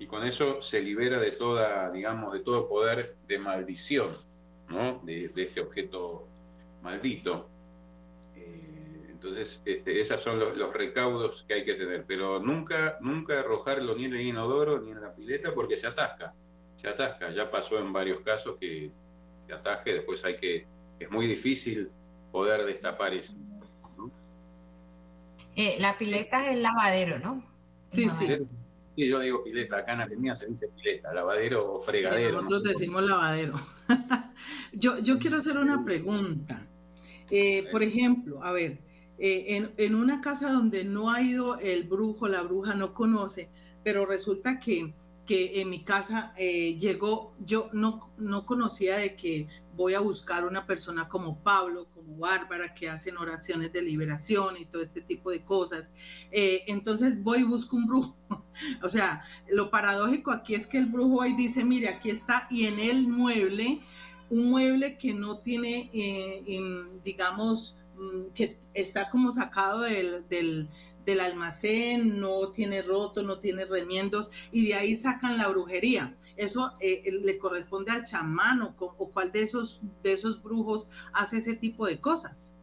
y 0.00 0.06
con 0.06 0.24
eso 0.24 0.62
se 0.62 0.80
libera 0.80 1.20
de 1.20 1.32
toda, 1.32 1.90
digamos, 1.90 2.32
de 2.32 2.40
todo 2.40 2.66
poder 2.66 3.16
de 3.28 3.38
maldición, 3.38 4.16
¿no? 4.66 4.98
De, 5.04 5.30
este 5.36 5.60
objeto 5.60 6.26
maldito. 6.82 7.50
Entonces, 9.22 9.60
este, 9.66 10.00
esos 10.00 10.18
son 10.18 10.38
los, 10.38 10.72
recaudos 10.72 11.44
que 11.46 11.52
hay 11.52 11.64
que 11.66 11.74
tener, 11.74 12.06
pero 12.06 12.40
nunca, 12.40 12.96
nunca 13.02 13.40
arrojarlo 13.40 13.94
ni 13.94 14.06
en 14.06 14.14
el 14.14 14.22
inodoro 14.22 14.80
ni 14.80 14.92
en 14.92 15.02
la 15.02 15.14
pileta 15.14 15.52
porque 15.52 15.76
se 15.76 15.86
atasca, 15.86 16.32
se 16.76 16.88
atasca. 16.88 17.30
Ya 17.30 17.50
pasó 17.50 17.78
en 17.78 17.92
varios 17.92 18.20
casos 18.20 18.56
que 18.58 18.90
se 19.46 19.52
atasca 19.52 19.90
y 19.90 19.92
después 19.92 20.24
hay 20.24 20.38
que, 20.38 20.66
es 20.98 21.10
muy 21.10 21.26
difícil 21.26 21.90
poder 22.32 22.64
destapar 22.64 23.12
eso. 23.12 23.34
Eh, 25.54 25.76
la 25.80 25.98
pileta 25.98 26.42
es 26.46 26.56
el 26.56 26.62
lavadero, 26.62 27.18
¿no? 27.18 27.44
Sí, 27.90 28.08
sí. 28.08 28.38
Sí, 28.92 29.06
yo 29.06 29.20
digo 29.20 29.44
pileta, 29.44 29.76
acá 29.76 29.92
en 29.92 30.00
Argentina 30.00 30.34
se 30.34 30.46
dice 30.46 30.66
pileta, 30.68 31.12
lavadero 31.12 31.74
o 31.74 31.80
fregadero. 31.82 32.40
nosotros 32.40 32.72
decimos 32.72 33.02
lavadero. 33.02 33.60
yo, 34.72 34.98
yo 35.00 35.18
quiero 35.18 35.36
hacer 35.36 35.58
una 35.58 35.84
pregunta. 35.84 36.66
Eh, 37.30 37.68
por 37.70 37.82
ejemplo, 37.82 38.42
a 38.42 38.50
ver, 38.50 38.78
eh, 39.22 39.70
en, 39.76 39.94
una 39.94 40.22
casa 40.22 40.50
donde 40.50 40.82
no 40.82 41.10
ha 41.10 41.20
ido 41.20 41.58
el 41.58 41.84
brujo, 41.84 42.26
la 42.26 42.42
bruja 42.42 42.74
no 42.74 42.94
conoce, 42.94 43.50
pero 43.84 44.06
resulta 44.06 44.58
que, 44.58 44.94
que 45.26 45.60
en 45.60 45.68
mi 45.68 45.82
casa 45.82 46.32
eh, 46.38 46.78
llegó, 46.78 47.34
yo 47.38 47.68
no, 47.74 48.14
no 48.16 48.46
conocía 48.46 48.96
de 48.96 49.16
que 49.16 49.46
voy 49.76 49.92
a 49.92 50.00
buscar 50.00 50.46
una 50.46 50.66
persona 50.66 51.06
como 51.06 51.42
Pablo, 51.42 51.88
como 51.94 52.16
Bárbara, 52.16 52.72
que 52.72 52.88
hacen 52.88 53.18
oraciones 53.18 53.74
de 53.74 53.82
liberación 53.82 54.56
y 54.56 54.64
todo 54.64 54.80
este 54.80 55.02
tipo 55.02 55.30
de 55.30 55.44
cosas. 55.44 55.92
Eh, 56.32 56.62
entonces 56.66 57.22
voy 57.22 57.40
y 57.40 57.44
busco 57.44 57.76
un 57.76 57.86
brujo. 57.86 58.16
o 58.82 58.88
sea, 58.88 59.22
lo 59.50 59.70
paradójico 59.70 60.30
aquí 60.30 60.54
es 60.54 60.66
que 60.66 60.78
el 60.78 60.86
brujo 60.86 61.20
ahí 61.20 61.34
dice, 61.34 61.62
mire, 61.62 61.90
aquí 61.90 62.08
está, 62.08 62.46
y 62.50 62.64
en 62.64 62.80
el 62.80 63.06
mueble 63.06 63.82
un 64.30 64.48
mueble 64.48 64.96
que 64.96 65.12
no 65.12 65.38
tiene, 65.38 65.90
eh, 65.92 66.42
digamos, 67.04 67.76
que 68.34 68.58
está 68.74 69.10
como 69.10 69.30
sacado 69.30 69.80
del, 69.80 70.28
del, 70.28 71.20
almacén, 71.20 72.20
no 72.20 72.52
tiene 72.52 72.82
roto, 72.82 73.22
no 73.22 73.40
tiene 73.40 73.64
remiendos, 73.64 74.30
y 74.52 74.68
de 74.68 74.74
ahí 74.74 74.94
sacan 74.94 75.36
la 75.36 75.48
brujería. 75.48 76.14
Eso 76.36 76.72
eh, 76.80 77.02
le 77.22 77.36
corresponde 77.38 77.90
al 77.90 78.04
chamán 78.04 78.62
o, 78.62 78.76
o, 78.78 79.10
cuál 79.10 79.32
de 79.32 79.42
esos, 79.42 79.82
de 80.02 80.12
esos 80.12 80.40
brujos 80.40 80.88
hace 81.12 81.38
ese 81.38 81.54
tipo 81.54 81.86
de 81.86 82.00
cosas. 82.00 82.54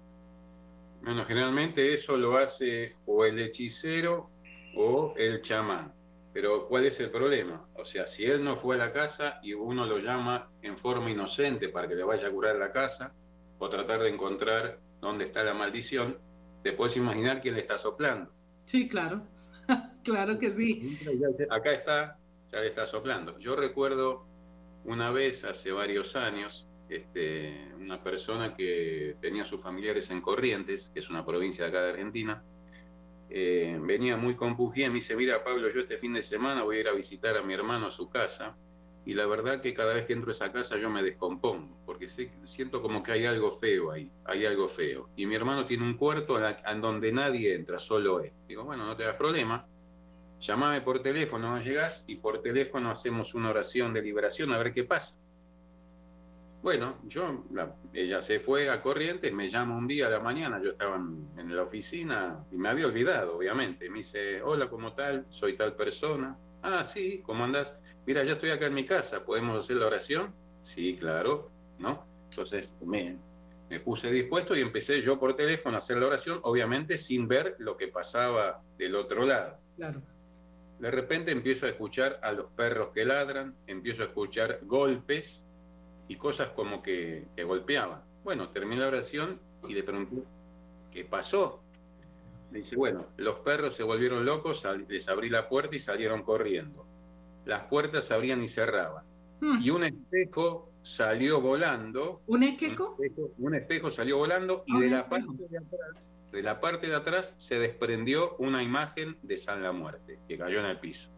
Bueno, 1.01 1.25
generalmente 1.25 1.93
eso 1.93 2.17
lo 2.17 2.38
hace 2.38 2.95
o 3.05 3.25
el 3.25 3.39
hechicero 3.39 4.29
o 4.75 5.13
el 5.17 5.41
chamán. 5.41 5.93
Pero 6.33 6.67
¿cuál 6.67 6.85
es 6.85 6.99
el 6.99 7.09
problema? 7.09 7.67
O 7.75 7.83
sea, 7.83 8.05
si 8.07 8.23
él 8.23 8.43
no 8.43 8.55
fue 8.55 8.75
a 8.75 8.79
la 8.79 8.93
casa 8.93 9.39
y 9.41 9.53
uno 9.53 9.85
lo 9.85 9.97
llama 9.97 10.51
en 10.61 10.77
forma 10.77 11.09
inocente 11.09 11.69
para 11.69 11.88
que 11.88 11.95
le 11.95 12.03
vaya 12.03 12.27
a 12.27 12.31
curar 12.31 12.55
la 12.57 12.71
casa 12.71 13.11
o 13.57 13.69
tratar 13.69 14.01
de 14.01 14.09
encontrar 14.09 14.79
dónde 14.99 15.25
está 15.25 15.43
la 15.43 15.53
maldición, 15.53 16.17
te 16.63 16.73
puedes 16.73 16.97
imaginar 16.97 17.41
quién 17.41 17.55
le 17.55 17.61
está 17.61 17.77
soplando. 17.77 18.31
Sí, 18.65 18.87
claro. 18.87 19.23
claro 20.03 20.39
que 20.39 20.51
sí. 20.51 20.99
Acá 21.49 21.73
está, 21.73 22.17
ya 22.51 22.59
le 22.59 22.67
está 22.67 22.85
soplando. 22.85 23.37
Yo 23.39 23.55
recuerdo 23.55 24.25
una 24.85 25.11
vez, 25.11 25.43
hace 25.43 25.71
varios 25.71 26.15
años, 26.15 26.67
este, 26.89 27.73
una 27.77 28.01
persona 28.01 28.55
que 28.55 29.15
tenía 29.21 29.43
sus 29.43 29.61
familiares 29.61 30.09
en 30.11 30.21
Corrientes, 30.21 30.89
que 30.93 30.99
es 30.99 31.09
una 31.09 31.25
provincia 31.25 31.65
de 31.65 31.69
acá 31.69 31.81
de 31.81 31.89
Argentina, 31.91 32.43
eh, 33.29 33.77
venía 33.81 34.15
muy 34.15 34.35
compugida 34.35 34.85
y 34.85 34.89
me 34.89 34.95
dice, 34.95 35.15
mira 35.15 35.43
Pablo, 35.43 35.69
yo 35.69 35.81
este 35.81 35.97
fin 35.97 36.13
de 36.13 36.21
semana 36.21 36.63
voy 36.63 36.77
a 36.77 36.79
ir 36.79 36.87
a 36.87 36.93
visitar 36.93 37.35
a 37.35 37.43
mi 37.43 37.53
hermano 37.53 37.87
a 37.87 37.91
su 37.91 38.09
casa 38.09 38.55
y 39.07 39.13
la 39.13 39.25
verdad 39.25 39.61
que 39.61 39.73
cada 39.73 39.93
vez 39.93 40.05
que 40.05 40.11
entro 40.11 40.31
a 40.31 40.33
esa 40.33 40.51
casa 40.51 40.75
yo 40.77 40.89
me 40.89 41.01
descompongo, 41.01 41.77
porque 41.85 42.09
siento 42.09 42.81
como 42.81 43.01
que 43.01 43.13
hay 43.13 43.25
algo 43.25 43.57
feo 43.57 43.91
ahí, 43.91 44.11
hay 44.25 44.45
algo 44.45 44.67
feo. 44.67 45.07
Y 45.15 45.25
mi 45.25 45.33
hermano 45.33 45.65
tiene 45.65 45.85
un 45.85 45.95
cuarto 45.95 46.37
en, 46.37 46.81
donde 46.81 47.13
nadie 47.13 47.55
entra, 47.55 47.79
solo 47.79 48.19
él. 48.19 48.33
Digo, 48.49 48.65
bueno, 48.65 48.85
no 48.85 48.97
te 48.97 49.03
das 49.03 49.15
problema, 49.15 49.65
llamame 50.41 50.81
por 50.81 51.01
teléfono, 51.01 51.55
no 51.55 51.61
llegas 51.61 52.03
y 52.05 52.17
por 52.17 52.41
teléfono 52.41 52.91
hacemos 52.91 53.33
una 53.33 53.51
oración 53.51 53.93
de 53.93 54.01
liberación 54.01 54.51
a 54.51 54.57
ver 54.57 54.73
qué 54.73 54.83
pasa. 54.83 55.17
Bueno, 56.61 56.97
yo, 57.05 57.45
ella 57.93 58.21
se 58.21 58.41
fue 58.41 58.69
a 58.69 58.81
Corrientes, 58.81 59.31
me 59.31 59.47
llama 59.47 59.77
un 59.77 59.87
día 59.87 60.07
a 60.07 60.09
la 60.09 60.19
mañana, 60.19 60.61
yo 60.61 60.71
estaba 60.71 60.97
en, 60.97 61.55
la 61.55 61.63
oficina 61.63 62.43
y 62.51 62.57
me 62.57 62.67
había 62.67 62.87
olvidado, 62.87 63.37
obviamente. 63.37 63.89
Me 63.89 63.99
dice, 63.99 64.41
hola, 64.41 64.67
¿cómo 64.69 64.91
tal? 64.91 65.27
Soy 65.29 65.55
tal 65.55 65.77
persona. 65.77 66.37
Ah, 66.70 66.84
sí, 66.84 67.22
¿cómo 67.26 67.45
andás? 67.45 67.78
Mira, 68.05 68.26
ya 68.26 68.34
estoy 68.34 68.49
acá 68.49 68.65
en 68.65 68.74
mi 68.74 68.86
casa, 68.86 69.24
¿podemos 69.24 69.57
hacer 69.57 69.78
la 69.78 69.88
oración? 69.88 70.36
Sí, 70.63 70.97
claro, 70.97 71.49
¿no? 71.80 72.05
Entonces 72.30 72.76
me, 72.86 73.05
me 73.70 73.80
puse 73.80 74.11
dispuesto 74.11 74.53
y 74.53 74.59
empecé 74.59 75.01
yo 75.01 75.18
por 75.18 75.34
teléfono 75.34 75.76
a 75.76 75.78
hacer 75.78 75.95
la 75.95 76.07
oración, 76.07 76.41
obviamente 76.43 76.97
sin 76.97 77.26
ver 77.26 77.55
lo 77.59 77.78
que 77.78 77.88
pasaba 77.88 78.61
del 78.78 78.95
otro 78.95 79.26
lado. 79.26 79.57
Claro. 79.78 80.01
De 80.80 80.91
repente 80.91 81.32
empiezo 81.32 81.68
a 81.68 81.70
escuchar 81.70 82.20
a 82.22 82.34
los 82.34 82.51
perros 82.51 82.89
que 82.93 83.05
ladran, 83.05 83.55
empiezo 83.65 84.03
a 84.03 84.07
escuchar 84.07 84.59
golpes 84.63 85.45
y 86.09 86.18
cosas 86.18 86.49
como 86.49 86.82
que, 86.82 87.28
que 87.34 87.45
golpeaban. 87.45 88.01
Bueno, 88.26 88.49
terminé 88.49 88.82
la 88.82 88.88
oración 88.88 89.39
y 89.70 89.74
le 89.74 89.84
pregunté, 89.84 90.22
¿qué 90.91 91.05
pasó? 91.05 91.63
Dice, 92.57 92.75
bueno, 92.75 93.05
los 93.17 93.39
perros 93.39 93.75
se 93.75 93.83
volvieron 93.83 94.25
locos, 94.25 94.67
les 94.87 95.07
abrí 95.07 95.29
la 95.29 95.47
puerta 95.47 95.75
y 95.75 95.79
salieron 95.79 96.23
corriendo. 96.23 96.87
Las 97.45 97.65
puertas 97.65 98.05
se 98.05 98.15
abrían 98.15 98.43
y 98.43 98.47
cerraban. 98.47 99.05
Hmm. 99.39 99.59
Y 99.61 99.69
un 99.69 99.83
espejo 99.83 100.71
salió 100.81 101.39
volando. 101.39 102.23
¿Un 102.25 102.41
espejo? 102.41 102.97
Un 103.37 103.53
espejo, 103.53 103.91
salió 103.91 104.17
volando 104.17 104.63
y 104.65 104.79
de 104.79 104.89
la, 104.89 105.07
parte 105.07 105.47
de, 105.47 105.57
atrás, 105.59 106.11
de 106.31 106.41
la 106.41 106.59
parte 106.59 106.87
de 106.87 106.95
atrás 106.95 107.35
se 107.37 107.59
desprendió 107.59 108.35
una 108.37 108.63
imagen 108.63 109.19
de 109.21 109.37
San 109.37 109.61
la 109.61 109.71
Muerte, 109.71 110.17
que 110.27 110.35
cayó 110.35 110.59
en 110.59 110.65
el 110.65 110.79
piso. 110.79 111.11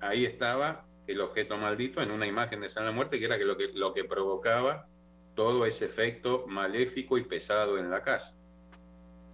ahí 0.00 0.26
estaba 0.26 0.84
el 1.06 1.22
objeto 1.22 1.56
maldito 1.56 2.02
en 2.02 2.10
una 2.10 2.26
imagen 2.26 2.60
de 2.60 2.68
San 2.68 2.84
la 2.84 2.92
Muerte, 2.92 3.18
que 3.18 3.24
era 3.24 3.38
lo 3.38 3.56
que, 3.56 3.68
lo 3.72 3.94
que 3.94 4.04
provocaba 4.04 4.86
todo 5.34 5.64
ese 5.64 5.86
efecto 5.86 6.44
maléfico 6.46 7.16
y 7.16 7.24
pesado 7.24 7.78
en 7.78 7.90
la 7.90 8.02
casa. 8.02 8.37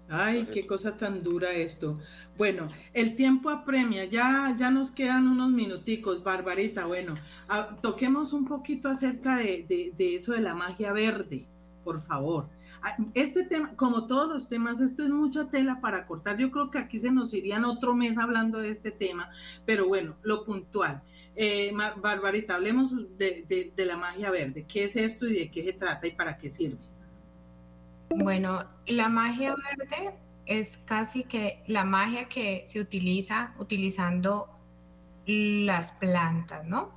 Ay, 0.09 0.47
qué 0.53 0.67
cosa 0.67 0.97
tan 0.97 1.23
dura 1.23 1.51
esto. 1.53 1.99
Bueno, 2.37 2.69
el 2.93 3.17
tiempo 3.17 3.49
apremia, 3.49 4.05
ya, 4.05 4.55
ya 4.57 4.71
nos 4.71 4.91
quedan 4.91 5.27
unos 5.27 5.51
minuticos, 5.51 6.23
Barbarita. 6.23 6.85
Bueno, 6.85 7.15
ah, 7.49 7.77
toquemos 7.81 8.33
un 8.33 8.45
poquito 8.45 8.89
acerca 8.89 9.39
de, 9.39 9.93
de, 9.97 10.15
eso 10.15 10.33
de 10.33 10.41
la 10.41 10.55
magia 10.55 10.93
verde, 10.93 11.47
por 11.85 12.03
favor. 12.03 12.49
Ah, 12.83 12.97
este 13.15 13.45
tema, 13.45 13.75
como 13.77 14.07
todos 14.07 14.29
los 14.29 14.49
temas, 14.49 14.81
esto 14.81 15.05
es 15.05 15.11
mucha 15.11 15.49
tela 15.49 15.81
para 15.81 16.07
cortar. 16.07 16.37
Yo 16.37 16.51
creo 16.51 16.71
que 16.71 16.79
aquí 16.79 16.99
se 16.99 17.11
nos 17.11 17.33
irían 17.33 17.65
otro 17.65 17.95
mes 17.95 18.19
hablando 18.19 18.59
de 18.59 18.69
este 18.69 18.91
tema, 18.91 19.31
pero 19.65 19.89
bueno, 19.89 20.17
lo 20.23 20.45
puntual. 20.45 21.03
Eh, 21.35 21.73
Barbarita, 21.97 22.57
hablemos 22.57 22.95
de, 23.17 23.73
la 23.77 23.97
magia 23.97 24.31
verde. 24.31 24.67
¿Qué 24.69 24.85
es 24.85 24.97
esto 24.97 25.27
y 25.27 25.33
de 25.33 25.51
qué 25.51 25.65
se 25.65 25.73
trata 25.73 26.07
y 26.07 26.13
para 26.13 26.37
qué 26.37 26.51
sirve? 26.51 26.94
Bueno, 28.11 28.65
la 28.87 29.09
magia 29.09 29.55
verde 29.55 30.15
es 30.47 30.79
casi 30.79 31.25
que 31.25 31.63
la 31.67 31.85
magia 31.85 32.29
que 32.29 32.65
se 32.67 32.81
utiliza 32.81 33.55
utilizando 33.59 34.49
las 35.27 35.93
plantas, 35.93 36.65
¿no? 36.67 36.93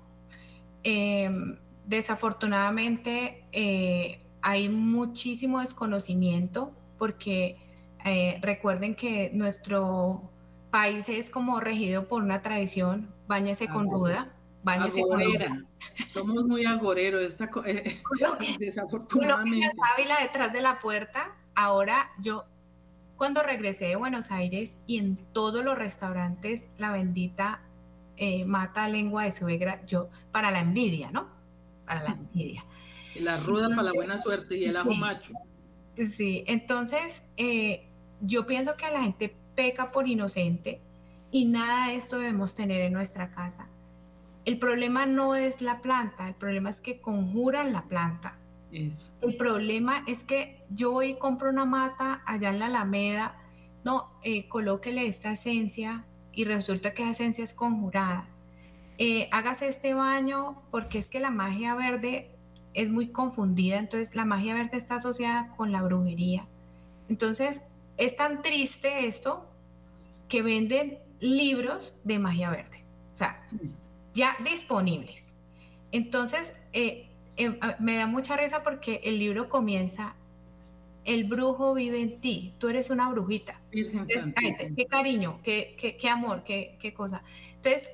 Em, 0.83 1.57
desafortunadamente 1.85 3.45
eh, 3.51 4.21
hay 4.41 4.69
muchísimo 4.69 5.61
desconocimiento 5.61 6.73
porque 6.97 7.57
eh, 8.05 8.39
recuerden 8.41 8.95
que 8.95 9.31
nuestro 9.33 10.29
país 10.71 11.09
es 11.09 11.29
como 11.29 11.59
regido 11.59 12.07
por 12.07 12.23
una 12.23 12.41
tradición, 12.41 13.13
bañese 13.27 13.67
con 13.67 13.89
ruda, 13.89 14.36
ruda. 14.75 15.63
Somos 16.09 16.45
muy 16.45 16.65
agoreros, 16.65 17.21
esta, 17.21 17.49
eh, 17.65 18.01
desafortunadamente. 18.59 19.69
Ávila 19.95 20.19
detrás 20.21 20.53
de 20.53 20.61
la 20.61 20.79
puerta, 20.79 21.35
ahora 21.55 22.11
yo, 22.19 22.45
cuando 23.17 23.43
regresé 23.43 23.85
de 23.85 23.95
Buenos 23.95 24.31
Aires 24.31 24.77
y 24.85 24.99
en 24.99 25.17
todos 25.33 25.63
los 25.63 25.77
restaurantes, 25.77 26.69
la 26.77 26.91
bendita 26.91 27.61
eh, 28.17 28.45
mata 28.45 28.89
lengua 28.89 29.23
de 29.23 29.31
suegra, 29.31 29.85
yo, 29.85 30.09
para 30.31 30.51
la 30.51 30.59
envidia, 30.59 31.11
¿no? 31.11 31.27
Para 31.85 32.03
la 32.03 32.09
envidia. 32.11 32.65
La 33.19 33.37
ruda 33.37 33.69
para 33.69 33.83
la 33.83 33.93
buena 33.93 34.19
suerte 34.19 34.57
y 34.57 34.65
el 34.65 34.77
ajo 34.77 34.91
macho. 34.91 35.33
Sí, 35.95 36.43
entonces 36.47 37.25
eh, 37.37 37.87
yo 38.21 38.45
pienso 38.45 38.75
que 38.77 38.89
la 38.91 39.01
gente 39.01 39.35
peca 39.55 39.91
por 39.91 40.07
inocente 40.07 40.79
y 41.31 41.45
nada 41.45 41.87
de 41.87 41.95
esto 41.95 42.19
debemos 42.19 42.55
tener 42.55 42.81
en 42.81 42.93
nuestra 42.93 43.31
casa. 43.31 43.67
El 44.47 44.59
problema 44.59 45.05
no 45.05 45.35
es 45.35 45.61
la 45.61 45.81
planta, 45.81 46.25
el 46.29 46.33
problema 46.33 46.69
es 46.69 46.79
que 46.79 47.01
conjuran 47.01 47.73
la 47.73 47.83
planta. 47.83 48.39
El 48.71 49.35
problema 49.35 50.05
es 50.07 50.23
que 50.23 50.61
yo 50.69 50.93
voy 50.93 51.09
y 51.09 51.15
compro 51.15 51.49
una 51.49 51.65
mata 51.65 52.21
allá 52.25 52.51
en 52.51 52.59
la 52.59 52.67
Alameda, 52.67 53.35
no, 53.83 54.09
eh, 54.23 54.47
colóquele 54.47 55.05
esta 55.05 55.33
esencia 55.33 56.05
y 56.31 56.45
resulta 56.45 56.93
que 56.93 57.03
esa 57.03 57.11
esencia 57.11 57.43
es 57.43 57.53
conjurada. 57.53 58.25
Eh, 58.97 59.27
hágase 59.33 59.67
este 59.67 59.93
baño 59.93 60.61
porque 60.71 60.97
es 60.97 61.09
que 61.09 61.19
la 61.19 61.29
magia 61.29 61.75
verde 61.75 62.31
es 62.73 62.89
muy 62.89 63.09
confundida, 63.09 63.77
entonces 63.79 64.15
la 64.15 64.23
magia 64.23 64.53
verde 64.53 64.77
está 64.77 64.95
asociada 64.95 65.49
con 65.57 65.73
la 65.73 65.81
brujería. 65.81 66.47
Entonces, 67.09 67.63
es 67.97 68.15
tan 68.15 68.41
triste 68.41 69.07
esto 69.07 69.45
que 70.29 70.41
venden 70.41 70.99
libros 71.19 71.95
de 72.05 72.17
magia 72.17 72.49
verde, 72.49 72.85
o 73.13 73.17
sea, 73.17 73.45
ya 74.17 74.35
disponibles. 74.43 75.35
Entonces, 75.91 76.55
eh, 76.73 77.09
eh, 77.37 77.57
me 77.79 77.95
da 77.95 78.07
mucha 78.07 78.35
risa 78.35 78.63
porque 78.63 78.99
el 79.03 79.19
libro 79.19 79.47
comienza, 79.47 80.15
el 81.05 81.23
brujo 81.23 81.73
vive 81.73 82.01
en 82.01 82.19
ti, 82.19 82.53
tú 82.57 82.67
eres 82.67 82.89
una 82.89 83.09
brujita. 83.09 83.61
qué 83.71 84.85
cariño, 84.89 85.39
qué, 85.43 85.95
qué, 85.99 86.09
amor, 86.09 86.43
qué, 86.43 86.77
qué 86.81 86.93
cosa. 86.93 87.23
Entonces, 87.55 87.89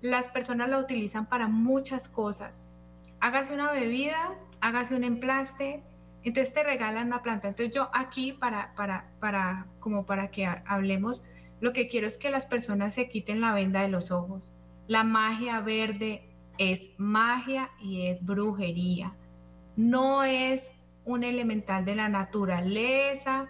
las 0.00 0.28
personas 0.28 0.68
la 0.68 0.78
utilizan 0.78 1.28
para 1.28 1.46
muchas 1.46 2.08
cosas. 2.08 2.68
Hágase 3.20 3.54
una 3.54 3.70
bebida, 3.70 4.34
hágase 4.60 4.96
un 4.96 5.04
emplaste, 5.04 5.82
Entonces 6.24 6.52
te 6.52 6.64
regalan 6.64 7.08
una 7.08 7.22
planta. 7.22 7.48
Entonces 7.48 7.74
yo 7.74 7.90
aquí 7.92 8.32
para, 8.32 8.74
para, 8.74 9.12
para, 9.20 9.66
como 9.78 10.04
para 10.04 10.30
que 10.30 10.46
hablemos, 10.46 11.22
lo 11.60 11.72
que 11.72 11.88
quiero 11.88 12.06
es 12.06 12.16
que 12.16 12.30
las 12.30 12.46
personas 12.46 12.94
se 12.94 13.08
quiten 13.08 13.40
la 13.40 13.52
venda 13.52 13.82
de 13.82 13.88
los 13.88 14.10
ojos. 14.10 14.52
La 14.88 15.04
magia 15.04 15.60
verde 15.60 16.22
es 16.56 16.90
magia 16.96 17.70
y 17.80 18.06
es 18.06 18.24
brujería. 18.24 19.14
No 19.76 20.24
es 20.24 20.74
un 21.04 21.24
elemental 21.24 21.84
de 21.84 21.94
la 21.94 22.08
naturaleza, 22.08 23.48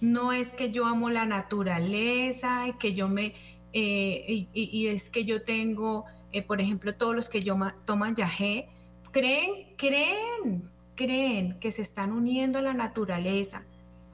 no 0.00 0.32
es 0.32 0.50
que 0.50 0.70
yo 0.70 0.86
amo 0.86 1.10
la 1.10 1.26
naturaleza 1.26 2.68
y 2.68 2.72
que 2.74 2.94
yo 2.94 3.08
me, 3.08 3.34
eh, 3.72 4.48
y, 4.52 4.86
es 4.86 5.10
que 5.10 5.26
yo 5.26 5.42
tengo, 5.42 6.06
eh, 6.32 6.42
por 6.42 6.60
ejemplo, 6.60 6.94
todos 6.94 7.14
los 7.14 7.28
que 7.28 7.42
yo 7.42 7.56
toman 7.84 8.14
yagé, 8.14 8.68
creen, 9.12 9.74
creen, 9.76 10.70
creen 10.94 11.58
que 11.60 11.70
se 11.70 11.82
están 11.82 12.12
uniendo 12.12 12.60
a 12.60 12.62
la 12.62 12.74
naturaleza 12.74 13.62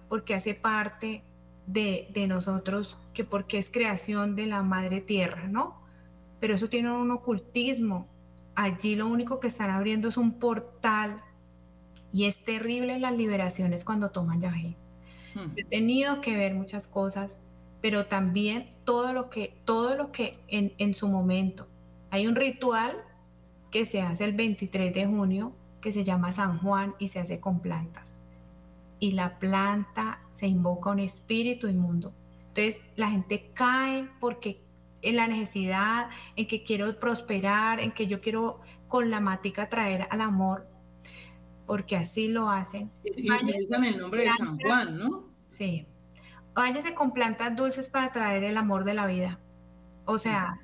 porque 0.09 0.35
hace 0.35 0.55
parte 0.55 1.23
de, 1.67 2.09
de 2.13 2.27
nosotros, 2.27 2.99
que 3.13 3.25
porque 3.25 3.59
es 3.59 3.71
creación 3.71 4.35
de 4.35 4.47
la 4.47 4.63
madre 4.63 5.01
tierra, 5.01 5.47
¿no? 5.47 5.84
Pero 6.45 6.57
eso 6.57 6.69
tiene 6.69 6.93
un 6.93 7.11
ocultismo. 7.11 8.07
Allí 8.55 8.97
lo 8.97 9.09
único 9.09 9.41
que 9.41 9.47
están 9.47 9.71
abriendo 9.71 10.11
es 10.11 10.19
un 10.19 10.39
portal 10.39 11.23
y 12.13 12.27
es 12.27 12.45
terrible 12.45 12.99
las 12.99 13.17
liberaciones 13.17 13.83
cuando 13.83 14.11
toman 14.11 14.43
yagé. 14.43 14.77
Hmm. 15.35 15.53
He 15.57 15.65
tenido 15.65 16.21
que 16.21 16.37
ver 16.37 16.53
muchas 16.53 16.87
cosas, 16.87 17.41
pero 17.81 18.05
también 18.09 18.69
todo 18.85 19.15
lo 19.15 19.31
que, 19.31 19.59
todo 19.65 19.97
lo 19.97 20.13
que 20.13 20.39
en, 20.49 20.75
en 20.77 20.95
su 20.95 21.09
momento. 21.09 21.67
Hay 22.11 22.27
un 22.27 22.37
ritual 22.37 22.95
que 23.71 23.87
se 23.87 24.03
hace 24.03 24.25
el 24.25 24.35
23 24.35 24.93
de 24.93 25.07
junio 25.07 25.57
que 25.81 25.95
se 25.95 26.05
llama 26.05 26.31
San 26.31 26.59
Juan 26.59 26.95
y 26.99 27.09
se 27.09 27.21
hace 27.21 27.41
con 27.41 27.61
plantas. 27.61 28.19
Y 29.01 29.13
la 29.13 29.39
planta 29.39 30.21
se 30.31 30.47
invoca 30.47 30.91
un 30.91 30.99
espíritu 30.99 31.69
inmundo. 31.69 32.13
Entonces 32.49 32.83
la 32.97 33.11
gente 33.11 33.51
cae 33.55 34.11
porque 34.21 34.64
en 35.05 35.17
la 35.17 35.27
necesidad, 35.29 36.09
en 36.37 36.47
que 36.47 36.63
quiero 36.63 36.99
prosperar, 36.99 37.81
en 37.81 37.93
que 37.93 38.07
yo 38.07 38.21
quiero 38.21 38.61
con 38.89 39.11
la 39.11 39.21
matica 39.21 39.69
traer 39.69 40.07
al 40.11 40.21
amor, 40.21 40.67
porque 41.67 41.97
así 41.97 42.29
lo 42.29 42.51
hacen. 42.51 42.91
Y 43.05 43.31
utilizan 43.31 43.85
el 43.85 43.99
nombre 43.99 44.25
de 44.25 44.31
San 44.31 44.59
Juan, 44.59 44.99
¿no? 44.99 45.25
Sí. 45.49 45.87
Váyase 46.55 46.95
con 46.95 47.13
plantas 47.13 47.55
dulces 47.57 47.91
para 47.91 48.13
traer 48.13 48.45
el 48.45 48.57
amor 48.57 48.85
de 48.85 48.95
la 48.95 49.07
vida. 49.07 49.41
O 50.05 50.19
sea, 50.19 50.61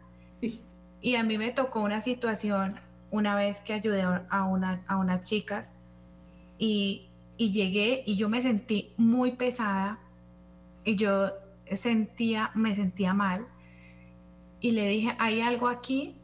y 1.01 1.15
a 1.15 1.23
mí 1.23 1.39
me 1.39 1.51
tocó 1.51 1.81
una 1.81 2.01
situación 2.01 2.81
una 3.11 3.35
vez 3.35 3.61
que 3.61 3.73
ayudé 3.73 4.03
a, 4.03 4.45
una, 4.45 4.85
a 4.87 4.97
unas 4.97 5.23
chicas 5.23 5.75
y, 6.59 7.09
y 7.37 7.53
llegué 7.53 8.05
y 8.07 8.17
yo 8.17 8.29
me 8.29 8.43
sentí 8.43 8.93
muy 8.97 9.33
pesada 9.33 9.99
y 10.85 10.97
yo 10.97 11.33
sentía, 11.73 12.51
me 12.55 12.75
sentía 12.77 13.15
mal 13.15 13.47
y 14.61 14.73
le 14.73 14.87
dije, 14.89 15.15
hay 15.19 15.41
algo 15.41 15.69
aquí 15.69 16.17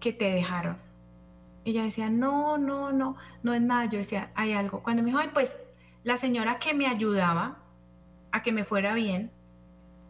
que 0.00 0.12
te 0.12 0.30
dejaron. 0.30 0.78
Ella 1.64 1.82
decía, 1.82 2.10
no, 2.10 2.58
no, 2.58 2.92
no, 2.92 3.16
no 3.42 3.54
es 3.54 3.60
nada. 3.60 3.86
Yo 3.86 3.98
decía, 3.98 4.30
hay 4.34 4.52
algo. 4.52 4.82
Cuando 4.82 5.02
me 5.02 5.10
dijo, 5.10 5.20
ay, 5.20 5.30
pues 5.32 5.60
la 6.04 6.16
señora 6.16 6.58
que 6.58 6.74
me 6.74 6.86
ayudaba 6.86 7.58
a 8.30 8.42
que 8.42 8.52
me 8.52 8.64
fuera 8.64 8.94
bien, 8.94 9.32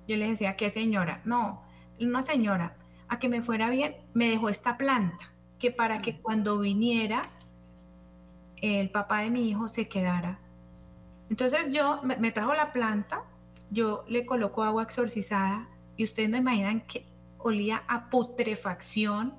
yo 0.07 0.17
le 0.17 0.29
decía, 0.29 0.57
¿qué 0.57 0.71
señora? 0.71 1.21
No, 1.25 1.63
una 2.01 2.23
señora, 2.23 2.77
a 3.09 3.19
que 3.19 3.29
me 3.29 3.43
fuera 3.43 3.71
bien, 3.71 3.97
me 4.15 4.29
dejó 4.29 4.49
esta 4.49 4.77
planta, 4.77 5.33
que 5.59 5.71
para 5.71 6.03
que 6.03 6.13
mm. 6.13 6.23
cuando 6.23 6.59
viniera 6.59 7.23
el 8.61 8.91
papá 8.91 9.21
de 9.21 9.31
mi 9.31 9.49
hijo 9.49 9.69
se 9.69 9.89
quedara. 9.89 10.39
Entonces 11.29 11.75
yo 11.75 12.01
me, 12.03 12.31
trajo 12.31 12.55
la 12.55 12.73
planta, 12.73 13.23
yo 13.71 14.05
le 14.09 14.27
coloco 14.27 14.63
agua 14.63 14.85
exorcizada 14.85 15.69
y 15.97 16.05
ustedes 16.05 16.29
no 16.29 16.37
imaginan 16.37 16.83
que 16.83 17.05
olía 17.49 17.85
a 17.89 18.11
putrefacción 18.11 19.35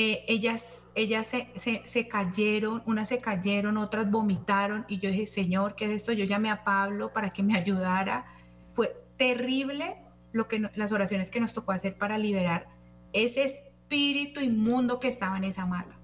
eh, 0.00 0.24
ellas, 0.28 0.86
ellas 0.94 1.26
se, 1.26 1.82
se, 1.84 2.06
cayeron, 2.08 2.82
unas 2.86 3.08
se 3.08 3.20
cayeron, 3.20 3.78
otras 3.78 4.10
vomitaron 4.10 4.84
y 4.86 4.98
yo 4.98 5.10
dije, 5.10 5.26
Señor, 5.26 5.74
¿qué 5.74 5.86
es 5.86 5.90
esto? 5.90 6.12
Yo 6.12 6.24
llamé 6.24 6.50
a 6.50 6.62
Pablo 6.62 7.12
para 7.12 7.30
que 7.32 7.42
me 7.42 7.54
ayudara. 7.58 8.24
Fue 8.70 8.94
terrible 9.16 9.96
lo 10.32 10.46
que 10.46 10.70
las 10.76 10.92
oraciones 10.92 11.32
que 11.32 11.40
nos 11.40 11.52
tocó 11.54 11.72
hacer 11.72 11.96
para 11.96 12.16
liberar 12.16 12.68
ese 13.12 13.42
espíritu 13.42 14.40
inmundo 14.40 15.00
que 15.00 15.08
estaba 15.08 15.36
en 15.36 15.42
esa 15.42 15.66
mata. 15.66 15.98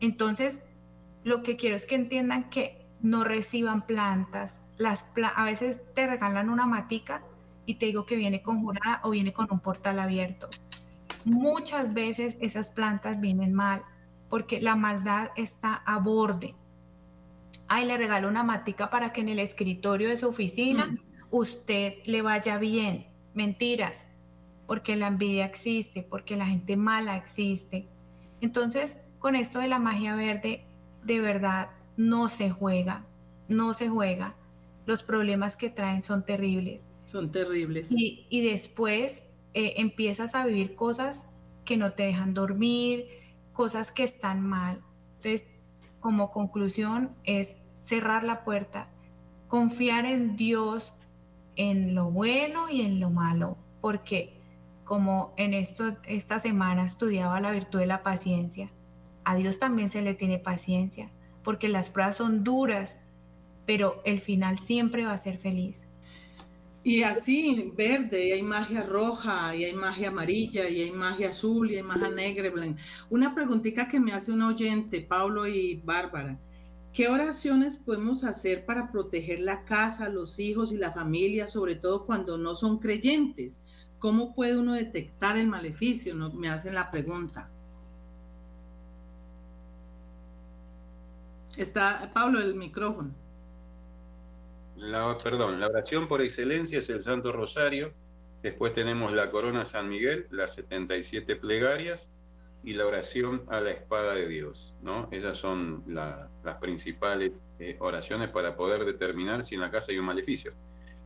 Entonces, 0.00 0.60
lo 1.22 1.42
que 1.42 1.56
quiero 1.56 1.76
es 1.76 1.86
que 1.86 1.94
entiendan 1.94 2.50
que 2.50 2.84
no 3.00 3.24
reciban 3.24 3.86
plantas. 3.86 4.60
Las 4.76 5.06
a 5.34 5.44
veces 5.44 5.80
te 5.94 6.06
regalan 6.06 6.50
una 6.50 6.66
matica 6.66 7.22
y 7.66 7.74
te 7.76 7.86
digo 7.86 8.06
que 8.06 8.16
viene 8.16 8.42
conjurada 8.42 9.00
o 9.04 9.10
viene 9.10 9.32
con 9.32 9.48
un 9.50 9.60
portal 9.60 9.98
abierto 9.98 10.48
muchas 11.24 11.94
veces 11.94 12.36
esas 12.40 12.70
plantas 12.70 13.20
vienen 13.20 13.52
mal 13.52 13.82
porque 14.28 14.60
la 14.60 14.76
maldad 14.76 15.30
está 15.36 15.74
a 15.74 15.98
borde. 15.98 16.54
Ay, 17.66 17.86
le 17.86 17.96
regalo 17.96 18.28
una 18.28 18.42
matica 18.42 18.90
para 18.90 19.12
que 19.12 19.22
en 19.22 19.28
el 19.28 19.38
escritorio 19.38 20.08
de 20.08 20.18
su 20.18 20.28
oficina 20.28 20.86
mm. 20.86 20.98
usted 21.30 21.94
le 22.04 22.22
vaya 22.22 22.58
bien. 22.58 23.06
Mentiras, 23.32 24.08
porque 24.66 24.96
la 24.96 25.08
envidia 25.08 25.44
existe, 25.44 26.02
porque 26.02 26.36
la 26.36 26.46
gente 26.46 26.76
mala 26.76 27.16
existe. 27.16 27.88
Entonces, 28.40 29.00
con 29.18 29.34
esto 29.34 29.60
de 29.60 29.68
la 29.68 29.78
magia 29.78 30.14
verde, 30.14 30.66
de 31.02 31.20
verdad, 31.20 31.70
no 31.96 32.28
se 32.28 32.50
juega, 32.50 33.04
no 33.48 33.72
se 33.72 33.88
juega. 33.88 34.34
Los 34.86 35.02
problemas 35.02 35.56
que 35.56 35.70
traen 35.70 36.02
son 36.02 36.24
terribles. 36.24 36.86
Son 37.14 37.30
terribles. 37.30 37.92
Y, 37.92 38.26
y 38.28 38.40
después 38.40 39.28
eh, 39.52 39.74
empiezas 39.76 40.34
a 40.34 40.44
vivir 40.46 40.74
cosas 40.74 41.30
que 41.64 41.76
no 41.76 41.92
te 41.92 42.02
dejan 42.02 42.34
dormir, 42.34 43.06
cosas 43.52 43.92
que 43.92 44.02
están 44.02 44.44
mal. 44.44 44.80
Entonces, 45.18 45.46
como 46.00 46.32
conclusión 46.32 47.14
es 47.22 47.56
cerrar 47.70 48.24
la 48.24 48.42
puerta, 48.42 48.88
confiar 49.46 50.06
en 50.06 50.34
Dios 50.34 50.96
en 51.54 51.94
lo 51.94 52.10
bueno 52.10 52.68
y 52.68 52.80
en 52.80 52.98
lo 52.98 53.10
malo, 53.10 53.58
porque 53.80 54.36
como 54.82 55.34
en 55.36 55.54
esto, 55.54 55.92
esta 56.08 56.40
semana 56.40 56.84
estudiaba 56.84 57.38
la 57.38 57.52
virtud 57.52 57.78
de 57.78 57.86
la 57.86 58.02
paciencia, 58.02 58.72
a 59.22 59.36
Dios 59.36 59.60
también 59.60 59.88
se 59.88 60.02
le 60.02 60.14
tiene 60.14 60.40
paciencia, 60.40 61.12
porque 61.44 61.68
las 61.68 61.90
pruebas 61.90 62.16
son 62.16 62.42
duras, 62.42 62.98
pero 63.66 64.02
el 64.04 64.18
final 64.18 64.58
siempre 64.58 65.06
va 65.06 65.12
a 65.12 65.18
ser 65.18 65.38
feliz. 65.38 65.86
Y 66.86 67.02
así, 67.02 67.72
verde, 67.74 68.28
y 68.28 68.32
hay 68.32 68.42
magia 68.42 68.82
roja, 68.82 69.56
y 69.56 69.64
hay 69.64 69.72
magia 69.72 70.08
amarilla, 70.08 70.68
y 70.68 70.82
hay 70.82 70.90
magia 70.90 71.30
azul, 71.30 71.70
y 71.70 71.76
hay 71.76 71.82
magia 71.82 72.10
negra. 72.10 72.52
Una 73.08 73.34
preguntita 73.34 73.88
que 73.88 73.98
me 73.98 74.12
hace 74.12 74.32
un 74.32 74.42
oyente, 74.42 75.00
Pablo 75.00 75.46
y 75.46 75.80
Bárbara. 75.82 76.38
¿Qué 76.92 77.08
oraciones 77.08 77.78
podemos 77.78 78.22
hacer 78.22 78.66
para 78.66 78.92
proteger 78.92 79.40
la 79.40 79.64
casa, 79.64 80.10
los 80.10 80.38
hijos 80.38 80.72
y 80.72 80.76
la 80.76 80.92
familia, 80.92 81.48
sobre 81.48 81.74
todo 81.74 82.04
cuando 82.04 82.36
no 82.36 82.54
son 82.54 82.78
creyentes? 82.78 83.62
¿Cómo 83.98 84.34
puede 84.34 84.58
uno 84.58 84.74
detectar 84.74 85.38
el 85.38 85.48
maleficio? 85.48 86.14
No, 86.14 86.30
me 86.34 86.50
hacen 86.50 86.74
la 86.74 86.90
pregunta. 86.90 87.48
Está 91.56 92.10
Pablo 92.12 92.40
el 92.40 92.54
micrófono. 92.54 93.23
La, 94.84 95.16
perdón, 95.16 95.60
la 95.60 95.68
oración 95.68 96.06
por 96.08 96.20
excelencia 96.20 96.78
es 96.78 96.90
el 96.90 97.02
Santo 97.02 97.32
Rosario. 97.32 97.94
Después 98.42 98.74
tenemos 98.74 99.14
la 99.14 99.30
Corona 99.30 99.64
San 99.64 99.88
Miguel, 99.88 100.26
las 100.30 100.54
77 100.56 101.36
plegarias 101.36 102.10
y 102.62 102.74
la 102.74 102.84
oración 102.86 103.44
a 103.48 103.60
la 103.60 103.70
espada 103.70 104.14
de 104.14 104.28
Dios. 104.28 104.76
¿no? 104.82 105.08
Esas 105.10 105.38
son 105.38 105.84
las 105.86 106.28
principales 106.60 107.32
eh, 107.58 107.76
oraciones 107.80 108.28
para 108.28 108.56
poder 108.56 108.84
determinar 108.84 109.42
si 109.44 109.54
en 109.54 109.62
la 109.62 109.70
casa 109.70 109.90
hay 109.90 109.98
un 109.98 110.04
maleficio. 110.04 110.52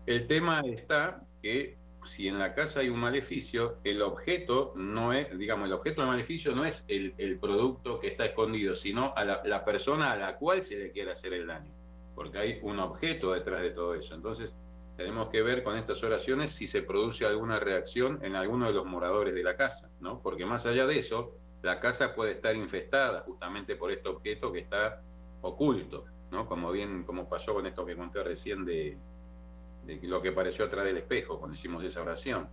El 0.07 0.27
tema 0.27 0.61
está 0.63 1.23
que 1.41 1.77
si 2.05 2.27
en 2.27 2.41
la 2.41 2.55
casa 2.55 2.81
hay 2.81 2.89
un 2.89 2.99
maleficio, 2.99 3.79
el 3.85 4.03
objeto 4.03 4.73
no 4.75 5.13
es, 5.13 5.39
digamos, 5.39 5.67
el 5.67 5.75
objeto 5.75 6.01
del 6.01 6.11
maleficio 6.11 6.53
no 6.53 6.65
es 6.65 6.85
el, 6.89 7.39
producto 7.41 8.01
que 8.01 8.09
está 8.09 8.25
escondido, 8.25 8.75
sino 8.75 9.13
a 9.15 9.25
la 9.25 9.65
persona 9.65 10.11
a 10.11 10.17
la 10.17 10.37
cual 10.37 10.65
se 10.65 10.77
le 10.77 10.91
quiere 10.91 11.13
hacer 11.13 11.33
el 11.33 11.47
daño 11.47 11.78
porque 12.19 12.37
hay 12.37 12.59
un 12.63 12.81
objeto 12.81 13.33
detrás 13.33 13.63
de 13.63 13.71
todo 13.71 13.95
eso. 13.95 14.13
Entonces, 14.13 14.53
tenemos 14.97 15.29
que 15.29 15.41
ver 15.41 15.63
con 15.63 15.77
estas 15.77 16.03
oraciones 16.03 16.51
si 16.51 16.67
se 16.67 16.83
produce 16.83 17.25
alguna 17.25 17.61
reacción 17.61 18.19
en 18.23 18.35
alguno 18.35 18.67
de 18.67 18.73
los 18.73 18.85
moradores 18.87 19.33
de 19.37 19.45
la 19.45 19.57
casa, 19.57 19.89
¿no? 20.01 20.21
Porque 20.21 20.45
más 20.45 20.67
allá 20.67 20.85
de 20.85 20.99
eso, 20.99 21.37
la 21.63 21.79
casa 21.79 22.17
puede 22.17 22.33
estar 22.33 22.57
infestada 22.57 23.21
justamente 23.21 23.77
por 23.77 23.93
este 23.93 24.09
objeto 24.09 24.51
que 24.51 24.59
está 24.59 25.01
oculto, 25.43 26.07
¿no? 26.33 26.49
Como 26.49 26.73
bien, 26.73 27.05
como 27.05 27.29
pasó 27.29 27.55
con 27.55 27.67
esto 27.67 27.87
que 27.87 27.95
conté 27.95 28.21
recién 28.25 28.65
de, 28.65 28.99
lo 30.03 30.21
que 30.21 30.31
apareció 30.31 30.65
atrás 30.65 30.87
del 30.87 30.97
espejo 30.97 31.39
cuando 31.39 31.55
hicimos 31.55 31.85
esa 31.85 32.03
oración. 32.03 32.49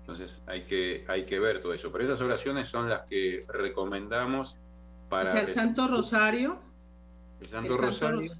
Entonces 0.00 0.42
hay 0.46 0.64
que, 0.64 1.06
hay 1.08 1.24
que 1.24 1.40
ver 1.40 1.62
todo 1.62 1.72
eso. 1.72 1.90
Pero 1.90 2.04
esas 2.04 2.20
oraciones 2.20 2.68
son 2.68 2.90
las 2.90 3.08
que 3.08 3.40
recomendamos 3.48 4.58
para... 5.08 5.40
el 5.40 5.54
Santo 5.54 5.88
Rosario. 5.88 6.58
El 7.40 7.48
Santo 7.48 7.78
Rosario 7.78 8.30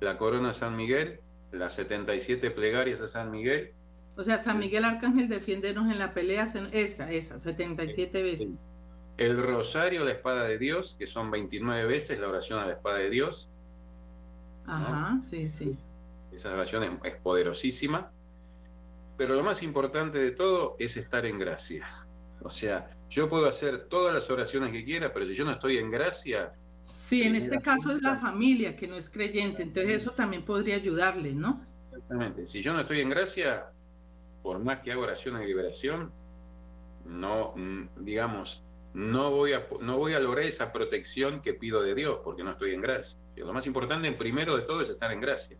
la 0.00 0.16
corona 0.16 0.52
San 0.52 0.76
Miguel, 0.76 1.20
las 1.52 1.74
77 1.74 2.50
plegarias 2.50 3.00
a 3.00 3.08
San 3.08 3.30
Miguel. 3.30 3.72
O 4.16 4.24
sea, 4.24 4.38
San 4.38 4.58
Miguel 4.58 4.84
Arcángel 4.84 5.28
defiéndenos 5.28 5.90
en 5.90 5.98
la 5.98 6.12
pelea, 6.12 6.44
esa, 6.72 7.10
esa, 7.10 7.38
77 7.38 8.22
veces. 8.22 8.68
El 9.16 9.42
rosario, 9.42 10.04
la 10.04 10.12
espada 10.12 10.44
de 10.44 10.58
Dios, 10.58 10.96
que 10.98 11.06
son 11.06 11.30
29 11.30 11.86
veces 11.86 12.18
la 12.18 12.28
oración 12.28 12.58
a 12.58 12.66
la 12.66 12.72
espada 12.72 12.98
de 12.98 13.10
Dios. 13.10 13.48
Ajá, 14.66 15.18
sí, 15.22 15.48
sí. 15.48 15.76
Esa 16.32 16.52
oración 16.52 17.00
es 17.04 17.16
poderosísima. 17.16 18.10
Pero 19.16 19.34
lo 19.34 19.42
más 19.42 19.62
importante 19.62 20.18
de 20.18 20.30
todo 20.30 20.76
es 20.78 20.96
estar 20.96 21.26
en 21.26 21.38
gracia. 21.38 22.06
O 22.42 22.50
sea, 22.50 22.96
yo 23.10 23.28
puedo 23.28 23.46
hacer 23.46 23.88
todas 23.88 24.14
las 24.14 24.30
oraciones 24.30 24.72
que 24.72 24.84
quiera, 24.84 25.12
pero 25.12 25.26
si 25.26 25.34
yo 25.34 25.44
no 25.44 25.52
estoy 25.52 25.76
en 25.76 25.90
gracia... 25.90 26.54
Sí, 26.82 27.22
en 27.22 27.36
este 27.36 27.60
caso 27.60 27.92
es 27.92 28.02
la 28.02 28.16
familia 28.16 28.76
que 28.76 28.88
no 28.88 28.96
es 28.96 29.08
creyente, 29.10 29.62
entonces 29.62 29.96
eso 29.96 30.12
también 30.12 30.44
podría 30.44 30.76
ayudarle, 30.76 31.34
¿no? 31.34 31.64
Exactamente. 31.86 32.46
Si 32.46 32.62
yo 32.62 32.72
no 32.72 32.80
estoy 32.80 33.00
en 33.00 33.10
gracia, 33.10 33.66
por 34.42 34.58
más 34.58 34.80
que 34.80 34.92
haga 34.92 35.02
oración 35.02 35.38
de 35.38 35.46
liberación, 35.46 36.12
no, 37.04 37.52
mm, 37.56 38.04
digamos, 38.04 38.64
no 38.94 39.30
voy, 39.30 39.52
a, 39.52 39.66
no 39.80 39.98
voy 39.98 40.14
a 40.14 40.20
lograr 40.20 40.44
esa 40.44 40.72
protección 40.72 41.42
que 41.42 41.54
pido 41.54 41.82
de 41.82 41.94
Dios, 41.94 42.20
porque 42.24 42.42
no 42.42 42.52
estoy 42.52 42.74
en 42.74 42.80
gracia. 42.80 43.18
lo 43.36 43.52
más 43.52 43.66
importante, 43.66 44.10
primero 44.12 44.56
de 44.56 44.62
todo, 44.62 44.80
es 44.82 44.90
estar 44.90 45.10
en 45.12 45.20
gracia. 45.20 45.56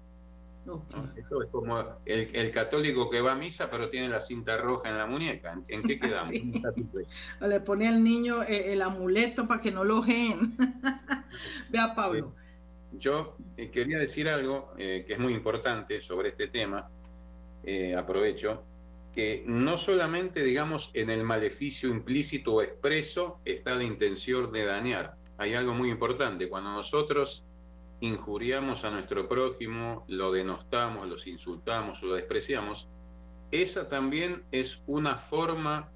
Esto 1.16 1.42
es 1.42 1.48
como 1.50 1.82
el, 2.04 2.50
católico 2.52 3.08
que 3.08 3.20
va 3.20 3.32
a 3.32 3.34
misa 3.34 3.70
pero 3.70 3.88
tiene 3.88 4.08
la 4.08 4.20
cinta 4.20 4.56
roja 4.56 4.88
en 4.88 4.98
la 4.98 5.06
muñeca. 5.06 5.58
¿En, 5.68 5.82
qué 5.82 5.98
quedamos? 6.00 6.30
Le 7.40 7.60
pone 7.60 7.88
al 7.88 8.02
niño 8.02 8.42
el, 8.42 8.82
amuleto 8.82 9.46
para 9.46 9.60
que 9.60 9.72
no 9.72 9.84
lo 9.84 10.02
geen. 10.02 10.56
Vea, 11.70 11.94
Pablo. 11.94 12.34
Yo 12.92 13.36
eh, 13.56 13.70
quería 13.70 13.98
decir 13.98 14.28
algo 14.28 14.72
eh, 14.76 15.04
que 15.06 15.14
es 15.14 15.18
muy 15.18 15.32
importante 15.32 16.00
sobre 16.00 16.30
este 16.30 16.48
tema. 16.48 16.88
Eh, 17.62 17.94
aprovecho 17.94 18.64
que 19.14 19.42
no 19.46 19.76
solamente, 19.76 20.42
digamos, 20.42 20.90
en 20.94 21.10
el 21.10 21.24
maleficio 21.24 21.88
implícito 21.88 22.54
o 22.54 22.62
expreso 22.62 23.40
está 23.44 23.74
la 23.74 23.84
intención 23.84 24.52
de 24.52 24.64
dañar. 24.64 25.16
Hay 25.36 25.54
algo 25.54 25.74
muy 25.74 25.90
importante. 25.90 26.48
Cuando 26.48 26.70
nosotros 26.70 27.44
injuriamos 28.00 28.84
a 28.84 28.90
nuestro 28.90 29.28
prójimo, 29.28 30.04
lo 30.08 30.32
denostamos, 30.32 31.06
los 31.08 31.26
insultamos 31.26 32.02
o 32.02 32.06
lo 32.06 32.14
despreciamos, 32.14 32.88
esa 33.50 33.88
también 33.88 34.44
es 34.52 34.82
una 34.86 35.16
forma 35.16 35.90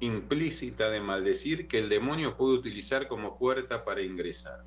implícita 0.00 0.88
de 0.88 1.00
maldecir 1.00 1.68
que 1.68 1.78
el 1.78 1.88
demonio 1.88 2.36
puede 2.36 2.54
utilizar 2.54 3.08
como 3.08 3.38
puerta 3.38 3.84
para 3.84 4.00
ingresar. 4.00 4.62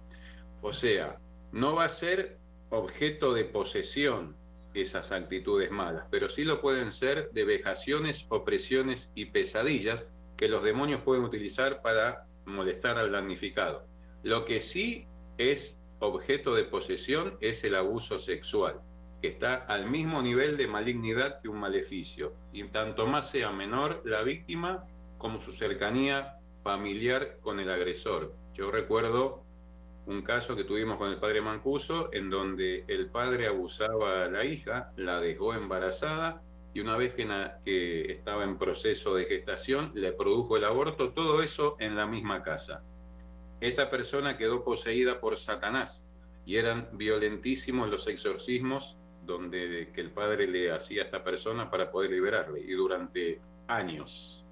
O 0.61 0.71
sea, 0.71 1.19
no 1.51 1.75
va 1.75 1.85
a 1.85 1.89
ser 1.89 2.37
objeto 2.69 3.33
de 3.33 3.45
posesión 3.45 4.35
esas 4.73 5.11
actitudes 5.11 5.71
malas, 5.71 6.07
pero 6.09 6.29
sí 6.29 6.43
lo 6.43 6.61
pueden 6.61 6.91
ser 6.91 7.31
de 7.31 7.45
vejaciones, 7.45 8.25
opresiones 8.29 9.11
y 9.15 9.25
pesadillas 9.25 10.05
que 10.37 10.47
los 10.47 10.63
demonios 10.63 11.01
pueden 11.01 11.23
utilizar 11.23 11.81
para 11.81 12.25
molestar 12.45 12.97
al 12.97 13.11
damnificado. 13.11 13.87
Lo 14.23 14.45
que 14.45 14.61
sí 14.61 15.05
es 15.37 15.79
objeto 16.03 16.53
de 16.53 16.65
posesión 16.65 17.37
es 17.39 17.63
el 17.63 17.75
abuso 17.75 18.19
sexual, 18.19 18.81
que 19.21 19.29
está 19.29 19.55
al 19.55 19.89
mismo 19.89 20.21
nivel 20.21 20.57
de 20.57 20.67
malignidad 20.67 21.41
que 21.41 21.47
un 21.47 21.59
maleficio, 21.59 22.33
y 22.51 22.63
tanto 22.65 23.07
más 23.07 23.29
sea 23.29 23.51
menor 23.51 24.01
la 24.03 24.21
víctima 24.21 24.85
como 25.17 25.39
su 25.39 25.53
cercanía 25.53 26.39
familiar 26.61 27.37
con 27.41 27.59
el 27.59 27.71
agresor. 27.71 28.33
Yo 28.53 28.69
recuerdo 28.69 29.43
un 30.05 30.21
caso 30.21 30.57
que 30.57 30.65
tuvimos 30.65 30.97
con 30.97 31.09
el 31.09 31.19
padre 31.19 31.41
Mancuso, 31.41 32.09
en 32.11 32.29
donde 32.29 32.83
el 32.89 33.07
padre 33.07 33.47
abusaba 33.47 34.25
a 34.25 34.27
la 34.27 34.43
hija, 34.43 34.91
la 34.97 35.21
dejó 35.21 35.53
embarazada, 35.53 36.41
y 36.73 36.81
una 36.81 36.97
vez 36.97 37.13
que, 37.13 37.25
que 37.63 38.11
estaba 38.11 38.43
en 38.43 38.57
proceso 38.57 39.15
de 39.15 39.25
gestación, 39.25 39.91
le 39.95 40.11
produjo 40.11 40.57
el 40.57 40.65
aborto, 40.65 41.13
todo 41.13 41.41
eso 41.41 41.77
en 41.79 41.95
la 41.95 42.05
misma 42.05 42.43
casa 42.43 42.83
esta 43.65 43.89
persona 43.89 44.37
quedó 44.37 44.63
poseída 44.63 45.19
por 45.19 45.37
Satanás 45.37 46.03
y 46.45 46.57
eran 46.57 46.89
violentísimos 46.93 47.89
los 47.89 48.07
exorcismos 48.07 48.97
donde 49.25 49.89
que 49.93 50.01
el 50.01 50.11
padre 50.11 50.47
le 50.47 50.71
hacía 50.71 51.03
a 51.03 51.05
esta 51.05 51.23
persona 51.23 51.69
para 51.69 51.89
poder 51.89 52.11
liberarle 52.11 52.59
y 52.61 52.73
durante 52.73 53.39
años. 53.67 54.43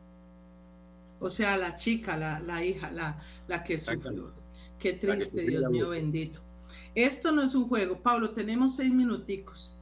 O 1.20 1.30
sea, 1.30 1.58
la 1.58 1.76
chica, 1.76 2.18
la, 2.18 2.66
hija, 2.66 2.90
la, 2.92 3.22
la 3.48 3.64
que 3.64 3.78
sufrió. 3.78 4.32
Qué 4.80 4.94
triste, 4.94 5.42
Dios 5.42 5.70
mío 5.70 5.90
bendito. 5.90 6.40
Esto 6.96 7.32
no 7.32 7.44
es 7.44 7.54
un 7.54 7.68
juego. 7.68 8.00
Pablo, 8.02 8.32
tenemos 8.32 8.76
seis 8.78 8.92
minuticos. 8.92 9.76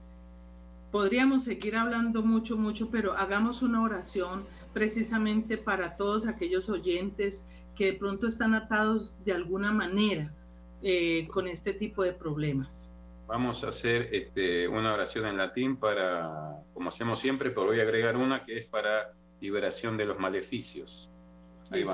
Podríamos 0.92 1.44
seguir 1.44 1.78
hablando 1.78 2.24
mucho, 2.24 2.58
mucho, 2.58 2.90
pero 2.90 3.14
hagamos 3.14 3.62
una 3.62 3.82
oración 3.82 4.46
precisamente 4.74 5.58
para 5.58 5.96
todos 5.96 6.28
aquellos 6.28 6.70
oyentes 6.70 7.46
que 7.80 7.94
de 7.94 7.94
pronto 7.94 8.28
están 8.28 8.56
atados 8.56 9.24
de 9.24 9.32
alguna 9.32 9.72
manera 9.72 10.36
eh, 10.84 11.26
con 11.30 11.48
este 11.48 11.72
tipo 11.72 12.04
de 12.04 12.12
problemas. 12.12 12.94
Vamos 13.26 13.64
a 13.64 13.70
hacer 13.70 14.14
este, 14.14 14.68
una 14.68 14.94
oración 14.94 15.28
en 15.28 15.38
latín 15.38 15.78
para, 15.78 16.62
como 16.74 16.90
hacemos 16.90 17.22
siempre, 17.22 17.52
pero 17.52 17.68
voy 17.68 17.80
a 17.80 17.84
agregar 17.84 18.18
una 18.18 18.44
que 18.44 18.58
es 18.58 18.66
para 18.66 19.14
liberación 19.40 19.96
de 19.96 20.04
los 20.04 20.20
maleficios. 20.20 21.10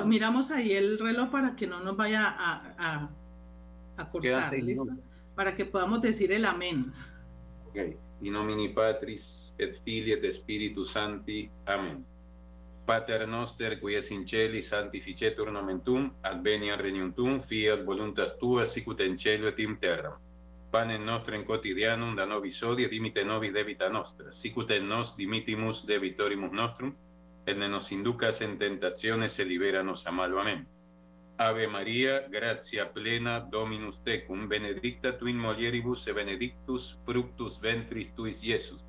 miramos 0.08 0.50
ahí 0.50 0.72
el 0.72 0.98
reloj 0.98 1.30
para 1.30 1.56
que 1.56 1.68
no 1.68 1.80
nos 1.82 1.96
vaya 1.96 2.34
a, 2.36 3.12
a, 3.96 4.10
cortar, 4.10 4.52
Para 5.36 5.56
que 5.56 5.66
podamos 5.66 6.02
decir 6.02 6.32
el 6.32 6.46
amén. 6.46 6.92
Ok. 7.68 7.78
In 8.22 8.74
Patris 8.74 9.54
et 9.60 9.76
Filii 9.84 10.14
et 10.14 10.32
Spiritus 10.32 10.94
Sancti. 10.94 11.48
Amén. 11.68 12.04
Pater 12.86 13.28
noster, 13.28 13.80
qui 13.80 13.96
es 13.96 14.12
in 14.12 14.28
celi, 14.28 14.62
sanctificetur 14.62 15.52
nomen 15.52 15.82
tuum, 15.82 16.12
adveniat 16.22 16.80
regnum 16.80 17.14
tuum, 17.14 17.40
fiat 17.42 17.82
voluntas 17.84 18.38
tua, 18.38 18.66
sicut 18.66 19.02
in 19.02 19.18
cielo 19.18 19.48
et 19.48 19.60
in 19.60 19.80
terra. 19.80 20.14
Panem 20.70 21.04
nostrem 21.06 21.46
quotidianum 21.46 22.16
da 22.16 22.26
nobis 22.26 22.62
odie, 22.62 22.88
dimite 22.88 23.24
nobis 23.26 23.54
debita 23.54 23.90
nostra, 23.90 24.32
sicut 24.32 24.70
et 24.72 24.84
nos 24.84 25.16
dimitimus 25.18 25.86
debitorimus 25.88 26.52
nostrum, 26.52 26.94
et 27.46 27.58
ne 27.58 27.68
nos 27.68 27.92
inducas 27.92 28.42
en 28.42 28.58
tentationes, 28.60 29.40
e 29.40 29.46
liberanos 29.46 30.06
a 30.06 30.12
malo. 30.12 30.40
Amén. 30.40 30.68
Ave 31.38 31.68
María, 31.68 32.28
gratia 32.30 32.94
plena, 32.94 33.40
Dominus 33.40 34.04
tecum, 34.04 34.48
benedicta 34.48 35.18
tu 35.18 35.28
in 35.28 35.40
mulieribus, 35.40 36.06
e 36.08 36.14
benedictus 36.14 37.00
fructus 37.04 37.60
ventris 37.60 38.14
tuis, 38.14 38.44
Iesus. 38.44 38.86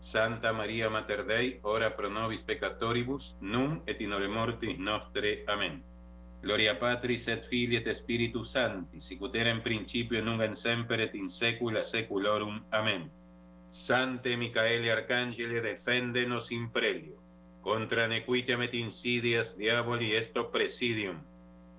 Santa 0.00 0.52
María 0.52 0.88
Mater 0.90 1.24
Dei, 1.24 1.58
ora 1.62 1.90
pro 1.96 2.08
nobis 2.08 2.42
peccatoribus, 2.42 3.36
num 3.40 3.82
et 3.86 4.00
in 4.00 4.12
hora 4.12 4.28
mortis 4.28 4.78
nostre. 4.78 5.44
Amen. 5.48 5.82
Gloria 6.42 6.78
Patris 6.78 7.26
et 7.28 7.44
Filii 7.44 7.78
et 7.78 7.94
Spiritus 7.94 8.52
Sancti, 8.52 9.00
sic 9.00 9.20
ut 9.22 9.34
in 9.34 9.62
principio 9.62 10.22
nunc 10.22 10.42
et 10.42 10.56
semper 10.56 11.00
et 11.00 11.14
in 11.14 11.28
saecula 11.28 11.82
saeculorum. 11.82 12.64
Amen. 12.70 13.10
Sante 13.70 14.36
Micaele 14.36 14.92
Arcangele, 14.92 15.60
defendenos 15.60 16.52
in 16.52 16.70
prelio, 16.70 17.18
contra 17.62 18.06
nequitiam 18.06 18.62
et 18.62 18.74
insidias 18.74 19.56
diaboli 19.56 20.14
esto 20.14 20.50
presidium. 20.50 21.18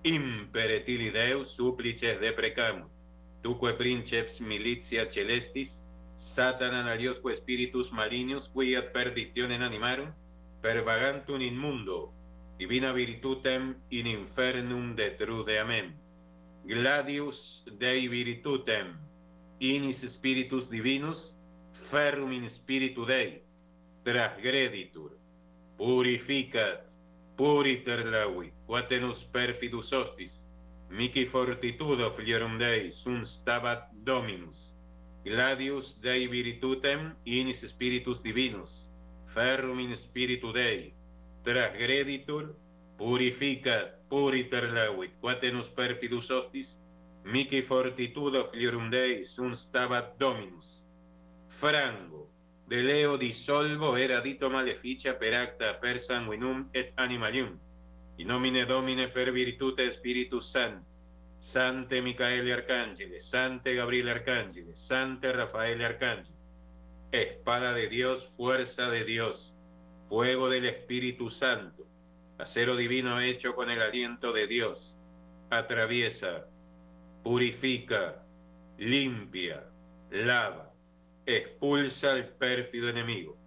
Impere 0.04 0.82
tili 0.84 1.12
Deus 1.12 1.56
supplices 1.56 2.20
deprecamus, 2.20 2.92
tuque 3.42 3.74
princeps 3.74 4.42
militia 4.42 5.08
celestis, 5.10 5.84
Satanan 6.18 6.88
aliosque 6.90 7.36
spiritus 7.36 7.92
malignos, 7.92 8.50
quiat 8.50 8.92
perditionem 8.92 9.62
animarum, 9.62 10.10
per 10.62 10.82
vagantum 10.84 11.42
in 11.42 11.56
mundo, 11.56 12.12
divina 12.58 12.92
virtutem 12.92 13.76
in 13.90 14.08
infernum 14.08 14.96
detrude. 14.96 15.60
Amen. 15.60 15.94
Gladius 16.66 17.64
Dei 17.78 18.08
virtutem, 18.08 18.98
inis 19.60 20.02
spiritus 20.10 20.68
divinus, 20.68 21.38
ferrum 21.72 22.34
in 22.34 22.50
spiritu 22.50 23.06
Dei, 23.06 23.44
transgreditur, 24.04 25.14
purificat, 25.78 26.82
puriter 27.38 28.04
lavi, 28.10 28.52
quatenus 28.66 29.24
perfidus 29.24 29.94
hostis, 29.94 30.48
mici 30.90 31.28
fortitudo 31.28 32.10
filiorum 32.10 32.58
Dei, 32.58 32.92
sunt 32.92 33.28
stabat 33.28 33.94
Dominus, 33.94 34.77
Gladius 35.28 36.00
Dei 36.00 36.28
virtutem 36.28 37.12
inis 37.26 37.60
spiritus 37.68 38.22
divinus, 38.24 38.88
ferrum 39.28 39.80
in 39.80 39.92
spiritu 39.98 40.54
Dei, 40.56 40.94
transgreditur, 41.44 42.56
purificat, 42.96 44.08
puriter 44.08 44.72
levit, 44.72 45.20
quatenus 45.20 45.68
perfidus 45.68 46.32
hostis, 46.32 46.78
mici 47.26 47.62
fortitudo 47.62 48.48
filiorum 48.54 48.90
Dei 48.90 49.26
sunt 49.26 49.58
stabat 49.60 50.16
Dominus. 50.18 50.88
Frango, 51.48 52.32
de 52.68 52.82
leo 52.84 53.18
dissolvo 53.18 53.98
era 53.98 54.22
dito 54.22 54.50
maleficia 54.50 55.18
per 55.20 55.34
acta 55.34 55.74
per 55.74 56.00
sanguinum 56.00 56.70
et 56.72 56.94
animalium, 56.96 57.60
in 58.16 58.28
nomine 58.28 58.66
Domine 58.66 59.10
per 59.10 59.34
virtute 59.34 59.92
Spiritus 59.92 60.52
Sancti, 60.52 60.97
Sante 61.40 62.02
Micaele 62.02 62.54
Arcángel, 62.54 63.20
Sante 63.22 63.76
Gabriel 63.76 64.10
Arcángel, 64.10 64.76
Sante 64.76 65.32
Rafael 65.32 65.84
Arcángel, 65.84 66.36
espada 67.12 67.74
de 67.74 67.88
Dios, 67.88 68.28
fuerza 68.36 68.90
de 68.90 69.04
Dios, 69.06 69.56
fuego 70.08 70.50
del 70.50 70.66
Espíritu 70.66 71.30
Santo, 71.30 71.88
acero 72.38 72.76
divino 72.76 73.20
hecho 73.20 73.56
con 73.56 73.70
el 73.70 73.82
aliento 73.82 74.34
de 74.34 74.48
Dios, 74.48 74.98
atraviesa, 75.50 76.48
purifica, 77.24 78.24
limpia, 78.78 79.64
lava, 80.10 80.74
expulsa 81.26 82.14
al 82.14 82.30
pérfido 82.30 82.90
enemigo. 82.90 83.38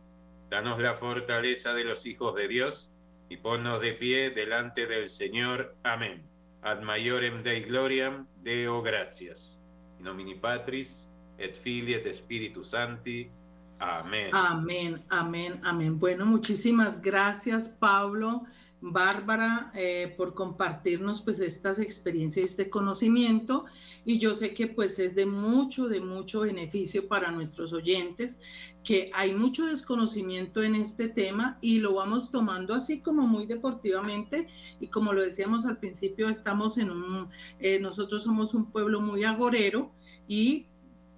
Danos 0.48 0.80
la 0.80 0.94
fortaleza 0.94 1.74
de 1.74 1.84
los 1.84 2.06
hijos 2.06 2.34
de 2.34 2.48
Dios 2.48 2.92
y 3.28 3.36
ponnos 3.36 3.80
de 3.80 3.92
pie 3.92 4.30
delante 4.30 4.86
del 4.86 5.08
Señor. 5.08 5.76
Amén. 5.82 6.29
Ad 6.62 6.82
maiorem 6.82 7.42
Dei 7.42 7.60
gloriam, 7.64 8.26
Deo 8.42 8.82
gratias. 8.82 9.58
In 10.00 10.38
Patris, 10.40 11.10
et 11.40 11.56
Filii 11.56 11.94
et 11.94 12.14
Spiritus 12.14 12.70
Sancti. 12.70 13.30
Amén. 13.78 14.30
Amén, 14.34 15.02
amén, 15.08 15.58
amén. 15.64 15.98
Bueno, 15.98 16.26
muchísimas 16.26 17.00
gracias, 17.00 17.68
Pablo. 17.68 18.44
Bárbara, 18.82 19.70
eh, 19.74 20.14
por 20.16 20.32
compartirnos 20.34 21.20
pues 21.20 21.40
estas 21.40 21.78
experiencias, 21.78 22.50
este 22.50 22.70
conocimiento 22.70 23.66
y 24.06 24.18
yo 24.18 24.34
sé 24.34 24.54
que 24.54 24.68
pues 24.68 24.98
es 24.98 25.14
de 25.14 25.26
mucho, 25.26 25.88
de 25.88 26.00
mucho 26.00 26.40
beneficio 26.40 27.06
para 27.06 27.30
nuestros 27.30 27.74
oyentes, 27.74 28.40
que 28.82 29.10
hay 29.12 29.34
mucho 29.34 29.66
desconocimiento 29.66 30.62
en 30.62 30.74
este 30.74 31.08
tema 31.08 31.58
y 31.60 31.78
lo 31.78 31.94
vamos 31.94 32.30
tomando 32.30 32.74
así 32.74 33.00
como 33.00 33.26
muy 33.26 33.46
deportivamente 33.46 34.48
y 34.80 34.86
como 34.86 35.12
lo 35.12 35.22
decíamos 35.22 35.66
al 35.66 35.78
principio, 35.78 36.30
estamos 36.30 36.78
en 36.78 36.90
un, 36.90 37.28
eh, 37.58 37.78
nosotros 37.80 38.22
somos 38.22 38.54
un 38.54 38.70
pueblo 38.70 39.02
muy 39.02 39.24
agorero 39.24 39.92
y 40.26 40.66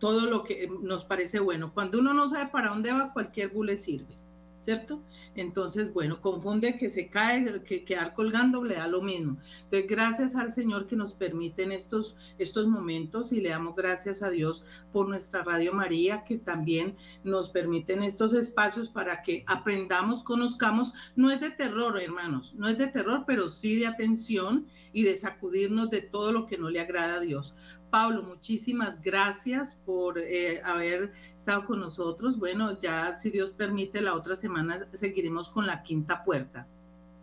todo 0.01 0.27
lo 0.27 0.43
que 0.43 0.69
nos 0.83 1.05
parece 1.05 1.39
bueno. 1.39 1.73
Cuando 1.73 2.01
uno 2.01 2.13
no 2.13 2.27
sabe 2.27 2.51
para 2.51 2.71
dónde 2.71 2.93
va, 2.93 3.13
cualquier 3.13 3.51
bule 3.51 3.77
sirve. 3.77 4.22
¿Cierto? 4.63 5.03
Entonces, 5.35 5.93
bueno, 5.93 6.21
confunde 6.21 6.77
que 6.77 6.89
se 6.89 7.09
cae, 7.09 7.63
que 7.65 7.85
quedar 7.85 8.15
colgando 8.15 8.63
le 8.65 8.77
da 8.77 8.87
lo 8.87 9.03
mismo. 9.03 9.39
Entonces, 9.65 9.89
gracias 9.89 10.37
al 10.37 10.53
Señor 10.53 10.87
que 10.87 10.97
nos 10.97 11.15
permiten 11.15 11.73
estos, 11.73 12.17
estos 12.39 12.67
momentos 12.69 13.33
y 13.33 13.41
le 13.41 13.51
damos 13.51 13.75
gracias 13.75 14.23
a 14.23 14.31
Dios 14.31 14.65
por 14.93 15.09
nuestra 15.09 15.43
Radio 15.43 15.73
María, 15.73 16.25
que 16.25 16.39
también 16.39 16.97
nos 17.25 17.51
permiten 17.51 18.03
estos 18.03 18.35
espacios 18.35 18.89
para 18.89 19.23
que 19.23 19.45
aprendamos, 19.47 20.23
conozcamos. 20.23 20.93
No 21.17 21.31
es 21.31 21.41
de 21.41 21.51
terror, 21.51 22.01
hermanos, 22.01 22.55
no 22.55 22.69
es 22.69 22.79
de 22.79 22.87
terror, 22.87 23.25
pero 23.27 23.49
sí 23.49 23.77
de 23.81 23.87
atención 23.87 24.67
y 24.93 25.03
de 25.03 25.17
sacudirnos 25.17 25.91
de 25.91 26.03
todo 26.03 26.33
lo 26.33 26.47
que 26.47 26.59
no 26.59 26.71
le 26.71 26.81
agrada 26.81 27.17
a 27.17 27.21
Dios. 27.21 27.55
Pablo, 27.93 28.22
muchísimas 28.22 29.03
gracias 29.03 29.74
por 29.84 30.18
eh, 30.18 30.62
haber 30.64 31.12
estado 31.36 31.66
con 31.66 31.78
nosotros. 31.78 32.38
Bueno, 32.38 32.78
ya 32.78 33.14
si 33.14 33.28
Dios 33.30 33.53
permite, 33.53 34.01
la 34.01 34.14
otra 34.14 34.34
semana 34.34 34.78
seguiremos 34.93 35.51
con 35.51 35.66
la 35.66 35.82
quinta 35.82 36.24
puerta. 36.24 36.66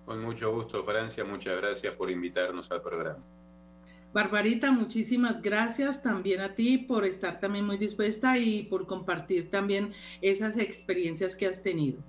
Con 0.05 0.21
mucho 0.21 0.53
gusto, 0.53 0.83
Francia. 0.85 1.23
Muchas 1.25 1.57
gracias 1.57 1.95
por 1.95 2.11
invitarnos 2.11 2.69
al 2.69 2.83
programa. 2.83 3.17
Barbarita, 4.13 4.71
muchísimas 4.71 5.41
gracias 5.41 6.03
también 6.03 6.41
a 6.41 6.53
ti 6.53 6.77
por 6.77 7.03
estar 7.03 7.39
también 7.39 7.65
muy 7.65 7.77
dispuesta 7.77 8.37
y 8.37 8.61
por 8.61 8.85
compartir 8.85 9.49
también 9.49 9.91
esas 10.21 10.55
experiencias 10.57 11.35
que 11.35 11.47
has 11.47 11.63
tenido. 11.63 11.99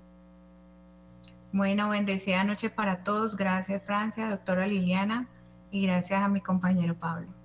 Bueno, 1.51 1.89
bendecida 1.89 2.43
noche 2.43 2.69
para 2.69 3.03
todos. 3.03 3.35
Gracias, 3.35 3.83
Francia, 3.83 4.29
doctora 4.29 4.67
Liliana, 4.67 5.27
y 5.71 5.87
gracias 5.87 6.21
a 6.21 6.27
mi 6.27 6.41
compañero 6.41 6.93
Pablo. 6.93 7.40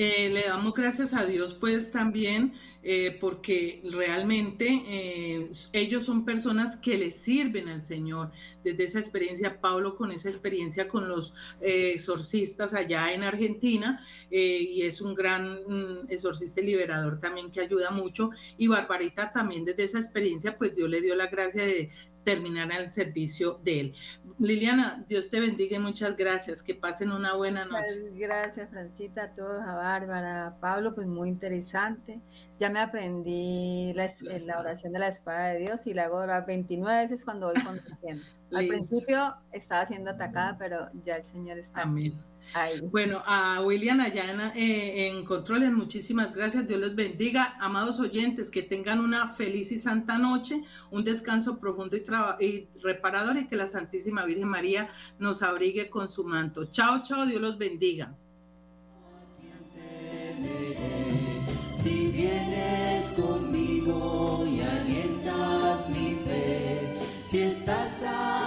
Eh, 0.00 0.30
le 0.30 0.42
damos 0.42 0.74
gracias 0.74 1.12
a 1.12 1.24
Dios 1.24 1.54
pues 1.54 1.90
también 1.90 2.52
eh, 2.84 3.18
porque 3.20 3.82
realmente 3.82 4.80
eh, 4.86 5.50
ellos 5.72 6.04
son 6.04 6.24
personas 6.24 6.76
que 6.76 6.96
le 6.96 7.10
sirven 7.10 7.68
al 7.68 7.82
Señor. 7.82 8.30
Desde 8.62 8.84
esa 8.84 9.00
experiencia, 9.00 9.60
Pablo 9.60 9.96
con 9.96 10.12
esa 10.12 10.28
experiencia 10.28 10.86
con 10.86 11.08
los 11.08 11.34
exorcistas 11.60 12.74
allá 12.74 13.12
en 13.12 13.24
Argentina 13.24 14.00
y 14.30 14.82
es 14.82 15.00
un 15.00 15.16
gran 15.16 15.64
mm, 15.66 16.06
exorcista 16.10 16.60
y 16.60 16.66
liberador 16.66 17.18
también 17.18 17.50
que 17.50 17.60
ayuda 17.60 17.90
mucho. 17.90 18.30
Y 18.56 18.68
Barbarita 18.68 19.32
también 19.32 19.64
desde 19.64 19.82
esa 19.82 19.98
experiencia 19.98 20.56
pues 20.56 20.76
Dios 20.76 20.88
le 20.88 21.00
dio 21.00 21.16
la 21.16 21.26
gracia 21.26 21.64
de 21.64 21.90
terminar 22.28 22.70
al 22.72 22.90
servicio 22.90 23.58
de 23.64 23.80
él. 23.80 23.94
Liliana, 24.38 25.02
Dios 25.08 25.30
te 25.30 25.40
bendiga 25.40 25.76
y 25.76 25.80
muchas 25.80 26.14
gracias. 26.14 26.62
Que 26.62 26.74
pasen 26.74 27.10
una 27.10 27.34
buena 27.34 27.64
noche. 27.64 28.10
gracias, 28.14 28.68
Francita, 28.68 29.24
a 29.24 29.34
todos, 29.34 29.62
a 29.62 29.74
Bárbara, 29.74 30.46
a 30.46 30.60
Pablo, 30.60 30.94
pues 30.94 31.06
muy 31.06 31.30
interesante. 31.30 32.20
Ya 32.58 32.68
me 32.68 32.80
aprendí 32.80 33.94
la, 33.94 34.06
la 34.44 34.60
oración 34.60 34.92
de 34.92 34.98
la 34.98 35.08
espada 35.08 35.54
de 35.54 35.60
Dios 35.60 35.86
y 35.86 35.94
la 35.94 36.04
hago 36.04 36.26
29 36.46 37.02
veces 37.02 37.24
cuando 37.24 37.50
voy 37.50 37.62
conduciendo. 37.62 38.22
Al 38.52 38.68
principio 38.68 39.36
estaba 39.52 39.86
siendo 39.86 40.10
atacada, 40.10 40.56
pero 40.58 40.86
ya 41.02 41.16
el 41.16 41.24
Señor 41.24 41.58
está. 41.58 41.82
Amén. 41.82 42.14
Bueno, 42.90 43.22
a 43.26 43.60
William 43.62 44.00
Ayana 44.00 44.52
eh, 44.56 45.08
en 45.08 45.24
Controles, 45.24 45.70
muchísimas 45.70 46.34
gracias. 46.34 46.66
Dios 46.66 46.80
les 46.80 46.94
bendiga. 46.94 47.56
Amados 47.60 48.00
oyentes, 48.00 48.50
que 48.50 48.62
tengan 48.62 49.00
una 49.00 49.28
feliz 49.28 49.70
y 49.72 49.78
santa 49.78 50.18
noche, 50.18 50.62
un 50.90 51.04
descanso 51.04 51.58
profundo 51.58 51.96
y, 51.96 52.68
reparador 52.82 53.36
y 53.36 53.46
que 53.46 53.56
la 53.56 53.66
Santísima 53.66 54.24
Virgen 54.24 54.48
María 54.48 54.90
nos 55.18 55.42
abrigue 55.42 55.90
con 55.90 56.08
su 56.08 56.24
manto. 56.24 56.66
Chao, 56.66 57.02
chao. 57.02 57.26
Dios 57.26 57.40
los 57.40 57.58
bendiga. 57.58 58.14
Si 61.82 62.08
vienes 62.08 63.12
conmigo 63.12 64.46
y 64.46 64.60
alientas 64.60 65.88
mi 65.90 66.16
fe, 66.26 66.96
si 67.26 67.38
estás. 67.40 68.37